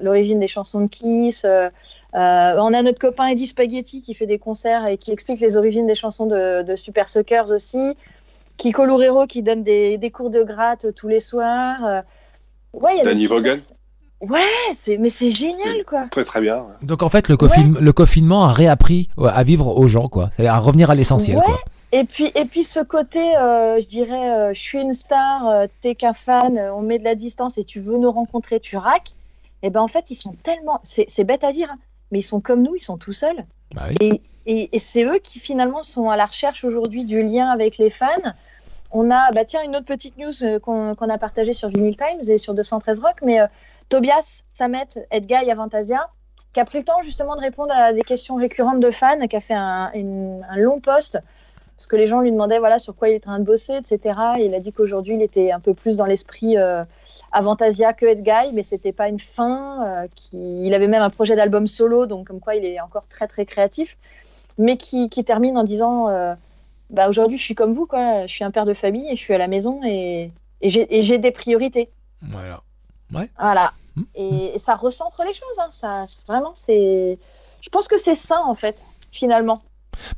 l'origine 0.03 0.41
des 0.41 0.49
chansons 0.49 0.81
de 0.81 0.89
Kiss. 0.89 1.45
euh, 1.45 1.69
euh, 2.15 2.57
on 2.59 2.75
a 2.75 2.83
notre 2.83 2.99
copain 2.99 3.29
Eddie 3.29 3.47
Spaghetti 3.47 4.03
qui 4.03 4.15
fait 4.15 4.27
des 4.27 4.39
concerts 4.39 4.87
et 4.87 4.99
qui 4.99 5.13
explique 5.13 5.41
les 5.41 5.57
origines 5.57 5.87
des 5.87 5.95
chansons 5.95 6.27
de, 6.27 6.63
de 6.63 6.75
Super 6.77 7.09
Suckers 7.09 7.51
aussi. 7.53 7.95
Kiko 8.57 8.85
Loureiro 8.85 9.27
qui 9.27 9.43
donne 9.43 9.63
des, 9.63 9.99
des 9.99 10.11
cours 10.11 10.31
de 10.31 10.43
gratte 10.43 10.95
tous 10.95 11.09
les 11.09 11.21
soirs. 11.21 11.85
euh. 11.85 12.01
Ouais, 12.73 12.95
il 12.95 12.99
y 12.99 13.01
a 13.01 13.05
des 13.05 13.11
Danny 13.11 13.25
petits 13.29 13.35
Vaughan. 13.35 13.55
trucs. 13.55 13.77
Ouais, 14.21 14.41
c'est 14.75 14.97
mais 14.97 15.11
c'est 15.11 15.31
génial 15.31 15.85
quoi. 15.87 16.07
Très 16.11 16.25
très 16.25 16.41
bien. 16.41 16.65
Donc 16.83 17.03
en 17.03 17.09
fait, 17.09 17.29
le, 17.29 17.37
confin- 17.37 17.79
le 17.79 17.93
confinement 17.93 18.45
a 18.45 18.53
réappris 18.53 19.11
ouais, 19.17 19.31
à 19.35 19.43
vivre 19.43 19.77
aux 19.77 19.87
gens, 19.87 20.09
quoi. 20.09 20.31
C'est 20.37 20.47
à 20.47 20.59
revenir 20.59 20.91
à 20.91 20.95
l'essentiel, 20.95 21.37
Ouais. 21.39 21.45
quoi. 21.45 21.59
Et 21.93 22.05
puis, 22.05 22.33
et 22.35 22.45
puis 22.45 22.65
ce 22.65 22.81
côté, 22.81 23.37
euh, 23.37 23.79
je 23.81 23.87
dirais, 23.87 24.31
euh, 24.33 24.55
je 24.55 24.59
suis 24.61 24.81
une 24.81 24.95
star, 24.95 25.47
euh, 25.49 25.67
t'es 25.81 25.95
qu'un 25.95 26.13
fan, 26.15 26.59
euh, 26.59 26.75
on 26.75 26.81
met 26.83 26.99
de 26.99 27.05
la 27.05 27.15
distance 27.15 27.57
et 27.59 27.65
tu 27.65 27.79
veux 27.81 27.99
nous 27.99 28.11
rencontrer, 28.11 28.59
tu 28.61 28.77
raques. 28.77 29.13
Et 29.63 29.71
ben 29.71 29.81
en 29.81 29.89
fait, 29.89 30.11
ils 30.11 30.17
sont 30.17 30.35
tellement, 30.43 30.81
c'est 30.83 31.05
c'est 31.09 31.25
bête 31.25 31.45
à 31.45 31.53
dire, 31.53 31.69
hein, 31.73 31.79
mais 32.11 32.19
ils 32.21 32.25
sont 32.25 32.41
comme 32.41 32.63
nous, 32.63 32.75
ils 32.77 32.81
sont 32.81 32.97
tout 32.97 33.13
seuls. 33.13 33.45
Bah 33.75 33.83
oui. 33.91 33.97
Et, 34.01 34.21
et, 34.47 34.77
et 34.77 34.79
c'est 34.79 35.05
eux 35.05 35.19
qui 35.23 35.39
finalement 35.39 35.83
sont 35.83 36.11
à 36.11 36.17
la 36.17 36.27
recherche 36.27 36.65
aujourd'hui 36.65 37.05
du 37.05 37.23
lien 37.23 37.49
avec 37.49 37.79
les 37.79 37.91
fans. 37.91 38.07
On 38.91 39.11
a, 39.11 39.31
bah 39.33 39.45
tiens, 39.45 39.63
une 39.63 39.75
autre 39.77 39.87
petite 39.87 40.17
news 40.19 40.33
euh, 40.43 40.59
qu'on 40.59 40.93
a 40.95 41.19
partagée 41.19 41.53
sur 41.53 41.69
Vinyl 41.69 41.97
Times 41.97 42.29
et 42.29 42.39
sur 42.39 42.55
213 42.55 43.01
Rock, 43.01 43.17
mais 43.25 43.41
euh, 43.41 43.47
Tobias 43.89 44.43
Samet, 44.53 44.89
Edguy 45.11 45.51
Avantasia, 45.51 46.09
qui 46.53 46.61
a 46.61 46.65
pris 46.65 46.79
le 46.79 46.85
temps 46.85 47.03
justement 47.03 47.37
de 47.37 47.41
répondre 47.41 47.73
à 47.73 47.93
des 47.93 48.03
questions 48.03 48.37
récurrentes 48.37 48.81
de 48.81 48.91
fans, 48.91 49.27
qui 49.29 49.37
a 49.37 49.41
fait 49.41 49.55
un, 49.55 49.91
long 50.57 50.81
post 50.81 51.19
parce 51.77 51.89
que 51.89 51.97
les 51.97 52.07
gens 52.07 52.21
lui 52.21 52.31
demandaient 52.31 52.61
voilà 52.61 52.79
sur 52.79 52.95
quoi 52.95 53.09
il 53.09 53.15
était 53.17 53.27
en 53.27 53.33
train 53.33 53.39
de 53.41 53.45
bosser, 53.45 53.75
etc. 53.75 54.19
Et 54.39 54.47
il 54.47 54.55
a 54.55 54.61
dit 54.61 54.73
qu'aujourd'hui 54.73 55.17
il 55.17 55.23
était 55.23 55.51
un 55.51 55.59
peu 55.59 55.75
plus 55.75 55.97
dans 55.97 56.07
l'esprit 56.07 56.57
euh, 56.57 56.85
Avantasia 57.33 57.93
que 57.93 58.07
Edguy, 58.07 58.53
mais 58.53 58.63
c'était 58.63 58.93
pas 58.93 59.09
une 59.09 59.19
fin. 59.19 60.05
euh. 60.05 60.07
Il 60.33 60.73
avait 60.73 60.87
même 60.87 61.03
un 61.03 61.11
projet 61.11 61.35
d'album 61.35 61.67
solo, 61.67 62.07
donc 62.07 62.29
comme 62.29 62.39
quoi 62.39 62.55
il 62.55 62.65
est 62.65 62.81
encore 62.81 63.07
très 63.09 63.27
très 63.27 63.45
créatif, 63.45 63.97
mais 64.57 64.77
qui, 64.77 65.09
termine 65.25 65.59
en 65.59 65.65
disant 65.65 66.09
euh, 66.09 66.35
bah 66.91 67.09
aujourd'hui 67.09 67.39
je 67.39 67.43
suis 67.43 67.57
comme 67.57 67.73
vous 67.73 67.87
quoi, 67.87 68.29
je 68.29 68.33
suis 68.33 68.45
un 68.45 68.53
père 68.53 68.65
de 68.65 68.75
famille 68.75 69.09
et 69.11 69.17
je 69.17 69.21
suis 69.21 69.35
à 69.35 69.39
la 69.39 69.49
maison 69.49 69.81
et, 69.85 70.31
et 70.61 71.03
j'ai 71.03 71.19
des 71.19 71.33
priorités. 71.33 71.91
Voilà. 72.23 72.63
Voilà. 73.39 73.73
Mm. 73.97 74.03
Et, 74.17 74.53
et 74.55 74.59
ça 74.59 74.75
recentre 74.75 75.23
les 75.27 75.35
choses. 75.35 75.59
Hein. 75.61 75.69
Ça, 75.71 76.05
vraiment, 76.29 76.53
c'est. 76.55 77.19
Je 77.61 77.69
pense 77.71 77.89
que 77.89 77.97
c'est 77.99 78.15
ça 78.17 78.41
en 78.47 78.55
fait, 78.55 78.83
finalement. 79.13 79.55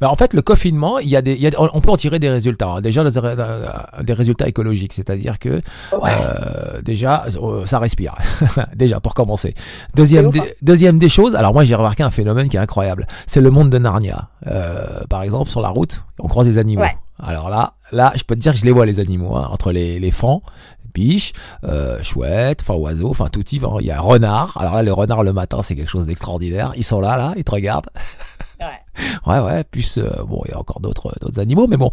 Bah, 0.01 0.09
en 0.11 0.15
fait, 0.17 0.33
le 0.33 0.41
confinement, 0.41 0.99
il 1.01 1.09
y 1.11 1.17
a 1.17 1.21
des, 1.23 1.35
il 1.35 1.41
y 1.43 1.47
a- 1.47 1.51
on 1.61 1.83
peut 1.83 1.91
en 1.91 1.99
tirer 1.99 2.19
des 2.19 2.31
résultats. 2.31 2.69
hein. 2.71 2.81
Déjà, 2.81 3.05
des, 3.05 3.19
euh, 3.19 3.67
des 4.03 4.15
résultats 4.15 4.49
écologiques, 4.49 4.95
c'est-à-dire 4.95 5.39
que 5.39 5.61
Ouais. 6.01 6.11
euh, 6.19 6.81
déjà, 6.81 7.27
euh, 7.37 7.67
ça 7.67 7.79
respire. 7.79 8.15
déjà, 8.75 9.01
pour 9.01 9.13
commencer. 9.13 9.53
Deuxième, 9.95 10.31
des, 10.31 10.57
deuxième 10.63 10.99
des 10.99 11.11
choses. 11.11 11.35
Alors 11.37 11.53
moi, 11.53 11.65
j'ai 11.65 11.75
remarqué 11.75 12.03
un 12.03 12.11
phénomène 12.11 12.49
qui 12.49 12.57
est 12.57 12.61
incroyable. 12.61 13.07
C'est 13.27 13.43
le 13.43 13.51
monde 13.51 13.69
de 13.69 13.77
Narnia. 13.77 14.31
Euh, 14.47 15.05
par 15.11 15.23
exemple, 15.23 15.51
sur 15.51 15.61
la 15.61 15.69
route, 15.69 16.03
on 16.21 16.27
croise 16.29 16.47
des 16.47 16.57
animaux. 16.57 16.81
Ouais. 16.83 16.97
Alors 17.23 17.51
là, 17.51 17.75
là, 17.93 18.13
je 18.17 18.25
peux 18.25 18.35
te 18.35 18.41
dire 18.41 18.53
que 18.53 18.59
je 18.59 18.65
les 18.65 18.73
vois 18.73 18.87
les 18.87 18.99
animaux 18.99 19.37
hein, 19.37 19.49
entre 19.51 19.73
les, 19.73 19.99
les 20.01 20.11
fans, 20.11 20.43
biches, 20.97 21.33
euh, 21.65 22.03
chouettes, 22.03 22.63
enfin 22.63 22.75
oiseaux, 22.75 23.11
enfin 23.11 23.29
tout 23.31 23.43
type. 23.43 23.65
hein. 23.65 23.77
Il 23.81 23.87
y 23.87 23.91
a 23.91 24.01
renard. 24.01 24.57
Alors 24.59 24.75
là, 24.75 24.83
les 24.83 24.91
renards 24.91 25.23
le 25.23 25.33
matin, 25.33 25.61
c'est 25.63 25.77
quelque 25.77 25.91
chose 25.91 26.07
d'extraordinaire. 26.07 26.73
Ils 26.77 26.85
sont 26.85 27.01
là, 27.01 27.17
là, 27.17 27.33
ils 27.37 27.45
te 27.45 27.53
regardent. 27.53 27.91
Ouais. 28.59 28.81
Ouais, 29.27 29.39
ouais. 29.41 29.65
Plus, 29.65 29.99
euh, 29.99 30.09
bon, 30.27 30.41
il 30.47 30.53
y 30.53 30.55
a 30.55 30.59
encore 30.59 30.81
d'autres, 30.81 31.13
d'autres 31.21 31.39
animaux, 31.41 31.67
mais 31.67 31.77
bon, 31.77 31.91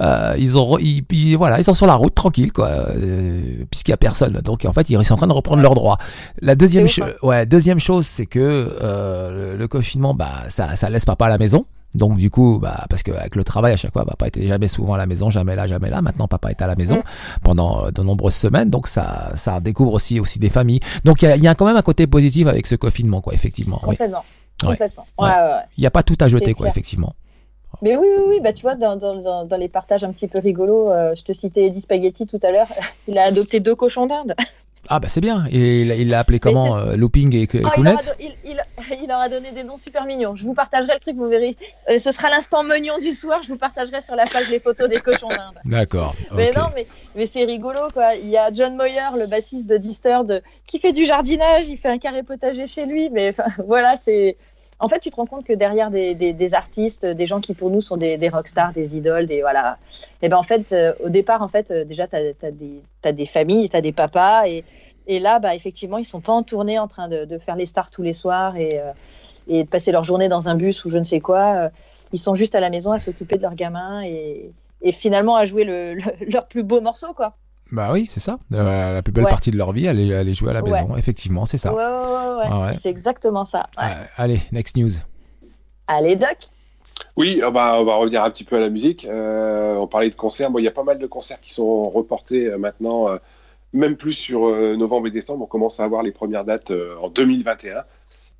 euh, 0.00 0.36
ils 0.38 0.56
ont, 0.56 0.78
ils, 0.78 1.02
ils- 1.10 1.36
voilà, 1.36 1.58
ils 1.58 1.64
sont 1.64 1.74
sur 1.74 1.86
la 1.86 1.94
route 1.96 2.14
tranquille, 2.14 2.52
quoi, 2.52 2.68
euh, 2.68 3.64
puisqu'il 3.68 3.90
y 3.90 3.94
a 3.94 3.96
personne. 3.96 4.34
Donc, 4.34 4.64
en 4.64 4.72
fait, 4.72 4.88
ils 4.88 5.04
sont 5.04 5.14
en 5.14 5.16
train 5.16 5.26
de 5.26 5.32
reprendre 5.32 5.62
leurs 5.62 5.74
droits. 5.74 5.96
La 6.40 6.54
deuxième, 6.54 6.86
hein. 6.86 7.08
ouais, 7.24 7.44
deuxième 7.44 7.80
chose, 7.80 8.06
c'est 8.06 8.26
que 8.26 8.38
euh, 8.80 9.52
le, 9.54 9.56
le 9.58 9.66
confinement, 9.68 10.14
bah, 10.14 10.30
ça, 10.48 10.76
ça 10.76 10.88
laisse 10.90 11.04
papa 11.04 11.26
à 11.26 11.28
la 11.28 11.38
maison. 11.38 11.64
Donc 11.94 12.16
du 12.18 12.30
coup, 12.30 12.58
bah, 12.60 12.84
parce 12.90 13.02
qu'avec 13.02 13.36
le 13.36 13.44
travail 13.44 13.72
à 13.72 13.76
chaque 13.76 13.92
fois, 13.92 14.04
papa 14.04 14.26
était 14.28 14.46
jamais 14.46 14.68
souvent 14.68 14.94
à 14.94 14.98
la 14.98 15.06
maison, 15.06 15.30
jamais 15.30 15.56
là, 15.56 15.66
jamais 15.66 15.88
là. 15.88 16.02
Maintenant, 16.02 16.28
papa 16.28 16.50
est 16.50 16.60
à 16.60 16.66
la 16.66 16.74
maison 16.76 16.96
Mm. 16.96 17.02
pendant 17.42 17.86
euh, 17.86 17.90
de 17.90 18.02
nombreuses 18.02 18.34
semaines, 18.34 18.68
donc 18.70 18.86
ça, 18.86 19.32
ça 19.36 19.60
découvre 19.60 19.92
aussi 19.94 20.20
aussi 20.20 20.38
des 20.38 20.50
familles. 20.50 20.80
Donc 21.04 21.22
il 21.22 21.28
y 21.28 21.28
a, 21.32 21.36
il 21.36 21.42
y 21.42 21.48
a 21.48 21.54
quand 21.54 21.64
même 21.66 21.76
un 21.76 21.82
côté 21.82 22.06
positif 22.06 22.46
avec 22.48 22.66
ce 22.66 22.74
confinement, 22.74 23.20
quoi, 23.20 23.32
effectivement. 23.34 23.78
oui. 23.84 23.90
Complètement. 23.96 24.24
Ouais. 24.62 24.68
Complètement. 24.70 25.06
Ouais. 25.18 25.28
Ouais. 25.28 25.60
Il 25.76 25.80
n'y 25.82 25.86
a 25.86 25.90
pas 25.90 26.02
tout 26.02 26.16
à 26.20 26.28
jeter, 26.28 26.52
quoi, 26.54 26.64
clair. 26.64 26.72
effectivement. 26.72 27.14
Mais 27.82 27.94
oui, 27.96 28.06
oui, 28.18 28.24
oui, 28.28 28.40
bah, 28.42 28.52
tu 28.54 28.62
vois, 28.62 28.74
dans, 28.74 28.96
dans 28.96 29.56
les 29.58 29.68
partages 29.68 30.02
un 30.02 30.10
petit 30.12 30.28
peu 30.28 30.38
rigolos, 30.38 30.90
euh, 30.90 31.14
je 31.14 31.22
te 31.22 31.32
citais 31.34 31.66
Eddie 31.66 31.82
Spaghetti 31.82 32.26
tout 32.26 32.40
à 32.42 32.50
l'heure, 32.50 32.68
il 33.08 33.18
a 33.18 33.24
adopté 33.24 33.60
deux 33.60 33.74
cochons 33.74 34.06
d'Inde. 34.06 34.34
Ah 34.88 35.00
bah 35.00 35.08
c'est 35.08 35.20
bien. 35.20 35.46
Et 35.50 35.82
il 35.82 36.08
l'a 36.08 36.18
appelé 36.20 36.38
comment 36.38 36.76
euh, 36.76 36.96
Looping 36.96 37.34
et, 37.34 37.42
et 37.42 37.48
Ah, 37.52 37.56
il, 37.56 37.62
leur 37.62 37.72
Kounet 37.72 37.90
a, 37.90 37.94
do- 37.96 38.12
il, 38.20 39.30
donné 39.30 39.52
des 39.52 39.64
noms 39.64 39.76
super 39.76 40.04
mignons. 40.04 40.36
Je 40.36 40.44
vous 40.44 40.54
partagerai 40.54 40.94
le 40.94 41.00
truc, 41.00 41.16
vous 41.16 41.28
verrez. 41.28 41.56
Euh, 41.90 41.98
ce 41.98 42.12
sera 42.12 42.28
l'instant 42.30 42.62
mignon 42.62 42.98
du 42.98 43.12
soir, 43.12 43.42
je 43.42 43.48
vous 43.48 43.58
partagerai 43.58 44.00
sur 44.02 44.14
la 44.16 44.24
page 44.24 44.48
les 44.50 44.60
photos 44.60 44.88
des 44.88 45.00
cochons 45.00 45.28
d'Inde. 45.28 45.56
D'accord. 45.64 46.14
Mais 46.34 46.52
non, 46.56 46.66
mais, 46.74 46.86
mais 47.14 47.26
c'est 47.26 47.44
rigolo 47.44 47.80
quoi. 47.92 48.14
Il 48.14 48.28
y 48.28 48.36
a 48.36 48.52
John 48.52 48.76
Moyer, 48.76 49.16
le 49.18 49.26
bassiste 49.26 49.66
de 49.66 49.76
Disturbed, 49.76 50.42
qui 50.66 50.78
fait 50.78 50.92
du 50.92 51.04
jardinage, 51.04 51.68
il 51.68 51.76
fait 51.78 51.88
un 51.88 51.98
carré 51.98 52.22
potager 52.22 52.66
chez 52.66 52.86
lui. 52.86 53.10
Mais 53.10 53.34
voilà, 53.66 53.96
c'est. 53.96 54.36
En 54.78 54.88
fait, 54.88 55.00
tu 55.00 55.10
te 55.10 55.16
rends 55.16 55.26
compte 55.26 55.46
que 55.46 55.54
derrière 55.54 55.90
des, 55.90 56.54
artistes, 56.54 57.06
des 57.06 57.26
gens 57.26 57.40
qui 57.40 57.54
pour 57.54 57.70
nous 57.70 57.80
sont 57.80 57.96
des, 57.96 58.18
des 58.18 58.28
rockstars, 58.28 58.72
des 58.74 58.96
idoles, 58.96 59.26
des 59.26 59.40
voilà. 59.40 59.78
Et 60.20 60.28
ben 60.28 60.36
en 60.36 60.42
fait, 60.42 60.72
euh, 60.72 60.92
au 61.02 61.08
départ, 61.08 61.40
en 61.42 61.48
fait, 61.48 61.70
euh, 61.70 61.84
déjà 61.84 62.06
t'as 62.06 62.18
as 62.42 63.12
des 63.12 63.26
familles, 63.26 63.70
t'as 63.70 63.80
des 63.80 63.92
papas, 63.92 64.46
et, 64.48 64.64
là, 65.20 65.38
bah 65.38 65.54
effectivement, 65.54 65.98
ils 65.98 66.04
sont 66.04 66.20
pas 66.20 66.32
en 66.32 66.42
tournée 66.42 66.78
en 66.78 66.88
train 66.88 67.08
de, 67.08 67.38
faire 67.38 67.56
les 67.56 67.66
stars 67.66 67.90
tous 67.90 68.02
les 68.02 68.12
soirs 68.12 68.56
et 68.56 68.80
euh, 68.80 68.92
de 69.48 69.68
passer 69.68 69.92
leur 69.92 70.04
journée 70.04 70.28
dans 70.28 70.48
un 70.48 70.56
bus 70.56 70.84
ou 70.84 70.90
je 70.90 70.98
ne 70.98 71.04
sais 71.04 71.20
quoi. 71.20 71.54
Euh, 71.66 71.68
Ils 72.12 72.18
sont 72.18 72.34
juste 72.34 72.54
à 72.54 72.60
la 72.60 72.70
maison 72.70 72.92
à 72.92 72.98
s'occuper 72.98 73.36
de 73.36 73.42
leurs 73.42 73.54
gamins 73.54 74.02
et, 74.02 74.52
finalement 74.92 75.36
à 75.36 75.44
jouer 75.46 75.64
le, 75.64 75.94
le- 75.94 76.02
leur 76.32 76.46
plus 76.48 76.62
beau 76.62 76.80
morceau, 76.80 77.12
quoi. 77.14 77.36
Bah 77.72 77.90
oui, 77.92 78.06
c'est 78.08 78.20
ça. 78.20 78.38
Euh, 78.52 78.94
la 78.94 79.02
plus 79.02 79.12
belle 79.12 79.24
Ouais. 79.24 79.30
partie 79.30 79.50
de 79.50 79.56
leur 79.56 79.72
vie, 79.72 79.88
aller, 79.88 80.14
aller 80.14 80.32
jouer 80.32 80.50
à 80.50 80.54
la 80.54 80.62
Ouais. 80.62 80.70
maison. 80.70 80.96
Effectivement, 80.96 81.46
c'est 81.46 81.58
ça. 81.58 81.74
Ouais, 81.74 81.84
ouais, 81.84 81.90
ouais, 81.90 82.36
ouais. 82.38 82.44
Ah 82.50 82.60
ouais. 82.66 82.76
C'est 82.80 82.88
exactement 82.90 83.44
ça. 83.44 83.66
Ouais. 83.78 83.84
Euh, 83.84 84.04
allez, 84.16 84.40
next 84.52 84.76
news. 84.76 84.90
Allez, 85.88 86.16
Doc. 86.16 86.36
Oui, 87.16 87.42
on 87.44 87.50
va, 87.50 87.80
on 87.80 87.84
va 87.84 87.96
revenir 87.96 88.22
un 88.22 88.30
petit 88.30 88.44
peu 88.44 88.56
à 88.56 88.60
la 88.60 88.70
musique. 88.70 89.04
Euh, 89.04 89.76
on 89.76 89.86
parlait 89.86 90.10
de 90.10 90.14
concerts. 90.14 90.50
Bon, 90.50 90.58
il 90.58 90.64
y 90.64 90.68
a 90.68 90.72
pas 90.72 90.82
mal 90.84 90.98
de 90.98 91.06
concerts 91.06 91.40
qui 91.40 91.52
sont 91.52 91.84
reportés 91.90 92.46
euh, 92.46 92.58
maintenant, 92.58 93.08
euh, 93.08 93.16
même 93.72 93.96
plus 93.96 94.12
sur 94.12 94.46
euh, 94.48 94.76
novembre 94.76 95.08
et 95.08 95.10
décembre. 95.10 95.42
On 95.44 95.46
commence 95.46 95.80
à 95.80 95.84
avoir 95.84 96.02
les 96.02 96.12
premières 96.12 96.44
dates 96.44 96.70
euh, 96.70 96.94
en 97.02 97.08
2021. 97.10 97.82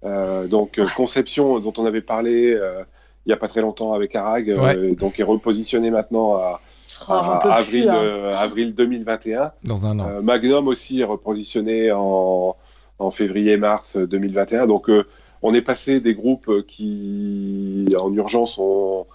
Euh, 0.04 0.46
donc, 0.46 0.78
euh, 0.78 0.86
Conception, 0.96 1.58
dont 1.58 1.72
on 1.78 1.84
avait 1.86 2.00
parlé 2.00 2.52
euh, 2.54 2.82
il 3.26 3.30
y 3.30 3.32
a 3.32 3.36
pas 3.36 3.48
très 3.48 3.60
longtemps 3.60 3.92
avec 3.92 4.14
Arag, 4.14 4.50
euh, 4.50 4.94
donc 4.94 5.18
est 5.18 5.24
repositionné 5.24 5.90
maintenant 5.90 6.36
à, 6.36 6.60
à 7.08 7.56
avril, 7.56 7.82
plus, 7.82 7.88
hein. 7.90 8.02
euh, 8.02 8.36
avril 8.36 8.74
2021. 8.74 9.52
Dans 9.64 9.86
un 9.86 9.98
an. 9.98 10.08
Euh, 10.08 10.22
Magnum 10.22 10.68
aussi 10.68 11.00
est 11.00 11.04
repositionné 11.04 11.92
en, 11.92 12.56
en 12.98 13.10
février-mars 13.10 13.96
2021. 13.96 14.66
Donc, 14.66 14.88
euh, 14.88 15.04
on 15.42 15.54
est 15.54 15.62
passé 15.62 16.00
des 16.00 16.14
groupes 16.14 16.66
qui, 16.66 17.86
en 18.00 18.12
urgence, 18.12 18.58
ont 18.58 19.06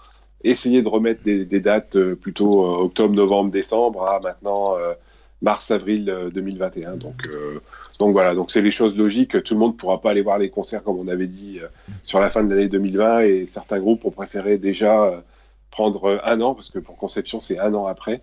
essayé 0.44 0.82
de 0.82 0.88
remettre 0.88 1.22
des, 1.22 1.44
des 1.44 1.60
dates 1.60 1.96
euh, 1.96 2.14
plutôt 2.14 2.64
euh, 2.64 2.84
octobre, 2.84 3.14
novembre, 3.14 3.50
décembre 3.50 4.06
à 4.06 4.20
maintenant 4.20 4.76
euh, 4.76 4.94
mars-avril 5.40 6.08
euh, 6.08 6.30
2021. 6.30 6.96
Donc, 6.96 7.26
euh, 7.28 7.60
donc 7.98 8.12
voilà, 8.12 8.34
donc 8.34 8.50
c'est 8.50 8.62
les 8.62 8.70
choses 8.70 8.96
logiques. 8.96 9.42
Tout 9.42 9.54
le 9.54 9.60
monde 9.60 9.72
ne 9.72 9.76
pourra 9.76 10.00
pas 10.00 10.10
aller 10.10 10.22
voir 10.22 10.38
les 10.38 10.50
concerts 10.50 10.82
comme 10.82 10.98
on 10.98 11.08
avait 11.08 11.26
dit 11.26 11.58
euh, 11.60 11.66
sur 12.02 12.20
la 12.20 12.30
fin 12.30 12.42
de 12.44 12.54
l'année 12.54 12.68
2020 12.68 13.20
et 13.20 13.46
certains 13.46 13.78
groupes 13.78 14.04
ont 14.04 14.10
préféré 14.10 14.58
déjà 14.58 15.04
euh, 15.04 15.20
prendre 15.72 16.20
un 16.24 16.40
an 16.40 16.54
parce 16.54 16.70
que 16.70 16.78
pour 16.78 16.96
Conception, 16.96 17.40
c'est 17.40 17.58
un 17.58 17.74
an 17.74 17.86
après. 17.86 18.20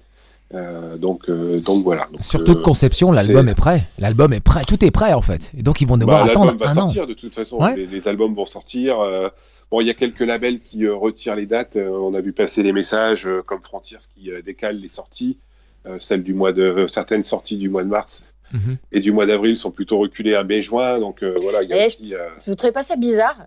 Euh, 0.55 0.97
donc, 0.97 1.29
euh, 1.29 1.59
donc 1.59 1.83
voilà. 1.83 2.07
Donc, 2.11 2.21
Surtout 2.23 2.53
que 2.55 2.59
euh, 2.59 2.63
Conception, 2.63 3.11
l'album 3.11 3.47
est 3.49 3.55
prêt. 3.55 3.83
L'album 3.99 4.31
est 4.33 4.39
prêt, 4.39 4.61
tout 4.67 4.83
est 4.83 4.89
prêt 4.91 5.13
en 5.13 5.21
fait. 5.21 5.51
Et 5.57 5.61
donc 5.61 5.81
ils 5.81 5.87
vont 5.87 5.97
devoir 5.97 6.23
bah, 6.25 6.31
attendre 6.31 6.55
va 6.57 6.69
un 6.69 6.77
an. 6.77 6.81
sortir 6.87 7.05
de 7.05 7.13
toute 7.13 7.35
façon. 7.35 7.57
Ouais. 7.61 7.75
Les, 7.75 7.85
les 7.85 8.07
albums 8.07 8.33
vont 8.33 8.45
sortir. 8.47 8.99
euh, 8.99 9.29
bon, 9.69 9.81
il 9.81 9.87
y 9.87 9.91
a 9.91 9.93
quelques 9.93 10.21
labels 10.21 10.61
qui 10.61 10.85
euh, 10.85 10.95
retirent 10.95 11.35
les 11.35 11.45
dates. 11.45 11.75
euh, 11.75 11.89
on 11.89 12.13
a 12.15 12.21
vu 12.21 12.31
passer 12.33 12.63
les 12.63 12.71
messages 12.73 13.27
euh, 13.27 13.43
comme 13.45 13.61
Frontiers 13.61 13.97
qui 14.15 14.31
euh, 14.31 14.41
décalent 14.41 14.79
les 14.79 14.89
sorties. 14.89 15.37
Euh, 15.85 15.97
celles 15.99 16.23
du 16.23 16.33
mois 16.33 16.51
de 16.51 16.63
euh, 16.63 16.87
certaines 16.87 17.23
sorties 17.23 17.57
du 17.57 17.69
mois 17.69 17.83
de 17.83 17.89
mars 17.89 18.25
Mhm. 18.51 18.77
et 18.91 18.99
du 18.99 19.11
mois 19.11 19.27
d'avril 19.27 19.55
sont 19.57 19.69
plutôt 19.69 19.99
reculés 19.99 20.33
à 20.33 20.43
mai-juin. 20.43 20.99
Donc 20.99 21.21
euh, 21.21 21.35
voilà, 21.39 21.61
il 21.61 21.69
y 21.69 21.73
a 21.73 21.83
Et 21.83 21.87
aussi. 21.87 22.15
euh, 22.15 22.29
Vous 22.47 22.55
trouvez 22.55 22.73
pas 22.73 22.81
ça 22.81 22.95
bizarre 22.95 23.37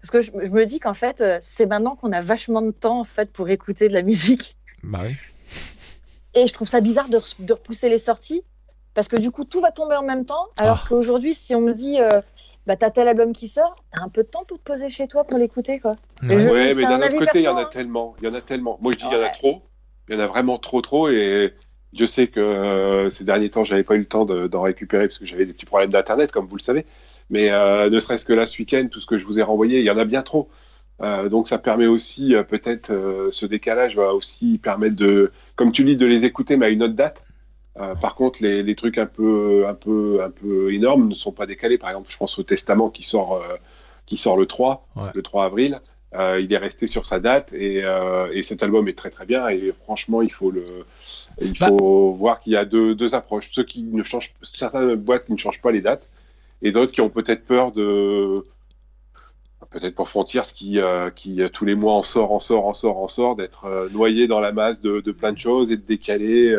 Parce 0.00 0.10
que 0.10 0.20
je, 0.20 0.30
je 0.32 0.50
me 0.50 0.64
dis 0.66 0.78
qu'en 0.80 0.94
fait, 0.94 1.20
euh, 1.20 1.38
c'est 1.42 1.66
maintenant 1.66 1.96
qu'on 1.96 2.12
a 2.12 2.20
vachement 2.20 2.62
de 2.62 2.70
temps 2.70 3.00
en 3.00 3.04
fait 3.04 3.30
pour 3.32 3.48
écouter 3.48 3.88
de 3.88 3.92
la 3.94 4.02
musique. 4.10 4.56
Bah 4.82 5.00
oui. 5.04 5.14
Et 6.34 6.46
je 6.46 6.52
trouve 6.52 6.68
ça 6.68 6.80
bizarre 6.80 7.08
de, 7.08 7.18
re- 7.18 7.34
de 7.44 7.52
repousser 7.52 7.88
les 7.88 7.98
sorties. 7.98 8.42
Parce 8.94 9.08
que 9.08 9.16
du 9.16 9.30
coup, 9.30 9.44
tout 9.44 9.60
va 9.60 9.72
tomber 9.72 9.96
en 9.96 10.02
même 10.02 10.24
temps. 10.24 10.46
Alors 10.58 10.80
Ah. 10.84 10.86
qu'aujourd'hui, 10.88 11.34
si 11.34 11.54
on 11.54 11.60
me 11.60 11.74
dit, 11.74 12.00
euh, 12.00 12.20
bah, 12.66 12.76
t'as 12.76 12.90
tel 12.90 13.08
album 13.08 13.32
qui 13.34 13.46
sort, 13.48 13.76
t'as 13.92 14.02
un 14.02 14.08
peu 14.08 14.22
de 14.22 14.28
temps 14.28 14.44
pour 14.46 14.58
te 14.58 14.62
poser 14.62 14.88
chez 14.88 15.06
toi 15.06 15.24
pour 15.24 15.38
l'écouter, 15.38 15.80
quoi. 15.80 15.92
Ouais. 16.22 16.38
Je- 16.38 16.48
Ouais, 16.48 16.68
c'est 16.70 16.74
mais 16.76 16.84
un 16.86 16.98
d'un 16.98 17.06
autre 17.08 17.18
côté, 17.18 17.40
il 17.40 17.44
y 17.44 17.48
en 17.48 17.56
a 17.58 17.62
hein. 17.62 17.68
tellement. 17.70 18.16
Il 18.20 18.24
y 18.26 18.28
en 18.28 18.34
a 18.34 18.40
tellement. 18.40 18.78
Moi, 18.80 18.92
je 18.92 18.98
dis 18.98 19.04
il 19.10 19.14
y 19.14 19.20
en 19.20 19.22
a 19.24 19.28
trop. 19.28 19.62
Il 20.08 20.14
y 20.14 20.18
en 20.18 20.20
a 20.20 20.26
vraiment 20.26 20.58
trop, 20.58 20.80
trop. 20.80 21.08
Et 21.08 21.52
Dieu 21.92 22.06
sait 22.06 22.28
que 22.28 22.40
euh, 22.40 23.10
ces 23.10 23.24
derniers 23.24 23.50
temps, 23.50 23.64
j'avais 23.64 23.82
pas 23.84 23.96
eu 23.96 24.00
le 24.00 24.06
temps 24.06 24.24
de- 24.24 24.46
d'en 24.46 24.62
récupérer 24.62 25.08
parce 25.08 25.18
que 25.18 25.26
j'avais 25.26 25.44
des 25.46 25.52
petits 25.52 25.66
problèmes 25.66 25.90
d'internet, 25.90 26.32
comme 26.32 26.46
vous 26.46 26.56
le 26.56 26.62
savez. 26.62 26.86
Mais 27.30 27.50
euh, 27.50 27.90
ne 27.90 27.98
serait-ce 28.00 28.24
que 28.24 28.32
là, 28.32 28.46
ce 28.46 28.58
week-end, 28.58 28.86
tout 28.90 29.00
ce 29.00 29.06
que 29.06 29.16
je 29.16 29.26
vous 29.26 29.38
ai 29.38 29.42
renvoyé, 29.42 29.80
il 29.80 29.84
y 29.84 29.90
en 29.90 29.98
a 29.98 30.04
bien 30.04 30.22
trop. 30.22 30.48
Euh, 31.02 31.28
donc, 31.28 31.48
ça 31.48 31.58
permet 31.58 31.86
aussi, 31.86 32.34
euh, 32.34 32.42
peut-être, 32.42 32.90
euh, 32.90 33.28
ce 33.30 33.44
décalage 33.46 33.96
va 33.96 34.14
aussi 34.14 34.58
permettre 34.62 34.96
de, 34.96 35.32
comme 35.56 35.72
tu 35.72 35.84
dis, 35.84 35.96
de 35.96 36.06
les 36.06 36.24
écouter, 36.24 36.56
mais 36.56 36.66
à 36.66 36.68
une 36.70 36.82
autre 36.82 36.94
date. 36.94 37.22
Euh, 37.78 37.94
par 37.94 38.14
contre, 38.14 38.38
les, 38.42 38.62
les 38.62 38.74
trucs 38.74 38.96
un 38.96 39.06
peu, 39.06 39.66
un 39.68 39.74
peu, 39.74 40.22
un 40.24 40.30
peu 40.30 40.72
énormes 40.72 41.08
ne 41.08 41.14
sont 41.14 41.32
pas 41.32 41.44
décalés. 41.46 41.76
Par 41.78 41.90
exemple, 41.90 42.10
je 42.10 42.16
pense 42.16 42.38
au 42.38 42.42
Testament 42.42 42.88
qui 42.90 43.02
sort, 43.02 43.34
euh, 43.34 43.56
qui 44.06 44.16
sort 44.16 44.36
le 44.38 44.46
3, 44.46 44.86
Ouais. 44.96 45.10
le 45.14 45.22
3 45.22 45.44
avril. 45.44 45.76
Euh, 46.14 46.40
il 46.40 46.50
est 46.52 46.56
resté 46.56 46.86
sur 46.86 47.04
sa 47.04 47.18
date 47.18 47.52
et, 47.52 47.82
euh, 47.84 48.28
et 48.32 48.42
cet 48.44 48.62
album 48.62 48.86
est 48.88 48.96
très 48.96 49.10
très 49.10 49.26
bien 49.26 49.48
et 49.48 49.74
franchement 49.84 50.22
il 50.22 50.30
faut 50.30 50.52
le 50.52 50.62
il 51.40 51.52
Bah. 51.58 51.66
faut 51.66 52.12
voir 52.12 52.38
qu'il 52.40 52.52
y 52.52 52.56
a 52.56 52.64
deux, 52.64 52.94
deux 52.94 53.14
approches 53.16 53.50
ceux 53.52 53.64
qui 53.64 53.82
ne 53.82 54.04
changent 54.04 54.32
certaines 54.42 54.94
boîtes 54.94 55.26
qui 55.26 55.32
ne 55.32 55.36
changent 55.36 55.60
pas 55.60 55.72
les 55.72 55.80
dates 55.80 56.06
et 56.62 56.70
d'autres 56.70 56.92
qui 56.92 57.00
ont 57.00 57.10
peut-être 57.10 57.44
peur 57.44 57.72
de 57.72 58.42
peut-être 59.70 59.94
pour 59.94 60.08
Frontiers 60.08 60.42
qui 60.54 60.78
euh, 60.78 61.10
qui 61.10 61.42
euh, 61.42 61.48
tous 61.48 61.64
les 61.64 61.74
mois 61.74 61.94
en 61.94 62.02
sort 62.02 62.32
en 62.32 62.40
sort 62.40 62.66
en 62.66 62.72
sort 62.72 62.98
en 62.98 63.08
sort 63.08 63.36
d'être 63.36 63.64
euh, 63.64 63.88
noyé 63.90 64.26
dans 64.26 64.40
la 64.40 64.52
masse 64.52 64.80
de, 64.80 65.00
plein 65.12 65.32
de 65.32 65.38
choses 65.38 65.72
et 65.72 65.76
de 65.76 65.82
décaler 65.82 66.54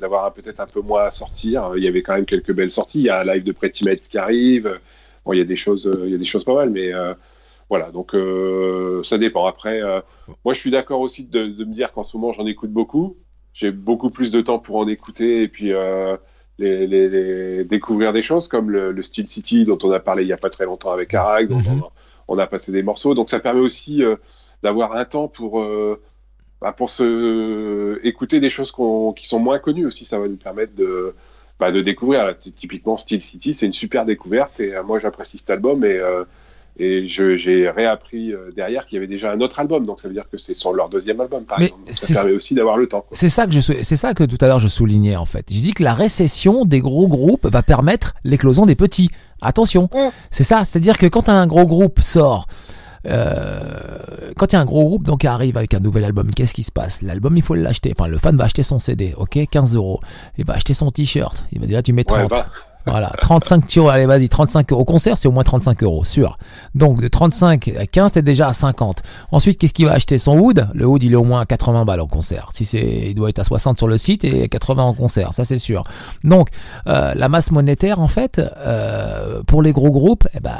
d'avoir 0.00 0.32
peut-être 0.32 0.60
un 0.60 0.66
peu 0.66 0.80
moins 0.80 1.04
à 1.04 1.10
sortir 1.10 1.72
il 1.76 1.84
y 1.84 1.88
avait 1.88 2.02
quand 2.02 2.14
même 2.14 2.26
quelques 2.26 2.52
belles 2.52 2.70
sorties 2.70 3.00
il 3.00 3.04
y 3.04 3.10
a 3.10 3.20
un 3.20 3.24
live 3.24 3.44
de 3.44 3.52
Pretty 3.52 3.84
Mates 3.84 4.08
qui 4.08 4.18
arrive 4.18 4.80
bon 5.24 5.32
il 5.32 5.38
y 5.38 5.42
a 5.42 5.44
des 5.44 5.56
choses 5.56 5.90
il 6.04 6.10
y 6.10 6.14
a 6.14 6.18
des 6.18 6.24
choses 6.24 6.44
pas 6.44 6.54
mal 6.54 6.70
mais 6.70 6.92
voilà, 7.70 7.90
donc 7.90 8.16
ça 9.04 9.18
dépend. 9.18 9.44
Après, 9.44 9.82
moi 10.42 10.54
je 10.54 10.58
suis 10.58 10.70
d'accord 10.70 11.00
aussi 11.00 11.24
de, 11.24 11.48
me 11.64 11.74
dire 11.74 11.92
qu'en 11.92 12.02
ce 12.02 12.16
moment 12.16 12.32
j'en 12.32 12.46
écoute 12.46 12.70
beaucoup. 12.70 13.18
J'ai 13.52 13.70
beaucoup 13.70 14.08
plus 14.08 14.30
de 14.30 14.40
temps 14.40 14.58
pour 14.58 14.76
en 14.76 14.88
écouter 14.88 15.42
et 15.42 15.48
puis 15.48 15.70
les, 16.58 16.86
les- 16.86 17.08
les- 17.08 17.64
découvrir 17.64 18.12
des 18.12 18.22
choses 18.22 18.48
comme 18.48 18.70
le, 18.70 18.92
le 18.92 19.02
Steel 19.02 19.28
City 19.28 19.64
dont 19.64 19.78
on 19.82 19.90
a 19.92 20.00
parlé 20.00 20.22
il 20.24 20.28
y 20.28 20.32
a 20.32 20.36
pas 20.36 20.50
très 20.50 20.64
longtemps 20.64 20.92
avec 20.92 21.14
Arag, 21.14 21.48
dont 21.48 21.58
Mhm. 21.58 21.82
on, 22.28 22.34
on 22.36 22.38
a 22.38 22.46
passé 22.46 22.72
des 22.72 22.82
morceaux. 22.82 23.14
Donc 23.14 23.30
ça 23.30 23.40
permet 23.40 23.60
aussi 23.60 24.02
euh, 24.02 24.16
d'avoir 24.62 24.94
un 24.96 25.04
temps 25.04 25.28
pour 25.28 25.60
euh, 25.60 26.00
bah, 26.60 26.72
pour 26.72 26.90
se 26.90 28.00
écouter 28.04 28.40
des 28.40 28.50
choses 28.50 28.72
qui 29.16 29.26
sont 29.28 29.38
moins 29.40 29.58
connues 29.58 29.86
aussi. 29.86 30.04
Ça 30.04 30.18
va 30.18 30.28
nous 30.28 30.36
permettre 30.36 30.74
de 30.74 31.14
bah, 31.60 31.72
de 31.72 31.80
découvrir. 31.80 32.24
Là, 32.26 32.34
typiquement 32.34 32.96
Steel 32.96 33.22
City, 33.22 33.54
c'est 33.54 33.66
une 33.66 33.72
super 33.72 34.04
découverte 34.06 34.60
et 34.60 34.74
euh, 34.74 34.82
moi 34.82 34.98
j'apprécie 35.00 35.38
cet 35.38 35.50
album 35.50 35.84
et 35.84 35.98
et 36.78 37.08
j'ai 37.08 37.68
réappris 37.68 38.32
euh, 38.32 38.50
derrière 38.54 38.86
qu'il 38.86 38.96
y 38.96 38.98
avait 38.98 39.08
déjà 39.08 39.32
un 39.32 39.40
autre 39.40 39.58
album, 39.58 39.84
donc 39.84 39.98
ça 39.98 40.08
veut 40.08 40.14
dire 40.14 40.28
que 40.30 40.36
c'est 40.36 40.54
sur 40.54 40.72
leur 40.72 40.88
deuxième 40.88 41.20
album, 41.20 41.44
par 41.44 41.58
Mais 41.58 41.66
exemple. 41.66 41.84
Donc, 41.86 41.94
ça 41.94 42.14
permet 42.14 42.32
aussi 42.32 42.54
d'avoir 42.54 42.76
le 42.76 42.86
temps. 42.86 43.04
C'est 43.12 43.28
ça 43.28 43.46
que 43.46 43.52
je 43.52 43.60
c'est 43.60 43.96
ça 43.96 44.14
que 44.14 44.24
tout 44.24 44.38
à 44.40 44.46
l'heure 44.46 44.60
je 44.60 44.68
soulignais 44.68 45.16
en 45.16 45.24
fait. 45.24 45.46
J'ai 45.50 45.60
dit 45.60 45.72
que 45.72 45.82
la 45.82 45.94
récession 45.94 46.64
des 46.64 46.80
gros 46.80 47.08
groupes 47.08 47.46
va 47.46 47.62
permettre 47.62 48.14
l'éclosion 48.24 48.66
des 48.66 48.76
petits. 48.76 49.10
Attention, 49.40 49.88
c'est 50.30 50.44
ça. 50.44 50.64
C'est-à-dire 50.64 50.98
que 50.98 51.06
quand 51.06 51.28
un 51.28 51.46
gros 51.46 51.66
groupe 51.66 52.00
sort, 52.00 52.46
euh, 53.06 53.78
quand 54.36 54.52
il 54.52 54.56
y 54.56 54.58
a 54.58 54.60
un 54.60 54.64
gros 54.64 54.84
groupe 54.84 55.04
donc 55.04 55.20
qui 55.20 55.26
arrive 55.26 55.56
avec 55.56 55.74
un 55.74 55.80
nouvel 55.80 56.04
album, 56.04 56.30
qu'est-ce 56.30 56.54
qui 56.54 56.62
se 56.62 56.72
passe? 56.72 57.02
L'album 57.02 57.36
il 57.36 57.42
faut 57.42 57.54
l'acheter. 57.54 57.92
Enfin 57.96 58.08
le 58.08 58.18
fan 58.18 58.36
va 58.36 58.44
acheter 58.44 58.62
son 58.62 58.78
CD, 58.78 59.14
ok, 59.16 59.38
15 59.50 59.74
euros. 59.74 60.00
Il 60.36 60.44
va 60.44 60.54
acheter 60.54 60.74
son 60.74 60.90
t-shirt. 60.90 61.44
Il 61.52 61.60
va 61.60 61.66
dire 61.66 61.82
tu 61.82 61.92
mets 61.92 62.04
30. 62.04 62.18
Ouais, 62.18 62.26
va. 62.28 62.46
Voilà, 62.88 63.12
35 63.20 63.78
euros, 63.78 63.88
allez 63.90 64.06
vas-y, 64.06 64.28
35 64.28 64.72
euros. 64.72 64.80
Au 64.80 64.84
concert, 64.84 65.18
c'est 65.18 65.28
au 65.28 65.32
moins 65.32 65.44
35 65.44 65.82
euros, 65.82 66.04
sûr. 66.04 66.38
Donc 66.74 67.00
de 67.00 67.08
35 67.08 67.68
à 67.78 67.86
15, 67.86 68.12
t'es 68.12 68.22
déjà 68.22 68.48
à 68.48 68.52
50. 68.52 69.02
Ensuite, 69.32 69.58
qu'est-ce 69.58 69.72
qu'il 69.72 69.86
va 69.86 69.92
acheter? 69.92 70.18
Son 70.18 70.38
wood? 70.38 70.68
Le 70.74 70.86
wood, 70.86 71.02
il 71.02 71.12
est 71.12 71.16
au 71.16 71.24
moins 71.24 71.40
à 71.40 71.46
80 71.46 71.84
balles 71.84 72.00
au 72.00 72.06
concert. 72.06 72.50
Si 72.54 72.64
c'est, 72.64 73.04
il 73.08 73.14
doit 73.14 73.30
être 73.30 73.38
à 73.38 73.44
60 73.44 73.78
sur 73.78 73.88
le 73.88 73.98
site 73.98 74.24
et 74.24 74.48
80 74.48 74.82
en 74.82 74.94
concert, 74.94 75.34
ça 75.34 75.44
c'est 75.44 75.58
sûr. 75.58 75.84
Donc 76.24 76.48
euh, 76.86 77.12
la 77.14 77.28
masse 77.28 77.50
monétaire, 77.50 78.00
en 78.00 78.08
fait, 78.08 78.40
euh, 78.58 79.42
pour 79.46 79.62
les 79.62 79.72
gros 79.72 79.90
groupes, 79.90 80.26
eh 80.34 80.40
ben, 80.40 80.56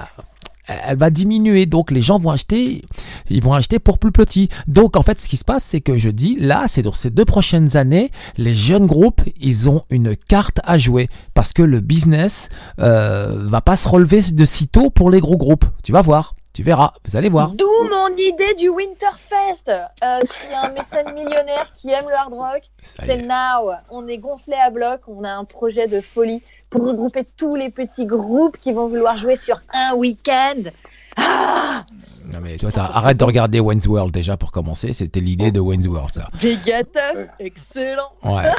elle 0.69 0.99
va 0.99 1.11
diminuer. 1.11 1.67
Donc 1.67 1.91
les 1.91 2.01
gens 2.01 2.19
vont 2.19 2.31
acheter, 2.31 2.83
ils 3.29 3.43
vont 3.43 3.55
acheter 3.55 3.79
pour 3.79 3.99
plus 3.99 4.13
petit. 4.13 4.49
Donc 4.67 4.97
en 4.97 5.03
fait, 5.03 5.21
ce 5.21 5.29
qui 5.29 5.37
se 5.37 5.45
passe, 5.45 5.65
c'est 5.65 5.81
que 5.81 5.97
je 5.97 6.11
dis 6.11 6.37
là, 6.37 6.65
c'est 6.69 6.83
dans 6.83 6.93
ces 6.93 7.11
deux 7.11 7.25
prochaines 7.25 7.77
années, 7.77 8.11
les 8.37 8.55
jeunes 8.55 8.87
groupes, 8.87 9.23
ils 9.41 9.69
ont 9.71 9.85
une 9.91 10.17
carte 10.17 10.61
à 10.65 10.79
jouer 10.79 11.09
parce 11.35 11.53
que 11.53 11.63
le 11.63 11.81
business 11.81 12.49
euh, 12.79 13.47
va 13.47 13.61
pas 13.61 13.77
se 13.77 13.89
relever 13.89 14.21
de 14.33 14.45
sitôt 14.45 14.91
pour 14.91 15.11
les 15.11 15.21
gros 15.21 15.37
groupes. 15.37 15.65
Tu 15.83 15.93
vas 15.93 16.03
voir, 16.03 16.35
tu 16.53 16.63
verras, 16.63 16.93
vous 17.05 17.17
allez 17.17 17.29
voir. 17.29 17.53
D'où 17.53 17.69
mon 17.89 18.09
idée 18.17 18.55
du 18.59 18.69
Winterfest. 18.69 19.69
Euh, 19.69 20.21
y 20.51 20.55
a 20.55 20.63
un 20.63 20.73
mécène 20.73 21.15
millionnaire 21.15 21.73
qui 21.75 21.91
aime 21.91 22.07
le 22.09 22.15
hard 22.15 22.33
rock, 22.33 22.63
c'est 22.83 23.09
est. 23.09 23.23
now. 23.23 23.71
On 23.91 24.09
est 24.09 24.19
gonflé 24.19 24.55
à 24.55 24.71
bloc. 24.71 25.03
On 25.07 25.23
a 25.25 25.31
un 25.31 25.45
projet 25.45 25.87
de 25.87 26.01
folie 26.01 26.43
pour 26.71 26.87
regrouper 26.87 27.23
tous 27.37 27.55
les 27.57 27.71
petits 27.71 28.07
groupes 28.07 28.57
qui 28.59 28.73
vont 28.73 28.89
vouloir 28.89 29.17
jouer 29.17 29.37
sur 29.37 29.61
un 29.73 29.95
week-end. 29.95 30.71
Ah 31.17 31.85
Non 32.33 32.39
mais 32.43 32.57
toi, 32.59 32.71
arrête 32.77 33.17
de 33.17 33.25
regarder 33.25 33.61
Wayne's 33.61 33.87
World 33.87 34.13
déjà 34.13 34.37
pour 34.37 34.53
commencer. 34.53 34.93
C'était 34.93 35.21
l'idée 35.21 35.51
de 35.51 35.61
Wayne's 35.61 35.87
World, 35.87 36.13
ça. 36.13 36.29
Excellent. 37.41 38.11
Ouais. 38.23 38.51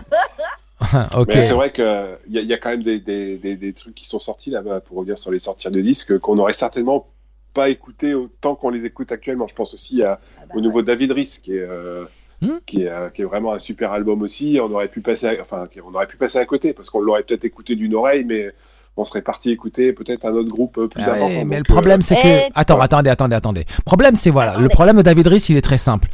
ok. 1.16 1.28
Mais 1.28 1.48
c'est 1.48 1.54
vrai 1.54 1.72
qu'il 1.72 2.18
y, 2.30 2.40
y 2.40 2.54
a 2.54 2.58
quand 2.58 2.70
même 2.70 2.84
des, 2.84 3.00
des, 3.00 3.38
des, 3.38 3.56
des 3.56 3.74
trucs 3.74 3.96
qui 3.96 4.08
sont 4.08 4.20
sortis 4.20 4.50
là-bas, 4.50 4.82
pour 4.82 4.98
revenir 4.98 5.18
sur 5.18 5.32
les 5.32 5.40
sorties 5.40 5.70
de 5.70 5.82
disques, 5.82 6.18
qu'on 6.20 6.36
n'aurait 6.36 6.54
certainement 6.54 7.08
pas 7.54 7.70
écouté 7.70 8.14
autant 8.14 8.56
qu'on 8.56 8.70
les 8.70 8.86
écoute 8.86 9.12
actuellement. 9.12 9.48
Je 9.48 9.56
pense 9.56 9.74
aussi 9.74 10.04
à, 10.04 10.20
au 10.54 10.62
nouveau 10.62 10.82
David 10.82 11.12
Rhys, 11.12 11.40
qui 11.42 11.56
est, 11.56 11.60
euh, 11.60 12.06
Hmm. 12.42 12.60
qui, 12.66 12.84
est, 12.84 12.88
euh, 12.88 13.10
qui 13.10 13.22
est 13.22 13.26
vraiment 13.26 13.54
un 13.54 13.60
super 13.60 13.92
album 13.92 14.22
aussi. 14.22 14.60
On 14.64 14.72
aurait 14.72 14.88
pu 14.88 15.02
passer, 15.02 15.28
à, 15.28 15.34
enfin, 15.42 15.68
on 15.86 15.94
aurait 15.94 16.08
pu 16.08 16.16
passer 16.18 16.38
à 16.38 16.46
côté, 16.46 16.72
parce 16.74 16.90
qu'on 16.90 17.02
l'aurait 17.02 17.24
peut-être 17.24 17.44
écouté 17.44 17.76
d'une 17.76 17.94
oreille, 17.96 18.24
mais 18.24 18.52
on 18.96 19.04
serait 19.06 19.22
parti 19.22 19.52
écouter 19.52 19.92
peut-être 19.94 20.26
un 20.26 20.32
autre 20.32 20.50
groupe 20.50 20.78
euh, 20.78 20.88
plus 20.88 21.04
Ah 21.06 21.12
ouais, 21.14 21.44
mais 21.46 21.58
le 21.58 21.64
problème, 21.66 22.00
euh, 22.00 22.04
c'est 22.04 22.18
Eh, 22.24 22.50
que. 22.50 22.54
Attends, 22.56 22.80
attendez, 22.80 23.10
attendez, 23.10 23.36
attendez. 23.36 23.66
Problème, 23.86 24.16
c'est 24.16 24.30
voilà. 24.30 24.58
Le 24.58 24.70
problème 24.70 24.96
de 24.98 25.02
David 25.02 25.28
Rhys, 25.28 25.48
il 25.50 25.58
est 25.58 25.62
très 25.62 25.78
simple. 25.78 26.08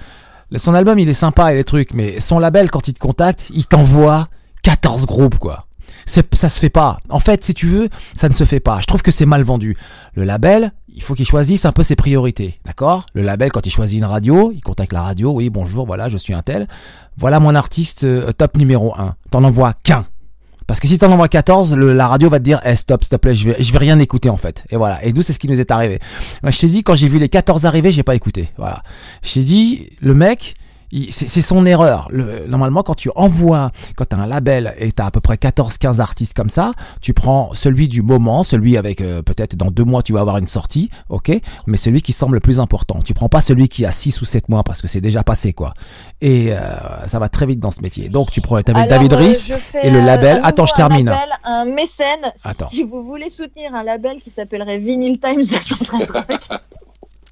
Le- 0.52 0.58
Son 0.58 0.74
album, 0.74 0.98
il 1.00 1.10
est 1.10 1.14
sympa 1.14 1.52
et 1.54 1.56
les 1.58 1.64
trucs, 1.64 1.94
mais 1.94 2.20
son 2.20 2.40
label, 2.40 2.72
quand 2.72 2.88
il 2.88 2.94
te 2.96 3.00
contacte, 3.00 3.50
il 3.54 3.66
t'envoie 3.68 4.28
14 4.64 5.06
groupes, 5.06 5.38
quoi. 5.38 5.66
Ça 6.06 6.50
se 6.50 6.60
fait 6.60 6.70
pas. 6.70 7.00
En 7.10 7.20
fait, 7.20 7.44
si 7.44 7.54
tu 7.54 7.68
veux, 7.68 7.90
ça 8.16 8.30
ne 8.30 8.34
se 8.34 8.44
fait 8.44 8.60
pas. 8.60 8.80
Je 8.82 8.86
trouve 8.86 9.02
que 9.02 9.12
c'est 9.12 9.26
mal 9.26 9.42
vendu. 9.44 9.76
Le 10.14 10.24
label, 10.24 10.72
il 10.94 11.02
faut 11.02 11.14
qu'il 11.16 11.26
choisisse 11.26 11.66
un 11.66 11.72
peu 11.72 11.84
ses 11.84 11.96
priorités. 11.96 12.60
D'accord? 12.66 13.06
Le 13.14 13.22
label, 13.24 13.52
quand 13.52 13.66
il 13.66 13.72
choisit 13.72 13.98
une 14.00 14.06
radio, 14.06 14.52
il 14.56 14.62
contacte 14.62 14.94
la 14.94 15.02
radio. 15.02 15.32
Oui, 15.32 15.50
bonjour, 15.50 15.86
voilà, 15.86 16.08
je 16.10 16.18
suis 16.18 16.34
un 16.34 16.42
tel. 16.42 16.68
Voilà 17.18 17.40
mon 17.40 17.56
artiste 17.56 18.04
euh, 18.04 18.32
top 18.34 18.56
numéro 18.58 18.94
1. 18.98 19.16
T'en 19.32 19.44
envoies 19.44 19.74
qu'un. 19.84 20.06
Parce 20.68 20.80
que 20.80 20.88
si 20.88 20.98
t'en 20.98 21.12
envoies 21.12 21.28
14, 21.28 21.76
le- 21.76 21.94
la 21.94 22.08
radio 22.08 22.30
va 22.30 22.40
te 22.40 22.44
dire, 22.44 22.60
eh, 22.66 22.76
stop, 22.76 23.04
s'il 23.04 23.34
je 23.36 23.50
vais, 23.50 23.56
je 23.62 23.72
vais 23.72 23.78
rien 23.78 24.00
écouter, 24.00 24.30
en 24.30 24.38
fait. 24.38 24.64
Et 24.72 24.76
voilà. 24.78 25.04
Et 25.06 25.14
nous, 25.14 25.22
c'est 25.22 25.34
ce 25.34 25.40
qui 25.40 25.48
nous 25.48 25.60
est 25.60 25.70
arrivé. 25.70 26.00
Moi, 26.42 26.52
je 26.52 26.60
t'ai 26.60 26.68
dit, 26.68 26.82
quand 26.84 26.96
j'ai 26.96 27.08
vu 27.08 27.20
les 27.20 27.30
14 27.30 27.66
arriver, 27.66 27.92
j'ai 27.92 28.02
pas 28.04 28.16
écouté. 28.16 28.50
Voilà. 28.58 28.82
Je 29.24 29.34
t'ai 29.34 29.44
dit, 29.44 29.90
le 30.02 30.16
mec, 30.16 30.56
c'est 31.12 31.42
son 31.42 31.66
erreur. 31.66 32.08
Le- 32.12 32.46
normalement, 32.48 32.84
quand 32.84 32.96
tu 32.96 33.10
envoies, 33.16 33.72
quand 33.96 34.06
tu 34.10 34.16
as 34.16 34.20
un 34.20 34.26
label 34.28 34.74
et 34.80 34.92
tu 34.92 35.02
as 35.02 35.08
à 35.08 35.12
peu 35.12 35.20
près 35.22 35.36
14-15 35.36 36.00
artistes 36.00 36.34
comme 36.34 36.50
ça, 36.50 36.72
tu 37.02 37.14
prends 37.14 37.50
celui 37.54 37.88
du 37.88 38.02
moment, 38.02 38.44
celui 38.44 38.78
avec 38.78 39.02
euh, 39.02 39.22
peut-être 39.22 39.56
dans 39.56 39.72
deux 39.72 39.84
mois 39.84 40.02
tu 40.04 40.14
vas 40.14 40.22
avoir 40.22 40.38
une 40.38 40.48
sortie, 40.48 40.90
ok, 41.10 41.32
mais 41.68 41.78
celui 41.78 42.02
qui 42.02 42.14
semble 42.14 42.36
le 42.36 42.40
plus 42.40 42.60
important. 42.60 43.00
Tu 43.04 43.14
prends 43.14 43.30
pas 43.30 43.42
celui 43.42 43.68
qui 43.68 43.86
a 43.86 43.92
6 43.92 44.22
ou 44.22 44.26
7 44.26 44.50
mois 44.50 44.64
parce 44.64 44.82
que 44.82 44.88
c'est 44.88 45.02
déjà 45.02 45.24
passé 45.24 45.54
quoi. 45.54 45.74
Et 46.22 46.54
euh, 46.54 46.58
ça 47.08 47.20
va 47.20 47.30
très 47.30 47.46
vite 47.46 47.60
dans 47.60 47.72
ce 47.72 47.82
métier. 47.82 48.10
Donc 48.10 48.32
tu 48.32 48.42
prends 48.42 48.56
Alors, 48.56 48.88
David 48.88 49.14
euh, 49.14 49.32
fais, 49.72 49.88
et 49.88 49.90
le 49.90 50.02
label. 50.02 50.40
Attends, 50.44 50.66
je 50.66 50.74
termine. 50.74 51.14
un 51.44 51.66
mécène. 51.66 52.32
Attends. 52.44 52.70
Si 52.70 52.84
vous 52.84 53.04
voulez 53.04 53.30
soutenir 53.30 53.74
un 53.76 53.84
label 53.84 54.20
qui 54.22 54.30
s'appellerait 54.30 54.78
Vinyl 54.78 55.20
Times 55.20 55.42
213 55.50 56.12
Rock, 56.12 56.28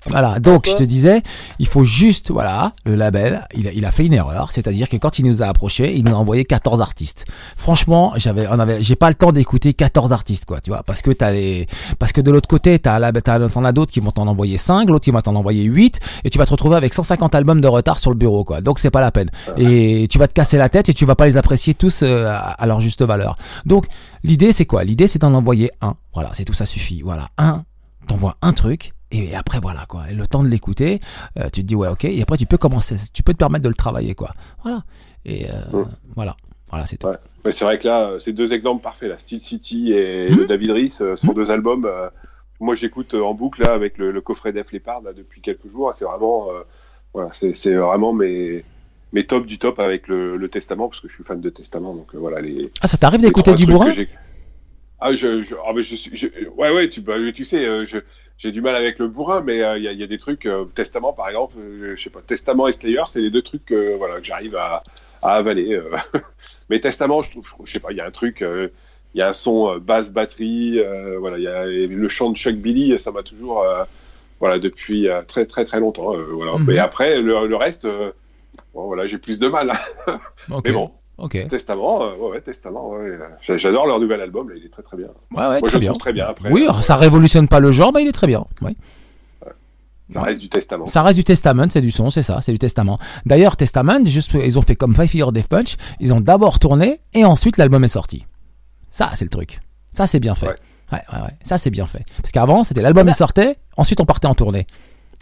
Voilà, 0.07 0.39
donc 0.39 0.67
je 0.67 0.73
te 0.73 0.83
disais, 0.83 1.21
il 1.59 1.67
faut 1.67 1.85
juste, 1.85 2.29
voilà, 2.29 2.73
le 2.83 2.95
label, 2.95 3.47
il 3.55 3.67
a, 3.67 3.71
il 3.71 3.85
a 3.85 3.91
fait 3.91 4.05
une 4.05 4.13
erreur, 4.13 4.51
c'est-à-dire 4.51 4.89
que 4.89 4.97
quand 4.97 5.17
il 5.17 5.25
nous 5.25 5.41
a 5.41 5.45
approché, 5.45 5.95
il 5.95 6.03
nous 6.03 6.11
a 6.13 6.17
envoyé 6.17 6.43
14 6.43 6.81
artistes. 6.81 7.25
Franchement, 7.55 8.13
j'avais, 8.17 8.45
on 8.47 8.59
avait, 8.59 8.83
j'ai 8.83 8.97
pas 8.97 9.07
le 9.07 9.15
temps 9.15 9.31
d'écouter 9.31 9.73
14 9.73 10.11
artistes, 10.11 10.45
quoi, 10.45 10.59
tu 10.59 10.71
vois, 10.71 10.83
parce 10.83 11.01
que 11.01 11.11
t'as 11.11 11.31
les, 11.31 11.67
parce 11.99 12.11
que 12.11 12.19
de 12.19 12.31
l'autre 12.31 12.49
côté, 12.49 12.79
t'as, 12.79 13.11
t'en 13.21 13.63
as 13.63 13.71
d'autres 13.71 13.93
qui 13.93 14.01
vont 14.01 14.11
t'en 14.11 14.27
envoyer 14.27 14.57
5, 14.57 14.89
l'autre 14.89 15.05
qui 15.05 15.11
va 15.11 15.21
t'en 15.21 15.35
envoyer 15.35 15.63
8, 15.63 15.99
et 16.25 16.29
tu 16.29 16.37
vas 16.37 16.45
te 16.45 16.51
retrouver 16.51 16.75
avec 16.75 16.93
150 16.93 17.33
albums 17.33 17.61
de 17.61 17.67
retard 17.67 17.99
sur 17.99 18.11
le 18.11 18.17
bureau, 18.17 18.43
quoi. 18.43 18.59
Donc 18.59 18.79
c'est 18.79 18.91
pas 18.91 19.01
la 19.01 19.11
peine. 19.11 19.29
Et 19.57 20.07
tu 20.09 20.19
vas 20.19 20.27
te 20.27 20.33
casser 20.33 20.57
la 20.57 20.67
tête 20.67 20.89
et 20.89 20.93
tu 20.93 21.05
vas 21.05 21.15
pas 21.15 21.25
les 21.25 21.37
apprécier 21.37 21.73
tous 21.73 22.01
euh, 22.03 22.27
à, 22.27 22.51
à 22.51 22.65
leur 22.65 22.81
juste 22.81 23.03
valeur. 23.03 23.37
Donc 23.65 23.85
l'idée 24.23 24.51
c'est 24.51 24.65
quoi? 24.65 24.83
L'idée 24.83 25.07
c'est 25.07 25.19
d'en 25.19 25.33
envoyer 25.33 25.71
un. 25.81 25.95
Voilà, 26.13 26.31
c'est 26.33 26.43
tout, 26.45 26.53
ça 26.53 26.65
suffit. 26.65 27.01
Voilà, 27.01 27.29
un, 27.37 27.63
t'envoies 28.07 28.35
un 28.41 28.53
truc. 28.53 28.93
Et 29.15 29.35
après 29.35 29.59
voilà 29.59 29.85
quoi, 29.87 30.09
Et 30.09 30.13
le 30.15 30.25
temps 30.27 30.41
de 30.43 30.47
l'écouter, 30.49 30.99
euh, 31.37 31.43
tu 31.53 31.61
te 31.61 31.67
dis 31.67 31.75
ouais 31.75 31.87
ok, 31.87 32.05
et 32.05 32.21
après 32.21 32.35
tu 32.37 32.45
peux 32.47 32.57
commencer, 32.57 32.95
tu 33.13 33.21
peux 33.23 33.33
te 33.33 33.37
permettre 33.37 33.63
de 33.63 33.69
le 33.69 33.75
travailler 33.75 34.15
quoi. 34.15 34.31
Voilà. 34.63 34.83
Et 35.25 35.45
euh, 35.49 35.83
voilà, 36.15 36.35
voilà 36.69 36.85
c'est 36.87 36.97
tout. 36.97 37.07
Ouais. 37.07 37.17
Mais 37.45 37.51
c'est 37.51 37.63
vrai 37.65 37.77
que 37.77 37.87
là, 37.87 38.07
euh, 38.09 38.19
c'est 38.19 38.33
deux 38.33 38.53
exemples 38.53 38.81
parfaits, 38.81 39.09
là. 39.09 39.19
Steel 39.19 39.39
City 39.39 39.91
et 39.93 40.29
Mhm. 40.31 40.37
le 40.37 40.45
David 40.45 40.71
Rees 40.71 40.97
euh, 41.01 41.15
sont 41.15 41.27
Mhm. 41.29 41.33
deux 41.35 41.51
albums. 41.51 41.87
moi, 42.59 42.75
j'écoute 42.75 43.13
en 43.13 43.33
boucle 43.33 43.61
là 43.61 43.73
avec 43.73 43.97
le, 43.97 44.11
le 44.11 44.21
coffret 44.21 44.51
Def 44.53 44.71
Leppard 44.71 45.01
là 45.01 45.11
depuis 45.13 45.41
quelques 45.41 45.67
jours. 45.67 45.91
C'est 45.93 46.05
vraiment, 46.05 46.47
voilà, 47.13 47.29
c'est 47.33 47.73
vraiment 47.75 48.13
mes 48.13 48.63
mes 49.11 49.25
tops 49.27 49.45
du 49.45 49.59
top 49.59 49.79
avec 49.79 50.07
le, 50.07 50.37
le 50.37 50.49
Testament 50.49 50.87
parce 50.89 50.99
que 51.01 51.07
je 51.07 51.13
suis 51.13 51.23
fan 51.23 51.39
de 51.39 51.49
Testament. 51.49 51.93
Donc 51.93 52.15
voilà 52.15 52.41
les. 52.41 52.71
Ah 52.81 52.87
ça 52.87 52.97
t'arrive 52.97 53.21
d'écouter 53.21 53.53
du 53.53 53.65
bourrin 53.67 53.91
Ah 54.99 55.11
je, 55.11 55.41
je, 55.41 55.55
ah, 55.67 55.71
mais 55.75 55.83
je 55.83 55.95
suis, 55.95 56.15
je- 56.15 56.47
ouais 56.57 56.73
ouais, 56.73 56.87
tu, 56.89 57.01
bah, 57.01 57.15
tu 57.35 57.43
sais, 57.43 57.85
je 57.85 57.97
j'ai 58.43 58.51
du 58.51 58.61
mal 58.61 58.75
avec 58.75 58.99
le 58.99 59.07
bourrin, 59.07 59.41
mais 59.41 59.61
euh, 59.63 59.77
il 59.77 59.85
y, 59.85 59.87
a, 59.87 59.93
il 59.93 59.99
y 59.99 60.03
a 60.03 60.07
des 60.07 60.17
trucs, 60.17 60.45
euh, 60.45 60.65
Testament 60.75 61.13
par 61.13 61.29
exemple, 61.29 61.55
euh, 61.57 61.95
je 61.95 62.03
sais 62.03 62.09
pas, 62.09 62.19
Testament 62.21 62.67
et 62.67 62.73
Slayer, 62.73 63.03
c'est 63.05 63.21
les 63.21 63.31
deux 63.31 63.41
trucs 63.41 63.63
que 63.65 63.95
voilà 63.95 64.19
que 64.19 64.25
j'arrive 64.25 64.57
à, 64.57 64.83
à 65.21 65.35
avaler. 65.35 65.79
mais 66.69 66.81
Testament, 66.81 67.21
je 67.21 67.31
trouve, 67.31 67.49
je 67.63 67.71
sais 67.71 67.79
pas, 67.79 67.91
il 67.91 67.97
y 67.97 68.01
a 68.01 68.05
un 68.05 68.11
truc, 68.11 68.41
il 68.43 69.17
y 69.17 69.21
a 69.21 69.29
un 69.29 69.33
son 69.33 69.77
basse 69.77 70.09
batterie, 70.11 70.81
voilà, 71.19 71.37
il 71.37 71.43
y 71.43 71.47
a 71.47 71.65
le 71.65 72.07
chant 72.09 72.31
de 72.31 72.35
Chuck 72.35 72.55
Billy, 72.55 72.99
ça 72.99 73.11
m'a 73.11 73.23
toujours, 73.23 73.65
voilà, 74.41 74.59
depuis 74.59 75.07
très 75.27 75.45
très 75.45 75.63
très 75.63 75.79
longtemps, 75.79 76.13
voilà. 76.31 76.57
Mhm. 76.57 76.65
Mais 76.67 76.77
après 76.79 77.21
le, 77.21 77.47
le 77.47 77.55
reste, 77.55 77.87
bon, 78.73 78.85
voilà, 78.87 79.05
j'ai 79.05 79.17
plus 79.19 79.39
de 79.39 79.47
mal. 79.47 79.71
hein. 80.07 80.19
Mais 80.65 80.71
bon, 80.73 80.91
Ok. 81.17 81.47
Testament, 81.47 82.03
euh, 82.03 82.15
ouais, 82.15 82.31
ouais, 82.31 82.41
Testament, 82.41 82.89
ouais, 82.89 83.17
j'adore 83.57 83.85
leur 83.85 83.99
nouvel 83.99 84.19
album, 84.21 84.49
là, 84.49 84.55
il 84.57 84.65
est 84.65 84.69
très 84.69 84.81
très 84.83 84.97
bien. 84.97 85.07
Ouais 85.31 85.41
ouais 85.43 85.47
Moi, 85.47 85.57
je 85.59 85.65
très 85.67 85.73
le 85.73 85.79
bien. 85.79 85.89
trouve 85.91 85.99
très 85.99 86.13
bien. 86.13 86.25
Après, 86.27 86.51
Oui, 86.51 86.65
euh, 86.67 86.73
ça 86.81 86.95
révolutionne 86.97 87.47
pas 87.47 87.59
le 87.59 87.71
genre, 87.71 87.91
mais 87.93 88.01
il 88.03 88.07
est 88.07 88.11
très 88.13 88.27
bien. 88.27 88.43
Ça 90.11 90.21
reste 90.21 90.41
du 90.41 90.49
Testament. 90.49 90.85
Ça 90.87 91.01
reste 91.01 91.15
du 91.17 91.23
Testament, 91.23 91.67
c'est 91.69 91.81
du 91.81 91.89
son, 91.91 92.09
c'est 92.09 92.21
ça, 92.23 92.39
c'est 92.41 92.51
du 92.51 92.59
Testament. 92.59 92.99
D'ailleurs, 93.25 93.57
Testament, 93.57 94.03
juste, 94.05 94.33
ils 94.33 94.59
ont 94.59 94.61
fait 94.61 94.75
comme 94.75 94.93
Five 94.93 95.15
Year 95.15 95.31
Death 95.31 95.47
Punch, 95.47 95.77
ils 95.99 96.13
ont 96.13 96.19
d'abord 96.21 96.59
tourné 96.59 96.99
et 97.13 97.25
ensuite 97.25 97.57
l'album 97.57 97.83
est 97.83 97.87
sorti. 97.87 98.25
Ça, 98.89 99.11
c'est 99.15 99.25
le 99.25 99.29
truc. 99.29 99.59
Ça, 99.91 100.05
c'est 100.05 100.19
bien 100.19 100.35
fait. 100.35 100.47
Ouais. 100.47 100.55
Ouais, 100.91 100.99
ouais. 101.13 101.29
Ça, 101.43 101.57
c'est 101.57 101.71
bien 101.71 101.87
fait. 101.87 102.05
Parce 102.21 102.31
qu'avant, 102.31 102.63
c'était 102.63 102.81
l'album 102.81 103.05
Bah- 103.05 103.11
il 103.11 103.15
sortait, 103.15 103.55
ensuite 103.77 103.99
on 104.01 104.05
partait 104.05 104.27
en 104.27 104.35
tournée. 104.35 104.67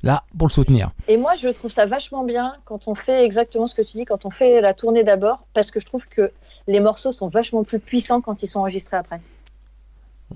Là, 0.03 0.23
pour 0.37 0.47
le 0.47 0.51
soutenir. 0.51 0.89
Et 1.07 1.15
moi, 1.17 1.35
je 1.35 1.47
trouve 1.49 1.69
ça 1.71 1.85
vachement 1.85 2.23
bien 2.23 2.55
quand 2.65 2.87
on 2.87 2.95
fait 2.95 3.23
exactement 3.23 3.67
ce 3.67 3.75
que 3.75 3.81
tu 3.83 3.97
dis, 3.97 4.05
quand 4.05 4.25
on 4.25 4.31
fait 4.31 4.59
la 4.61 4.73
tournée 4.73 5.03
d'abord, 5.03 5.45
parce 5.53 5.69
que 5.69 5.79
je 5.79 5.85
trouve 5.85 6.07
que 6.07 6.31
les 6.67 6.79
morceaux 6.79 7.11
sont 7.11 7.27
vachement 7.27 7.63
plus 7.63 7.79
puissants 7.79 8.21
quand 8.21 8.41
ils 8.43 8.47
sont 8.47 8.59
enregistrés 8.59 8.97
après. 8.97 9.21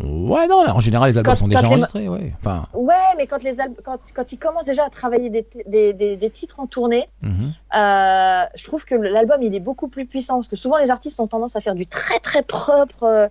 Ouais, 0.03 0.45
non, 0.47 0.63
là, 0.63 0.75
en 0.75 0.81
général, 0.81 1.09
les 1.09 1.17
albums 1.17 1.33
Quand- 1.33 1.39
sont 1.39 1.47
déjà 1.47 1.61
les- 1.61 1.67
enregistrés, 1.67 2.09
ouais. 2.09 2.33
Enfin, 2.39 2.65
Ouais, 2.73 2.93
mais 3.17 3.27
quand, 3.27 3.41
les 3.41 3.61
al- 3.61 3.71
quand, 3.83 3.97
quand 4.13 4.29
ils 4.33 4.37
commencent 4.37 4.65
déjà 4.65 4.83
à 4.85 4.89
travailler 4.89 5.29
des, 5.29 5.47
des, 5.67 5.93
des, 5.93 6.17
des 6.17 6.29
titres 6.29 6.59
en 6.59 6.67
tournée, 6.67 7.07
mhm. 7.21 7.53
euh, 7.77 8.43
je 8.55 8.63
trouve 8.65 8.83
que 8.83 8.93
l'album 8.93 9.41
il 9.41 9.55
est 9.55 9.61
beaucoup 9.61 9.87
plus 9.87 10.05
puissant 10.05 10.35
parce 10.35 10.49
que 10.49 10.57
souvent 10.57 10.77
les 10.79 10.91
artistes 10.91 11.17
ont 11.21 11.27
tendance 11.27 11.55
à 11.55 11.61
faire 11.61 11.75
du 11.75 11.87
très 11.87 12.19
très 12.19 12.43
propre, 12.43 13.03
euh, 13.03 13.27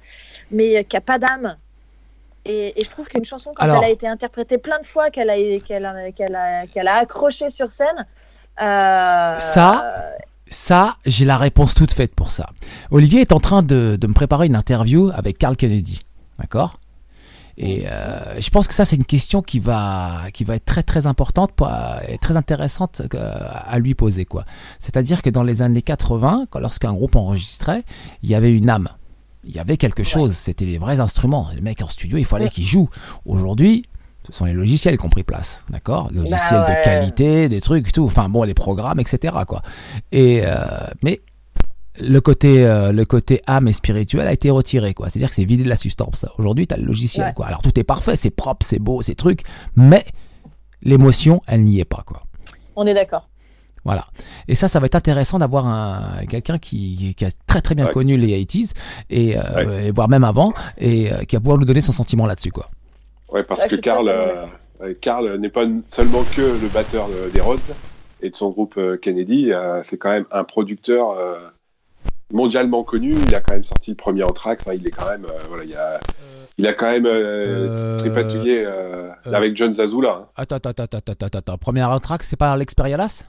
mais 0.50 0.84
qui 0.84 0.96
a 0.96 1.02
pas 1.02 1.18
d'âme. 1.18 1.56
Et, 2.44 2.78
et 2.80 2.84
je 2.84 2.90
trouve 2.90 3.06
qu'une 3.06 3.24
chanson, 3.24 3.52
quand 3.54 3.64
Alors- 3.64 3.78
elle 3.82 3.88
a 3.90 3.92
été 3.92 4.06
interprétée 4.06 4.58
plein 4.58 4.78
de 4.80 4.86
fois, 4.86 5.10
qu'elle 5.10 5.30
a, 5.30 5.36
qu'elle 5.60 5.86
a, 5.86 6.12
qu'elle 6.12 6.34
a, 6.36 6.66
qu'elle 6.66 6.88
a 6.88 6.96
accroché 6.96 7.48
sur 7.50 7.72
scène, 7.72 8.06
euh, 8.60 9.36
Ça, 9.38 10.12
Ça, 10.48 10.96
j'ai 11.06 11.24
la 11.24 11.36
réponse 11.38 11.74
toute 11.74 11.92
faite 11.92 12.14
pour 12.14 12.30
ça. 12.30 12.46
Olivier 12.90 13.20
est 13.22 13.32
en 13.32 13.40
train 13.40 13.62
de, 13.62 13.96
de 14.00 14.06
me 14.06 14.12
préparer 14.12 14.46
une 14.46 14.56
interview 14.56 15.10
avec 15.14 15.38
Carl 15.38 15.56
Kennedy. 15.56 16.02
D'accord? 16.38 16.78
Et 17.56 17.86
euh, 17.88 18.40
je 18.40 18.50
pense 18.50 18.66
que 18.66 18.74
ça, 18.74 18.84
c'est 18.84 18.96
une 18.96 19.04
question 19.04 19.40
qui 19.40 19.60
va, 19.60 20.22
qui 20.32 20.42
va 20.44 20.56
être 20.56 20.64
très 20.64 20.82
très 20.82 21.06
importante 21.06 21.52
pour- 21.52 21.70
et 22.08 22.18
très 22.18 22.36
intéressante 22.36 23.02
euh, 23.14 23.32
à 23.64 23.78
lui 23.78 23.94
poser. 23.94 24.24
quoi. 24.24 24.44
C'est-à-dire 24.80 25.22
que 25.22 25.30
dans 25.30 25.44
les 25.44 25.62
années 25.62 25.82
80, 25.82 26.46
quand- 26.50 26.58
lorsqu'un 26.58 26.92
groupe 26.92 27.14
enregistrait, 27.16 27.84
il 28.22 28.30
y 28.30 28.34
avait 28.34 28.52
une 28.52 28.68
âme. 28.70 28.88
Il 29.46 29.54
y 29.54 29.58
avait 29.58 29.76
quelque 29.76 30.02
chose, 30.02 30.32
c'était 30.34 30.64
les 30.64 30.78
vrais 30.78 31.00
instruments. 31.00 31.48
Les 31.54 31.60
mecs 31.60 31.82
en 31.82 31.88
studio, 31.88 32.18
il 32.18 32.24
fallait 32.24 32.44
Ouais. 32.46 32.50
qu'ils 32.50 32.66
jouent. 32.66 32.88
Aujourd'hui, 33.26 33.84
ce 34.26 34.32
sont 34.32 34.44
les 34.46 34.52
logiciels 34.54 34.96
qui 34.98 35.04
ont 35.04 35.10
pris 35.10 35.22
place, 35.22 35.62
d'accord? 35.68 36.10
Logiciels 36.12 36.38
Bah 36.50 36.66
ouais. 36.68 36.78
de 36.78 36.84
qualité, 36.84 37.48
des 37.48 37.60
trucs, 37.60 37.92
tout. 37.92 38.04
Enfin 38.04 38.28
bon, 38.28 38.42
les 38.44 38.54
programmes, 38.54 39.00
etc. 39.00 39.34
Quoi. 39.46 39.60
Et 40.12 40.40
euh, 40.44 40.56
mais 41.02 41.20
le 42.00 42.20
côté, 42.20 42.64
euh, 42.66 42.90
le 42.90 43.04
côté 43.04 43.40
âme 43.46 43.68
et 43.68 43.72
spirituel 43.72 44.26
a 44.26 44.32
été 44.32 44.50
retiré, 44.50 44.94
quoi. 44.94 45.08
C'est-à-dire 45.10 45.28
que 45.28 45.34
c'est 45.34 45.44
vidé 45.44 45.62
de 45.62 45.68
la 45.68 45.76
substance. 45.76 46.26
Aujourd'hui, 46.38 46.66
tu 46.66 46.74
as 46.74 46.78
le 46.78 46.84
logiciel, 46.86 47.34
quoi. 47.34 47.46
Alors 47.46 47.62
tout 47.62 47.78
est 47.78 47.84
parfait, 47.84 48.16
c'est 48.16 48.30
propre, 48.30 48.64
c'est 48.66 48.78
beau, 48.80 49.02
c'est 49.02 49.14
truc, 49.14 49.42
mais 49.76 50.04
l'émotion, 50.82 51.42
elle 51.46 51.64
n'y 51.64 51.80
est 51.80 51.84
pas, 51.84 52.02
quoi. 52.06 52.22
On 52.76 52.86
est 52.86 52.94
d'accord. 52.94 53.28
Voilà. 53.84 54.06
Et 54.48 54.54
ça, 54.54 54.66
ça 54.68 54.80
va 54.80 54.86
être 54.86 54.94
intéressant 54.94 55.38
d'avoir 55.38 55.66
un, 55.66 56.24
quelqu'un 56.28 56.58
qui, 56.58 57.14
qui 57.16 57.24
a 57.24 57.30
très 57.46 57.60
très 57.60 57.74
bien 57.74 57.86
Ouais. 57.86 57.92
connu 57.92 58.16
les 58.16 58.42
80s, 58.44 58.72
et, 59.10 59.36
euh, 59.36 59.80
et 59.82 59.90
voire 59.90 60.08
même 60.08 60.24
avant, 60.24 60.52
et 60.78 61.12
euh, 61.12 61.18
qui 61.24 61.36
va 61.36 61.40
pouvoir 61.40 61.58
nous 61.58 61.66
donner 61.66 61.80
son 61.82 61.92
sentiment 61.92 62.26
là-dessus, 62.26 62.50
quoi. 62.50 62.70
Ouais, 63.30 63.42
parce 63.42 63.62
Ouais, 63.62 63.68
que 63.68 63.76
Karl, 63.76 64.06
très 64.06 64.86
euh, 64.88 64.94
Karl 65.00 65.36
n'est 65.38 65.48
pas 65.50 65.64
seulement 65.88 66.22
que 66.34 66.40
le 66.40 66.68
batteur 66.68 67.08
de- 67.08 67.30
des 67.30 67.40
Rhodes 67.40 67.60
et 68.22 68.30
de 68.30 68.36
son 68.36 68.50
groupe 68.50 68.80
Kennedy, 69.02 69.52
euh, 69.52 69.82
c'est 69.82 69.98
quand 69.98 70.10
même 70.10 70.24
un 70.30 70.44
producteur 70.44 71.10
euh, 71.10 71.36
mondialement 72.32 72.84
connu. 72.84 73.14
Il 73.28 73.34
a 73.34 73.40
quand 73.40 73.52
même 73.54 73.64
sorti 73.64 73.90
le 73.90 73.96
premier 73.96 74.22
Anthrax. 74.22 74.62
Enfin, 74.66 74.74
il 74.74 74.86
est 74.86 74.90
quand 74.90 75.08
même, 75.10 75.24
euh, 75.26 75.42
voilà, 75.48 75.64
il 75.64 75.74
a, 75.74 76.00
il 76.58 76.66
a 76.66 76.72
quand 76.72 76.90
même 76.90 77.06
euh, 77.06 77.68
Euh, 77.68 77.98
tripatouillé 77.98 78.64
euh, 78.64 79.08
euh, 79.26 79.32
avec 79.32 79.56
John 79.56 79.74
Zazula. 79.74 80.10
hein. 80.22 80.26
Attends, 80.36 80.56
attends, 80.56 80.70
attends, 80.70 80.84
attends, 80.98 81.12
attends, 81.26 81.38
attends. 81.38 81.58
Première 81.58 82.00
track, 82.00 82.22
c'est 82.22 82.36
pas 82.36 82.56
l'Experialas? 82.56 83.24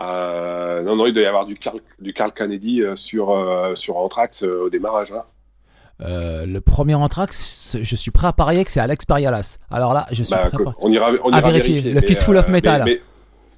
Euh, 0.00 0.82
non, 0.82 0.96
non, 0.96 1.06
il 1.06 1.12
doit 1.12 1.22
y 1.22 1.26
avoir 1.26 1.46
du 1.46 1.54
Carl, 1.56 1.80
du 2.00 2.12
Carl 2.12 2.32
Kennedy 2.32 2.82
euh, 2.82 2.94
sur, 2.96 3.30
euh, 3.30 3.74
sur 3.74 3.96
Anthrax 3.96 4.42
euh, 4.42 4.64
au 4.66 4.70
démarrage. 4.70 5.12
euh, 6.02 6.46
Le 6.46 6.60
premier 6.60 6.94
Anthrax, 6.94 7.76
je 7.80 7.96
suis 7.96 8.10
prêt 8.10 8.26
à 8.28 8.32
parier 8.32 8.64
que 8.64 8.70
c'est 8.70 8.80
Alex 8.80 9.04
Perialas. 9.04 9.58
Alors 9.70 9.94
là, 9.94 10.06
je 10.12 10.22
suis 10.22 10.32
Bah, 10.34 10.46
prêt 10.52 10.62
à 10.64 10.72
on 10.80 10.90
ira, 10.90 11.10
on 11.24 11.30
À 11.32 11.38
ira 11.38 11.48
vérifier. 11.50 11.74
vérifier. 11.74 11.92
Le 11.94 12.00
mais, 12.00 12.06
Fistful 12.06 12.36
of 12.36 12.48
Metal. 12.48 12.82
Mais, 12.84 13.00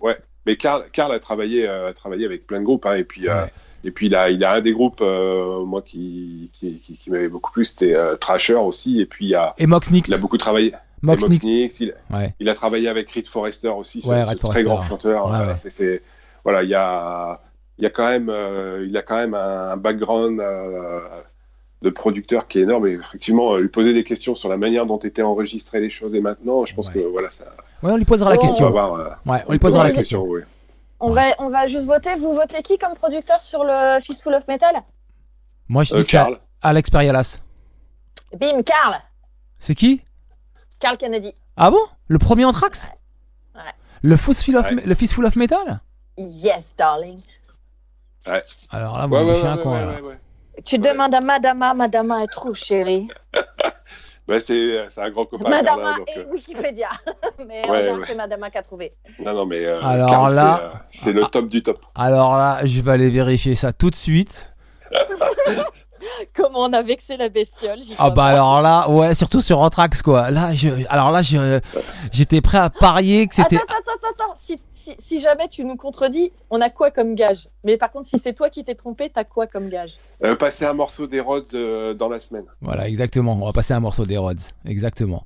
ouais, 0.01 0.17
mais 0.47 0.57
Karl 0.57 0.85
a 1.13 1.19
travaillé, 1.19 1.67
a 1.69 1.93
travaillé 1.93 2.25
avec 2.25 2.47
plein 2.47 2.61
de 2.61 2.65
groupes, 2.65 2.87
hein, 2.87 2.95
et 2.95 3.05
puis, 3.05 3.29
Ouais. 3.29 3.53
et 3.85 3.91
puis 3.91 4.07
il 4.07 4.15
a, 4.15 4.31
il 4.31 4.43
a 4.45 4.55
un 4.55 4.61
des 4.63 4.73
groupes, 4.73 5.01
moi 5.03 5.83
qui, 5.83 6.51
qui, 6.55 6.81
qui, 6.81 6.97
qui 6.97 7.11
m'avait 7.11 7.29
beaucoup 7.29 7.53
plu, 7.53 7.65
c'était 7.67 7.95
Thrasher 8.19 8.55
aussi, 8.55 9.01
et 9.01 9.07
puis 9.07 9.27
il 9.27 9.35
a, 9.35 9.55
Et 9.59 9.67
Mox 9.67 9.91
Nix. 9.91 10.09
il 10.09 10.15
a 10.15 10.19
beaucoup 10.19 10.39
travaillé. 10.39 10.73
Mox 11.03 11.29
Nix. 11.29 11.45
Nix, 11.45 11.81
il, 11.81 11.95
Ouais. 12.11 12.35
il 12.41 12.49
a 12.49 12.55
travaillé 12.55 12.89
avec 12.89 13.11
Reed 13.11 13.27
Forrester 13.29 13.69
aussi, 13.69 13.99
Ouais, 14.07 14.23
ce 14.23 14.29
Reed 14.31 14.39
très 14.39 14.63
Forrester. 14.63 14.63
grand 14.65 14.81
chanteur. 14.83 15.27
Ouais, 15.31 15.37
euh, 15.49 15.55
c'est- 15.57 16.03
voilà, 16.45 16.63
il 16.63 16.69
y 16.71 16.75
a, 16.75 17.41
il 17.79 17.85
y 17.85 17.87
a 17.87 17.91
quand 17.91 18.07
même, 18.09 18.29
euh, 18.31 18.85
il 18.89 18.97
a 18.97 19.03
quand 19.03 19.17
même 19.17 19.35
un 19.35 19.77
background 19.77 20.41
euh, 20.41 21.01
de 21.83 21.91
producteur 21.91 22.47
qui 22.49 22.59
est 22.59 22.63
énorme. 22.63 22.87
Et 22.87 22.93
effectivement, 22.93 23.55
euh, 23.55 23.61
lui 23.61 23.69
poser 23.69 23.93
des 23.95 24.05
questions 24.05 24.35
sur 24.35 24.49
la 24.49 24.57
manière 24.57 24.87
dont 24.87 24.99
étaient 24.99 25.23
enregistrées 25.23 25.81
les 25.81 25.91
choses 25.91 26.15
et 26.15 26.21
maintenant, 26.21 26.65
je 26.67 26.75
pense 26.75 26.89
Ouais. 26.89 26.95
que 26.95 26.99
voilà, 27.01 27.31
ça. 27.31 27.45
Ouais, 27.83 27.93
on 27.93 27.97
lui 27.97 28.05
posera 28.05 28.31
la 28.31 28.37
on 28.37 28.41
va 28.41 28.47
question. 28.47 28.67
avoir, 28.67 28.95
euh, 28.95 29.09
Ouais, 29.27 29.43
on 29.49 29.53
lui 29.53 29.59
posera 29.59 29.85
la 29.85 29.93
question. 29.93 30.23
oui. 30.25 30.41
On, 31.03 31.13
va, 31.13 31.23
on 31.39 31.49
va 31.49 31.67
juste 31.67 31.87
voter. 31.87 32.15
Vous 32.17 32.35
votez 32.35 32.63
qui 32.63 32.77
comme 32.77 32.93
producteur 32.95 33.41
sur 33.41 33.65
le 33.65 34.01
Fistful 34.03 34.35
of 34.35 34.47
Metal? 34.49 34.75
Moi, 35.69 35.83
je 35.85 35.95
dis 35.95 36.01
que 36.03 36.05
c'est 36.07 36.13
Karl. 36.13 36.39
Alex 36.61 36.91
Perialas. 36.91 37.39
Bim, 38.39 38.63
Carl. 38.63 38.97
C'est 39.59 39.75
qui? 39.75 40.03
Carl 40.79 40.99
Kennedy. 40.99 41.33
Ah 41.57 41.71
bon? 41.71 41.81
Le 42.09 42.19
premier 42.19 42.45
Anthrax 42.45 42.91
Ouais. 43.55 43.61
Le 44.03 44.17
Fistful 44.17 44.57
of, 44.57 44.71
Ouais. 44.71 44.83
le 44.85 44.95
Fistful 44.95 45.25
of 45.25 45.37
Metal? 45.37 45.81
Yes, 46.29 46.73
darling. 46.77 47.19
Alors 48.71 48.99
là, 48.99 49.07
vous 49.07 49.15
Ouais, 49.15 49.23
ouais, 49.25 49.33
ouais, 49.33 49.63
coin, 49.63 49.73
ouais, 49.73 49.85
là. 49.87 49.93
ouais, 49.95 50.01
ouais. 50.03 50.19
Tu 50.65 50.79
demandes 50.79 51.15
à 51.15 51.21
Madama, 51.21 51.73
Madama 51.75 52.23
est 52.25 52.29
trop 52.29 52.55
chérie. 52.55 53.09
Bah, 54.29 54.39
c'est 54.39 54.87
c'est 54.91 55.01
un 55.01 55.11
grand 55.11 55.25
copain. 55.25 55.49
Madama 55.49 55.65
Carla, 55.83 55.97
donc, 55.99 56.09
et 56.15 56.19
euh, 56.21 56.25
Wikipédia. 56.31 56.91
Mais 57.49 57.63
on 57.67 57.71
Ouais, 57.73 57.83
dirait 57.83 57.95
ouais. 57.95 58.01
que 58.03 58.07
c'est 58.07 58.15
Madama 58.15 58.49
qui 58.49 58.59
a 58.59 58.63
trouvé. 58.63 58.95
non, 59.19 59.35
non, 59.35 59.45
mais 59.47 59.65
euh, 59.65 59.81
Alors 59.83 60.29
là- 60.31 60.85
c'est, 60.89 61.09
euh, 61.09 61.15
le 61.15 61.25
top 61.27 61.49
du 61.49 61.65
top. 61.65 61.81
Alors 61.97 62.37
là, 62.37 62.61
je 62.65 62.81
vais 62.81 62.93
aller 62.93 63.11
vérifier 63.11 63.57
ça 63.57 63.73
tout 63.73 63.91
de 63.91 63.97
suite. 63.97 64.49
Comment 66.35 66.61
on 66.61 66.73
a 66.73 66.83
vexé 66.83 67.17
la 67.17 67.29
bestiole. 67.29 67.81
Ah 67.99 68.11
bah 68.11 68.15
pas. 68.17 68.27
alors 68.29 68.63
là, 68.63 68.89
ouais, 68.89 69.15
surtout 69.17 69.41
sur 69.41 69.59
Anthrax 69.61 70.01
quoi. 70.01 70.31
Là, 70.31 70.55
je, 70.55 70.69
alors 70.89 71.11
là, 71.11 71.23
je, 71.23 71.59
j'étais 72.13 72.41
prêt 72.41 72.59
à 72.59 72.71
parier 72.71 73.27
que 73.27 73.35
c'était. 73.35 73.57
Attends, 73.57 73.65
attends, 73.81 73.93
attends, 73.97 74.25
attends. 74.27 74.35
Si, 74.39 74.61
si, 74.81 74.95
si 74.99 75.21
jamais 75.21 75.49
tu 75.49 75.65
nous 75.65 75.77
contredis, 75.77 76.33
on 76.51 76.61
a 76.61 76.71
quoi 76.71 76.91
comme 76.91 77.15
gage? 77.15 77.49
Mais 77.65 77.77
par 77.77 77.91
contre, 77.93 78.09
si 78.09 78.19
c'est 78.19 78.33
toi 78.33 78.51
qui 78.51 78.65
t'es 78.65 78.75
trompé, 78.75 79.11
t'as 79.11 79.25
quoi 79.25 79.47
comme 79.47 79.69
gage? 79.69 79.93
Euh, 80.25 80.35
passer 80.37 80.65
un 80.65 80.73
morceau 80.73 81.07
des 81.07 81.21
Rhodes 81.21 81.47
euh, 81.55 81.95
dans 81.95 82.09
la 82.09 82.21
semaine. 82.21 82.45
Voilà, 82.61 82.89
exactement. 82.89 83.35
On 83.41 83.47
va 83.47 83.53
passer 83.53 83.75
un 83.75 83.81
morceau 83.81 84.05
des 84.07 84.17
Rhodes. 84.17 84.41
Exactement. 84.65 85.25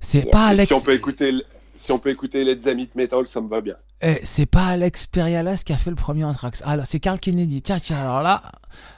C'est 0.00 0.30
pas 0.30 0.46
Alex. 0.48 0.68
Si 0.68 0.74
on 0.74 0.84
peut 0.84 0.92
écouter, 0.94 1.32
si 1.76 1.92
on 1.92 1.98
peut 1.98 2.10
écouter 2.10 2.44
Let's 2.44 2.62
Zamit 2.62 2.90
Metal, 2.94 3.26
ça 3.26 3.40
me 3.40 3.48
va 3.48 3.60
bien. 3.60 3.76
Eh, 4.02 4.18
c'est 4.24 4.44
pas 4.46 4.66
Alex 4.66 5.06
Perialas 5.06 5.62
qui 5.64 5.72
a 5.72 5.76
fait 5.76 5.90
le 5.90 5.96
premier 5.96 6.24
Anthrax. 6.24 6.62
Ah, 6.66 6.76
là, 6.76 6.84
c'est 6.84 7.00
Carl 7.00 7.18
Kennedy. 7.18 7.62
Tiens, 7.62 7.78
tiens, 7.78 7.98
alors 8.00 8.22
là, 8.22 8.42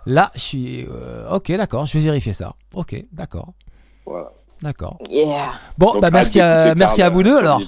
là, 0.07 0.33
je 0.35 0.41
suis. 0.41 0.87
euh, 0.91 1.31
ok, 1.31 1.53
d'accord, 1.53 1.87
je 1.87 1.97
vais 1.99 2.05
vérifier 2.05 2.33
ça. 2.33 2.55
Ok, 2.75 2.97
d'accord, 3.13 3.53
Voilà. 4.07 4.33
d'accord. 4.61 4.99
Yeah 5.09 5.53
Bon, 5.79 5.93
Donc, 5.93 6.03
bah 6.03 6.11
merci 6.11 6.41
à, 6.41 6.75
merci 6.75 7.01
à 7.03 7.11
vous 7.11 7.23
deux 7.23 7.37
alors. 7.37 7.61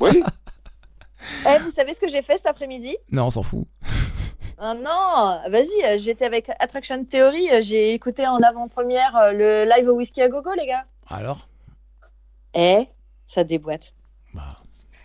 Oui, 0.00 0.22
Eh, 1.48 1.58
vous 1.60 1.70
savez 1.70 1.94
ce 1.94 2.00
que 2.00 2.08
j'ai 2.08 2.22
fait 2.22 2.36
cet 2.36 2.46
après-midi? 2.46 2.96
Non, 3.10 3.26
on 3.26 3.30
s'en 3.30 3.42
fout. 3.42 3.66
Ah 4.58 4.74
non, 4.74 5.50
vas-y, 5.50 5.84
euh, 5.84 5.98
j'étais 5.98 6.24
avec 6.24 6.48
Attraction 6.60 7.04
Theory, 7.04 7.50
euh, 7.50 7.60
j'ai 7.60 7.92
écouté 7.92 8.26
en 8.26 8.36
avant-première 8.36 9.16
euh, 9.16 9.32
le 9.32 9.64
live 9.64 9.88
au 9.88 9.94
whisky 9.94 10.22
à 10.22 10.28
gogo, 10.28 10.52
les 10.56 10.66
gars. 10.66 10.84
Alors? 11.08 11.48
Eh, 12.54 12.86
ça 13.26 13.42
déboîte. 13.42 13.92
Bah. 14.32 14.42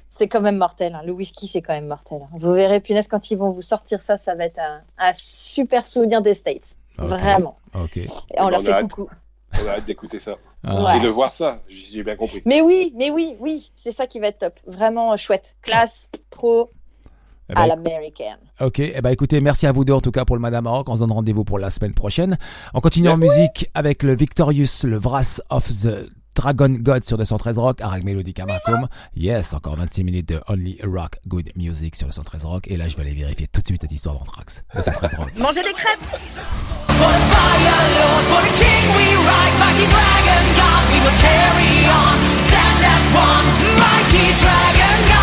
C'est 0.08 0.28
quand 0.28 0.42
même 0.42 0.58
mortel, 0.58 0.94
hein. 0.96 1.02
le 1.04 1.14
whisky 1.14 1.48
c'est 1.48 1.62
quand 1.62 1.74
même 1.74 1.88
mortel. 1.88 2.22
hein. 2.24 2.30
Vous 2.40 2.52
verrez, 2.54 2.80
punaise, 2.80 3.08
quand 3.08 3.32
ils 3.32 3.38
vont 3.38 3.50
vous 3.52 3.62
sortir 3.62 4.02
ça, 4.04 4.18
ça 4.18 4.36
va 4.36 4.46
être 4.46 4.60
un, 4.60 4.82
un 5.00 5.14
super 5.16 5.88
souvenir 5.88 6.22
des 6.22 6.34
States. 6.36 6.76
Ok. 7.00 7.06
Vraiment. 7.08 7.58
Ok. 7.74 7.98
Et 7.98 8.08
on 8.38 8.44
On 8.46 8.50
leur 8.50 8.60
a 8.60 8.64
fait 8.64 8.72
hâte. 8.72 8.92
coucou. 8.94 9.10
On 9.64 9.68
a 9.68 9.72
hâte 9.74 9.86
d'écouter 9.86 10.20
ça. 10.20 10.36
Ah, 10.64 10.84
Ouais. 10.84 10.98
Et 10.98 11.00
de 11.02 11.08
voir 11.10 11.32
ça, 11.32 11.62
j'ai 11.68 12.04
bien 12.04 12.16
compris. 12.16 12.42
Mais 12.46 12.62
oui, 12.62 12.94
mais 12.98 13.10
oui, 13.12 13.36
oui, 13.40 13.72
c'est 13.76 13.92
ça 13.92 14.08
qui 14.08 14.20
va 14.20 14.28
être 14.28 14.40
top. 14.40 14.60
Vraiment 14.68 15.16
chouette. 15.18 15.56
Classe, 15.62 16.10
pro, 16.30 16.70
eh 17.50 17.54
ben, 17.54 17.62
à 17.62 17.68
l'américaine. 17.68 18.38
Ok, 18.62 18.80
eh 18.80 19.02
ben 19.02 19.10
écoutez, 19.10 19.42
merci 19.42 19.66
à 19.68 19.72
vous 19.72 19.86
deux 19.86 19.94
en 19.94 20.02
tout 20.02 20.12
cas 20.12 20.26
pour 20.26 20.36
le 20.36 20.42
Madame 20.42 20.68
Rock. 20.68 20.88
On 20.90 20.96
se 20.96 21.00
donne 21.00 21.12
rendez-vous 21.12 21.44
pour 21.44 21.60
la 21.60 21.70
semaine 21.70 21.94
prochaine. 21.94 22.38
On 22.74 22.82
continue 22.82 23.10
en 23.10 23.18
musique 23.18 23.70
avec 23.74 24.04
le 24.04 24.16
Victorious, 24.16 24.84
le 24.84 24.98
Vras 24.98 25.42
of 25.50 25.68
the 25.70 26.10
Dragon 26.40 26.70
God 26.70 27.04
sur 27.04 27.18
213 27.18 27.58
Rock, 27.58 27.82
Arag 27.82 28.06
Melodica 28.06 28.46
Macum. 28.46 28.88
Yes, 29.14 29.54
encore 29.54 29.76
26 29.76 30.06
minutes 30.06 30.30
de 30.30 30.40
Only 30.48 30.80
Rock 30.86 31.18
Good 31.28 31.50
Music 31.58 31.98
sur 31.98 32.08
213 32.08 32.46
Rock. 32.46 32.64
Et 32.68 32.78
là, 32.78 32.88
je 32.88 32.96
vais 32.96 33.02
aller 33.02 33.14
vérifier 33.14 33.48
tout 33.48 33.60
de 33.60 33.68
suite 33.68 33.82
cette 33.82 33.92
histoire 33.92 34.16
d'Anthrax. 34.16 34.64
213 34.74 35.16
Rock. 35.16 35.38
Mangez 35.38 35.64
des 35.64 35.74
crêpes 35.74 36.00
For 36.00 37.12
the 37.12 37.24
fire 37.28 37.88
lord, 38.00 38.24
for 38.32 38.42
the 38.42 38.56
king 38.56 38.88
we 38.96 39.08
ride, 39.28 39.54
mighty 39.60 39.86
dragon 39.92 40.44
god, 40.56 40.84
we 40.88 41.00
will 41.04 41.20
carry 41.20 41.84
on. 41.92 42.16
Stand 42.40 42.86
as 42.88 43.06
one, 43.12 43.48
mighty 43.76 44.32
dragon 44.40 45.10
god. 45.10 45.19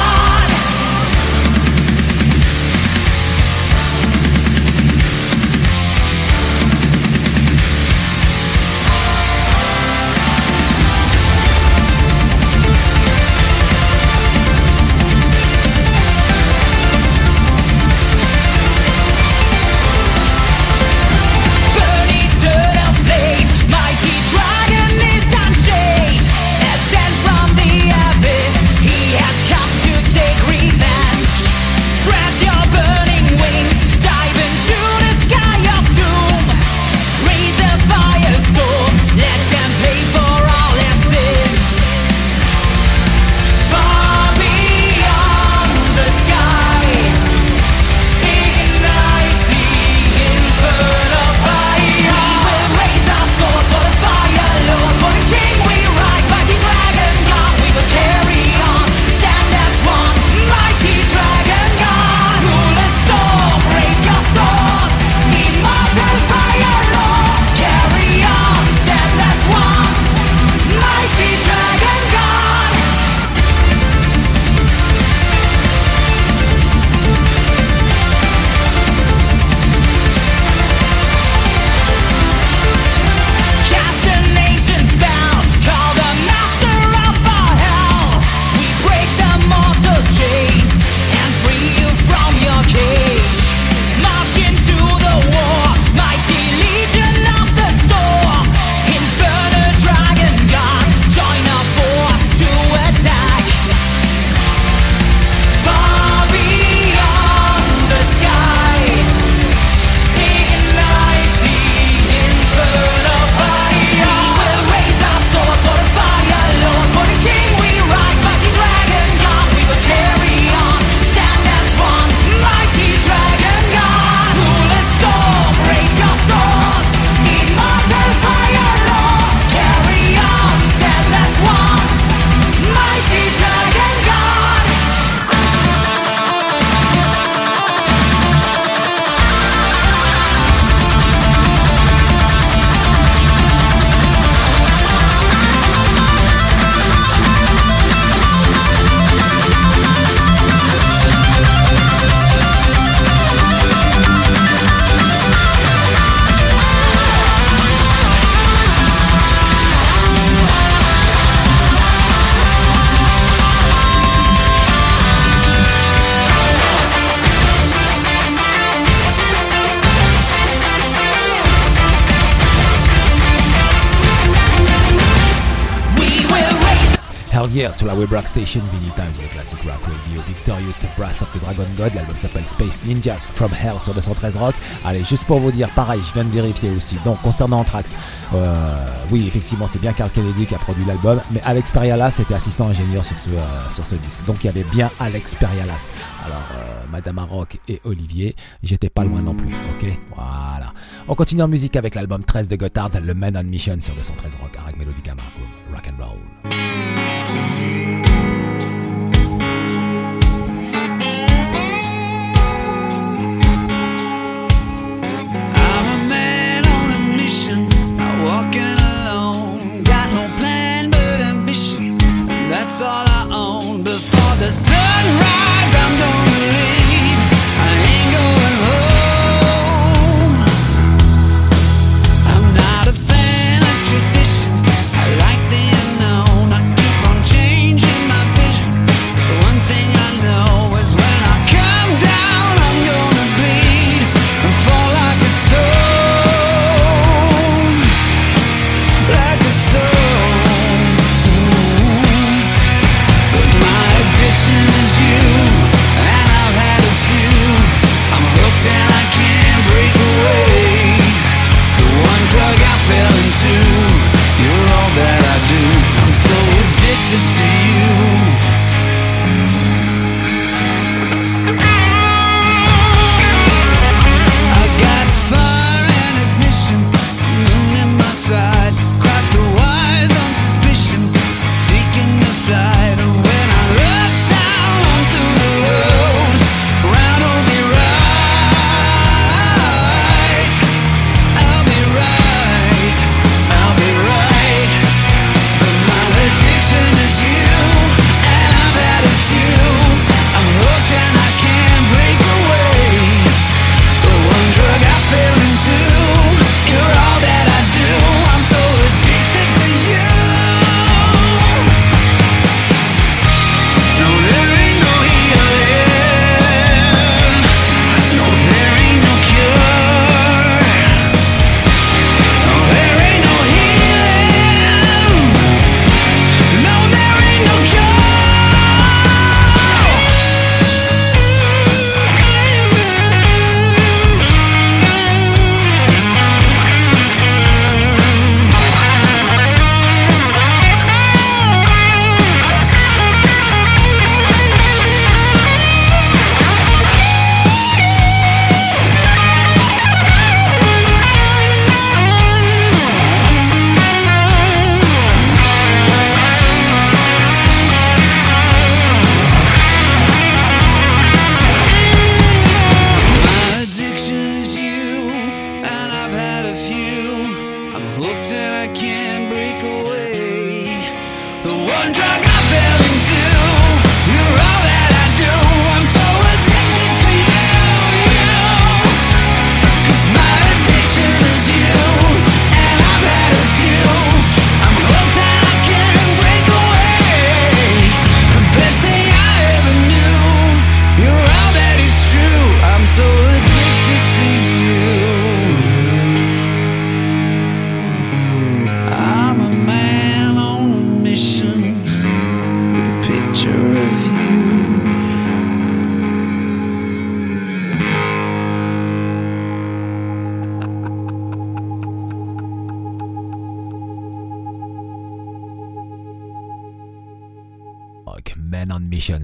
The 178.06 178.12
Rock 178.12 178.28
Station, 178.28 178.60
Vinny 178.72 178.90
Times, 178.94 179.20
le 179.20 179.28
classic 179.28 179.58
rock 179.62 179.80
radio, 179.82 180.22
Victorious, 180.28 180.84
Brass 180.96 181.22
of 181.22 181.32
the 181.32 181.40
Dragon 181.40 181.66
God, 181.76 181.94
l'album 181.94 182.16
s'appelle 182.16 182.44
Space 182.44 182.84
Ninjas 182.84 183.18
from 183.34 183.50
Hell 183.52 183.76
sur 183.82 183.94
213 183.94 184.36
Rock. 184.36 184.54
Allez, 184.84 185.02
juste 185.02 185.24
pour 185.24 185.40
vous 185.40 185.50
dire, 185.50 185.68
pareil, 185.70 186.00
je 186.06 186.12
viens 186.12 186.24
de 186.24 186.30
vérifier 186.30 186.70
aussi. 186.70 186.96
Donc, 187.04 187.20
concernant 187.22 187.60
Anthrax, 187.60 187.94
euh, 188.34 188.86
oui, 189.10 189.24
effectivement, 189.26 189.66
c'est 189.66 189.80
bien 189.80 189.92
Carl 189.92 190.10
Kennedy 190.10 190.46
qui 190.46 190.54
a 190.54 190.58
produit 190.58 190.84
l'album, 190.84 191.20
mais 191.32 191.40
Alex 191.44 191.72
Perialas 191.72 192.16
était 192.20 192.34
assistant 192.34 192.68
ingénieur 192.68 193.04
sur 193.04 193.18
ce, 193.18 193.30
euh, 193.30 193.70
sur 193.70 193.86
ce 193.86 193.96
disque. 193.96 194.24
Donc, 194.24 194.36
il 194.44 194.46
y 194.46 194.50
avait 194.50 194.64
bien 194.64 194.88
Alex 195.00 195.34
Perialas. 195.34 195.88
Alors, 196.24 196.48
euh, 196.58 196.84
Madame 196.92 197.18
Aroc 197.18 197.58
et 197.66 197.80
Olivier, 197.84 198.36
j'étais 198.62 198.90
pas 198.90 199.04
loin 199.04 199.20
non 199.20 199.34
plus, 199.34 199.48
ok? 199.48 199.98
Voilà. 200.14 200.72
On 201.08 201.14
continue 201.14 201.42
en 201.42 201.48
musique 201.48 201.76
avec 201.76 201.96
l'album 201.96 202.24
13 202.24 202.48
de 202.48 202.56
Gotthard, 202.56 202.90
Le 203.02 203.14
Man 203.14 203.36
on 203.36 203.44
Mission 203.44 203.78
sur 203.80 203.94
213 203.96 204.36
Rock. 204.40 204.45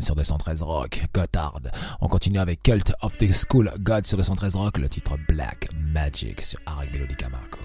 sur 0.03 0.15
213 0.15 0.62
Rock, 0.62 1.05
Gotthard. 1.15 1.62
On 2.01 2.09
continue 2.09 2.39
avec 2.39 2.62
Cult 2.62 2.93
of 3.01 3.16
the 3.19 3.33
School 3.33 3.70
God 3.81 4.07
sur 4.07 4.19
213 4.19 4.57
Rock, 4.57 4.79
le 4.79 4.89
titre 4.89 5.16
Black 5.29 5.69
Magic 5.74 6.41
sur 6.43 6.61
Arc 6.66 6.93
Melodica 6.93 7.29
Marco. 7.29 7.62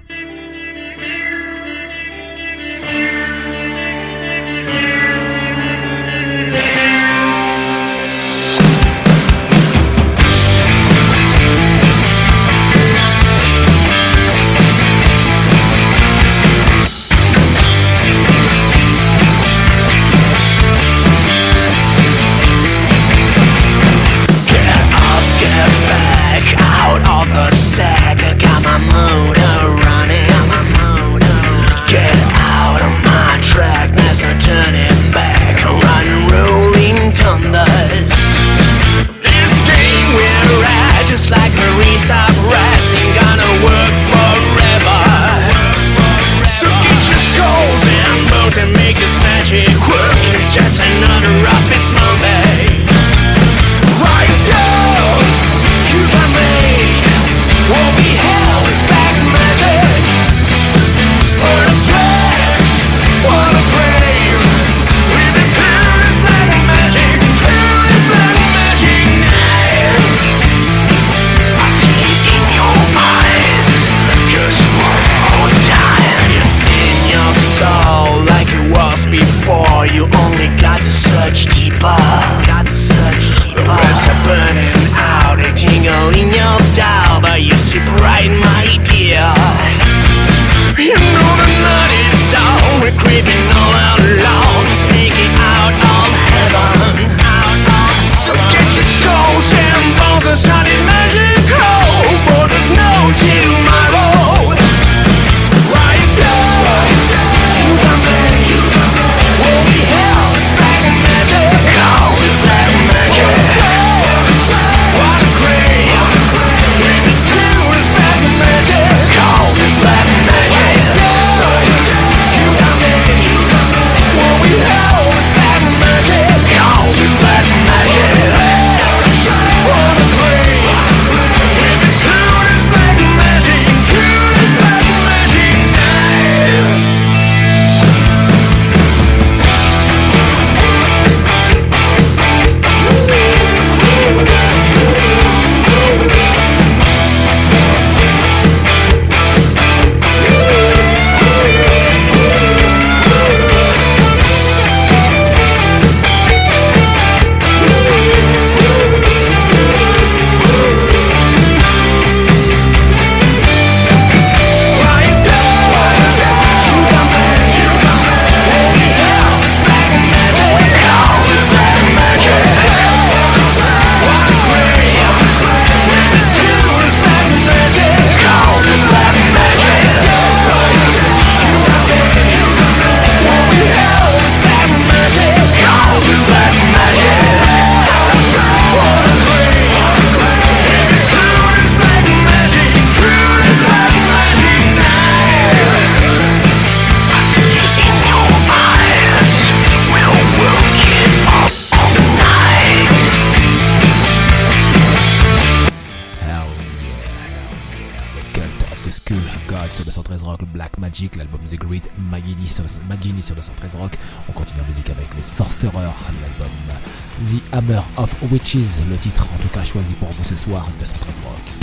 Witches, 218.32 218.82
le 218.90 218.98
titre 218.98 219.26
en 219.34 219.38
tout 219.42 219.48
cas 219.50 219.64
choisi 219.64 219.94
pour 220.00 220.10
vous 220.10 220.24
ce 220.24 220.36
soir 220.36 220.68
de 220.80 220.86
113 220.86 221.22
Rock. 221.24 221.57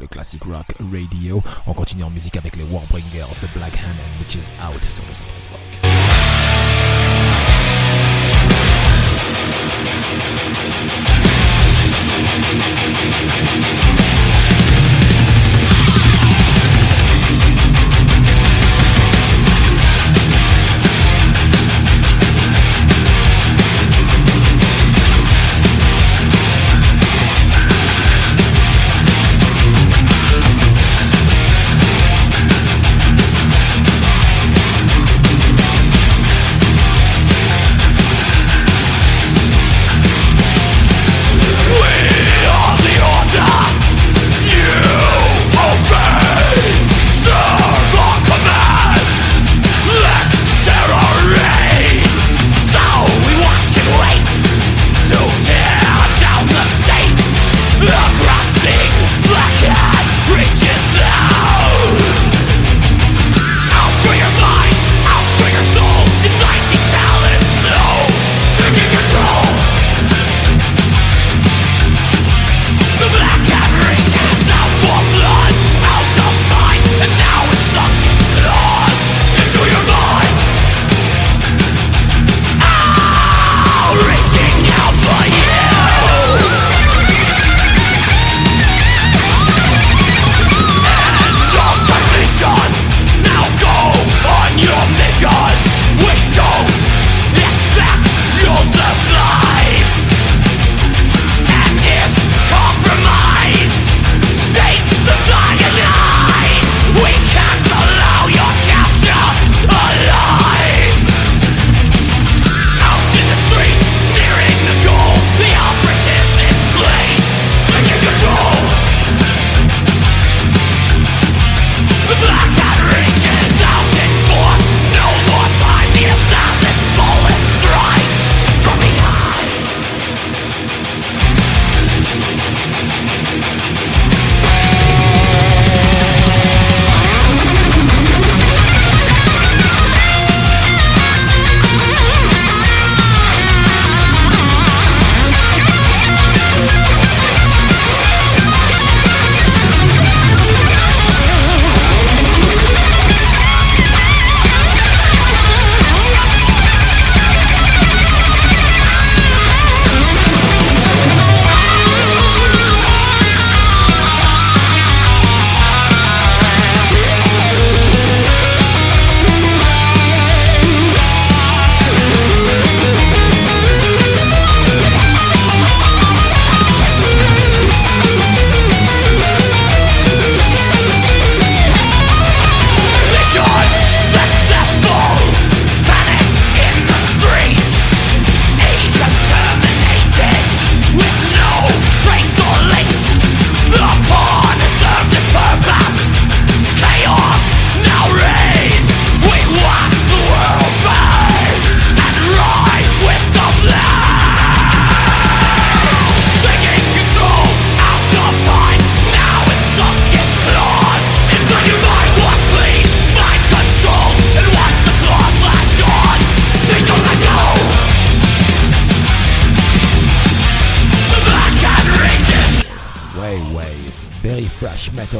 Le 0.00 0.06
classic 0.06 0.42
rock 0.44 0.66
radio. 0.92 1.42
On 1.66 1.74
continue 1.74 2.02
en 2.04 2.10
musique 2.10 2.36
avec 2.36 2.56
les 2.56 2.64
Warbringers, 2.64 3.26
The 3.40 3.56
Black 3.56 3.74
Hand 3.74 3.96
and 3.98 4.20
Witches 4.20 4.50
Out 4.66 4.80
sur 4.90 5.04
le 5.06 5.14
113 5.14 5.26
Rock. 5.52 5.89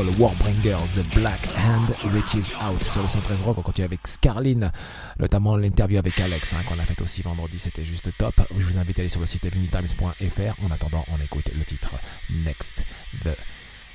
Metal 0.03 0.21
Warbringers, 0.21 0.95
The 0.95 1.15
Black 1.15 1.41
Hand 1.57 1.95
Reaches 2.13 2.53
Out 2.63 2.83
sur 2.83 3.03
le 3.03 3.09
113 3.09 3.43
Rock. 3.43 3.59
On 3.59 3.63
continue 3.63 3.85
avec 3.85 4.07
Scarline, 4.07 4.71
notamment 5.19 5.57
l'interview 5.57 5.99
avec 5.99 6.19
Alex 6.21 6.55
hein, 6.55 6.63
qu'on 6.69 6.79
a 6.79 6.85
fait 6.85 7.01
aussi 7.03 7.23
vendredi, 7.23 7.59
c'était 7.59 7.85
juste 7.85 8.09
top. 8.17 8.35
Je 8.57 8.65
vous 8.65 8.79
invite 8.79 8.99
à 8.99 9.03
aller 9.03 9.09
sur 9.09 9.21
le 9.21 9.27
site 9.27 9.45
evenytimes.fr. 9.45 10.65
En 10.65 10.71
attendant, 10.71 11.05
on 11.13 11.23
écoute 11.23 11.51
le 11.57 11.65
titre 11.65 11.97
Next 12.31 12.85
The 13.25 13.37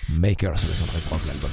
Maker 0.10 0.58
sur 0.58 0.70
le 0.70 0.76
113 0.76 1.08
Rock, 1.08 1.22
l'album 1.28 1.52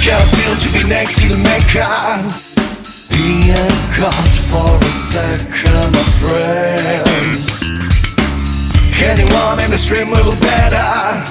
Soulmates. 0.00 0.06
Can't 0.06 0.30
feel 0.30 0.56
to 0.56 0.68
be 0.72 0.88
next 0.88 1.20
to 1.20 1.28
the 1.28 1.36
maker. 1.36 1.84
Being 3.10 3.70
caught 3.96 4.34
for 4.48 4.76
a 4.76 4.92
second 4.92 5.92
my 5.92 6.04
friends 6.20 7.60
Anyone 9.02 9.60
in 9.60 9.70
the 9.70 9.78
stream 9.78 10.10
will 10.10 10.34
better? 10.40 11.24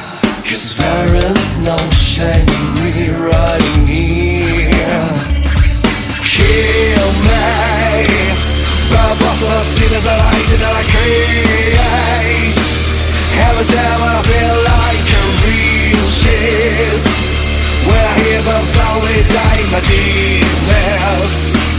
Cause 0.46 0.76
there 0.78 1.16
is 1.16 1.54
no 1.64 1.78
shame 1.92 2.48
in 2.48 2.74
rewriting 2.82 3.88
here. 3.88 5.06
Kill 6.26 7.10
me. 7.26 7.46
But 8.90 9.16
what's 9.22 9.42
the 9.46 9.62
sinners 9.64 10.04
that 10.04 10.20
I 10.20 10.38
did 10.50 10.60
that 10.60 10.76
I 10.76 10.84
create? 10.90 11.60
Every 13.40 13.66
time 13.66 14.02
I 14.02 14.22
feel 14.26 14.58
like 14.66 15.10
a 15.14 15.24
real 15.46 16.08
shit 16.10 17.09
when 17.90 18.04
I 18.06 18.16
hear 18.24 18.42
them 18.42 18.64
slowly 18.66 19.18
dying 19.28 19.70
my 19.74 19.82
deepness 19.82 21.79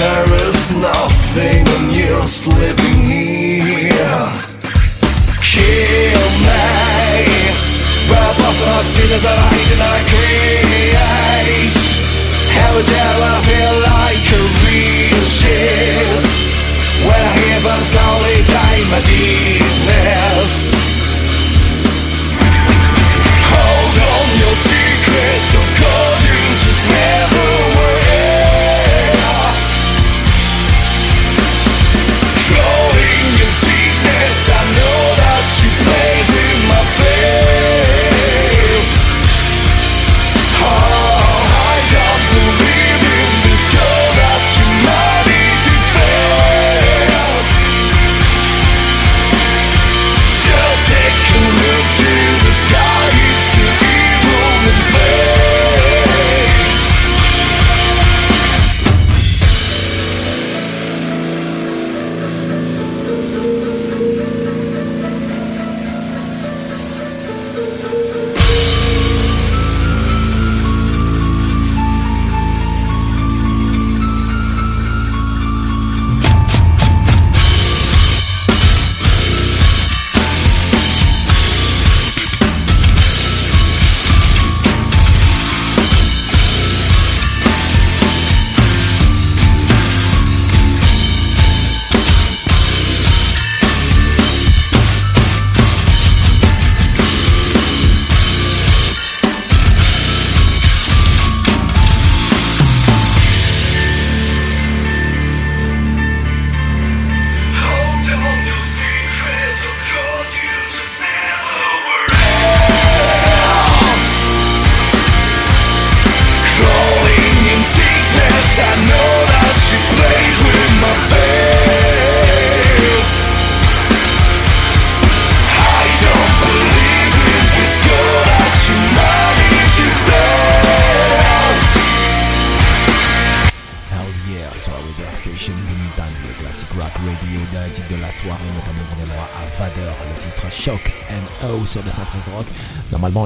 There 0.00 0.32
is 0.48 0.70
nothing 0.80 1.62
when 1.66 1.90
you're 1.90 2.26
sleeping 2.26 3.04
here 3.04 4.24
Kill 5.44 6.24
me. 6.40 7.52
But 8.08 8.32
what's 8.40 8.64
our 8.64 8.80
sinners 8.80 9.26
are 9.28 9.42
hiding 9.44 9.82
our 9.84 10.00
crease 10.08 11.84
How 12.48 12.72
would 12.76 12.88
I 12.88 13.44
feel 13.44 13.76
like 13.92 14.24
a 14.24 14.42
real 14.64 15.24
shit? 15.28 16.24
When 17.04 17.20
I 17.20 17.36
hear 17.36 17.60
them 17.60 17.84
slowly 17.84 18.40
die 18.48 18.80
my 18.88 19.04
demons 19.04 19.99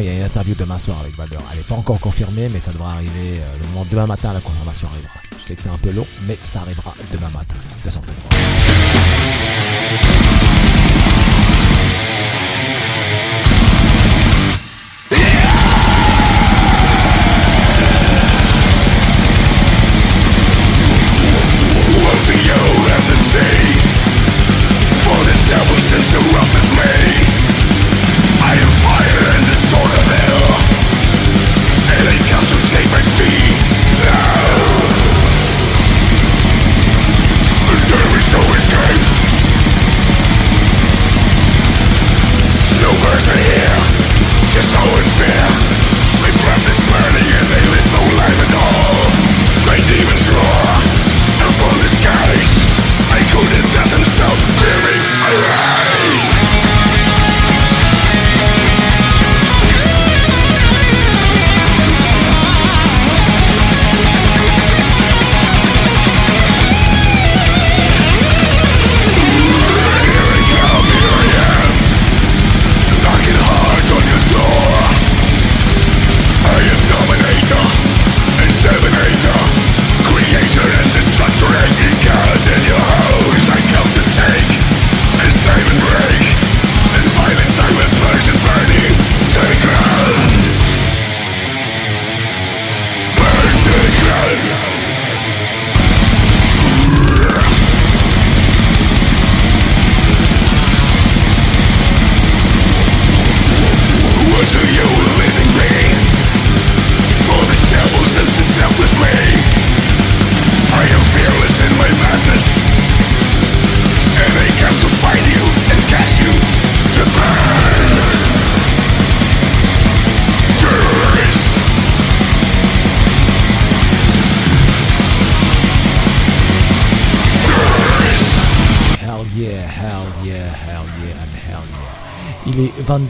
Il 0.01 0.07
y 0.07 0.09
a 0.09 0.15
une 0.15 0.23
interview 0.23 0.55
demain 0.55 0.79
soir 0.79 0.99
avec 1.01 1.15
Valder. 1.15 1.37
Elle 1.53 1.59
n'est 1.59 1.65
pas 1.65 1.75
encore 1.75 2.01
confirmée, 2.01 2.49
mais 2.51 2.59
ça 2.59 2.73
devrait 2.73 2.93
arriver 2.93 3.39
euh, 3.39 3.59
le 3.61 3.67
moment 3.69 3.87
demain 3.91 4.07
matin. 4.07 4.33
La 4.33 4.41
confirmation 4.41 4.89
arrivera. 4.89 5.21
Je 5.39 5.45
sais 5.45 5.55
que 5.55 5.63
c'est 5.63 5.69
un 5.69 5.77
peu 5.77 5.91
long, 5.91 6.07
mais 6.27 6.39
ça 6.45 6.61
arrivera 6.61 6.95
demain 7.13 7.29
matin. 7.29 7.55
213 7.85 8.15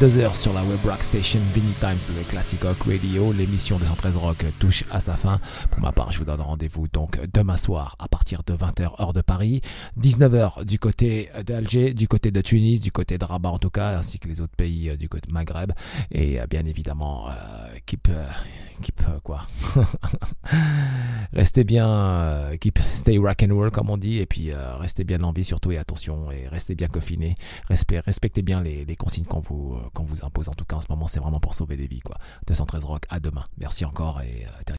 22h 0.04 0.36
sur 0.36 0.52
la 0.52 0.60
Web 0.84 0.92
Rock 0.92 1.02
Station 1.02 1.40
Times, 1.80 1.96
le 2.16 2.22
Classic 2.24 2.60
Rock 2.62 2.76
Radio. 2.86 3.32
L'émission 3.32 3.78
213 3.78 4.16
Rock 4.16 4.44
touche 4.58 4.84
à 4.90 5.00
sa 5.00 5.14
fin. 5.16 5.40
Pour 5.70 5.80
ma 5.80 5.92
part, 5.92 6.12
je 6.12 6.18
vous 6.18 6.24
donne 6.24 6.40
rendez-vous 6.40 6.88
donc 6.88 7.18
demain 7.32 7.56
soir 7.56 7.96
à 7.98 8.08
partir 8.08 8.42
de 8.44 8.54
20h 8.54 9.00
heure 9.00 9.12
de 9.12 9.20
Paris, 9.20 9.60
19h 10.00 10.64
du 10.64 10.78
côté 10.78 11.30
d'Alger, 11.46 11.94
du 11.94 12.06
côté 12.08 12.30
de 12.30 12.40
Tunis, 12.40 12.80
du 12.80 12.92
côté 12.92 13.18
de 13.18 13.24
Rabat 13.24 13.50
en 13.50 13.58
tout 13.58 13.70
cas, 13.70 13.96
ainsi 13.98 14.18
que 14.18 14.28
les 14.28 14.40
autres 14.40 14.54
pays 14.56 14.90
euh, 14.90 14.96
du 14.96 15.08
côté 15.08 15.30
Maghreb. 15.30 15.72
Et 16.10 16.40
euh, 16.40 16.46
bien 16.46 16.64
évidemment, 16.66 17.28
euh, 17.30 17.32
keep, 17.86 18.08
euh, 18.10 18.26
keep 18.82 19.00
quoi? 19.22 19.42
Restez 21.32 21.64
bien, 21.64 22.50
keep 22.60 22.78
stay 22.86 23.18
rock 23.18 23.42
and 23.42 23.54
roll 23.54 23.70
comme 23.70 23.90
on 23.90 23.96
dit, 23.96 24.18
et 24.18 24.26
puis 24.26 24.52
restez 24.52 25.04
bien 25.04 25.22
en 25.22 25.32
vie 25.32 25.44
surtout 25.44 25.72
et 25.72 25.78
attention 25.78 26.30
et 26.30 26.46
restez 26.48 26.74
bien 26.74 26.88
confinés. 26.88 27.36
Respect- 27.68 28.00
respectez 28.04 28.42
bien 28.42 28.60
les, 28.62 28.84
les 28.84 28.96
consignes 28.96 29.24
qu'on 29.24 29.40
vous, 29.40 29.76
qu'on 29.94 30.04
vous 30.04 30.24
impose. 30.24 30.48
En 30.48 30.52
tout 30.54 30.64
cas, 30.64 30.73
en 30.74 30.80
ce 30.80 30.86
moment, 30.90 31.06
c'est 31.06 31.20
vraiment 31.20 31.40
pour 31.40 31.54
sauver 31.54 31.76
des 31.76 31.86
vies 31.86 32.00
quoi. 32.00 32.16
213 32.46 32.84
rock 32.84 33.04
à 33.08 33.20
demain. 33.20 33.44
Merci 33.58 33.84
encore 33.84 34.20
et 34.22 34.46
euh, 34.46 34.62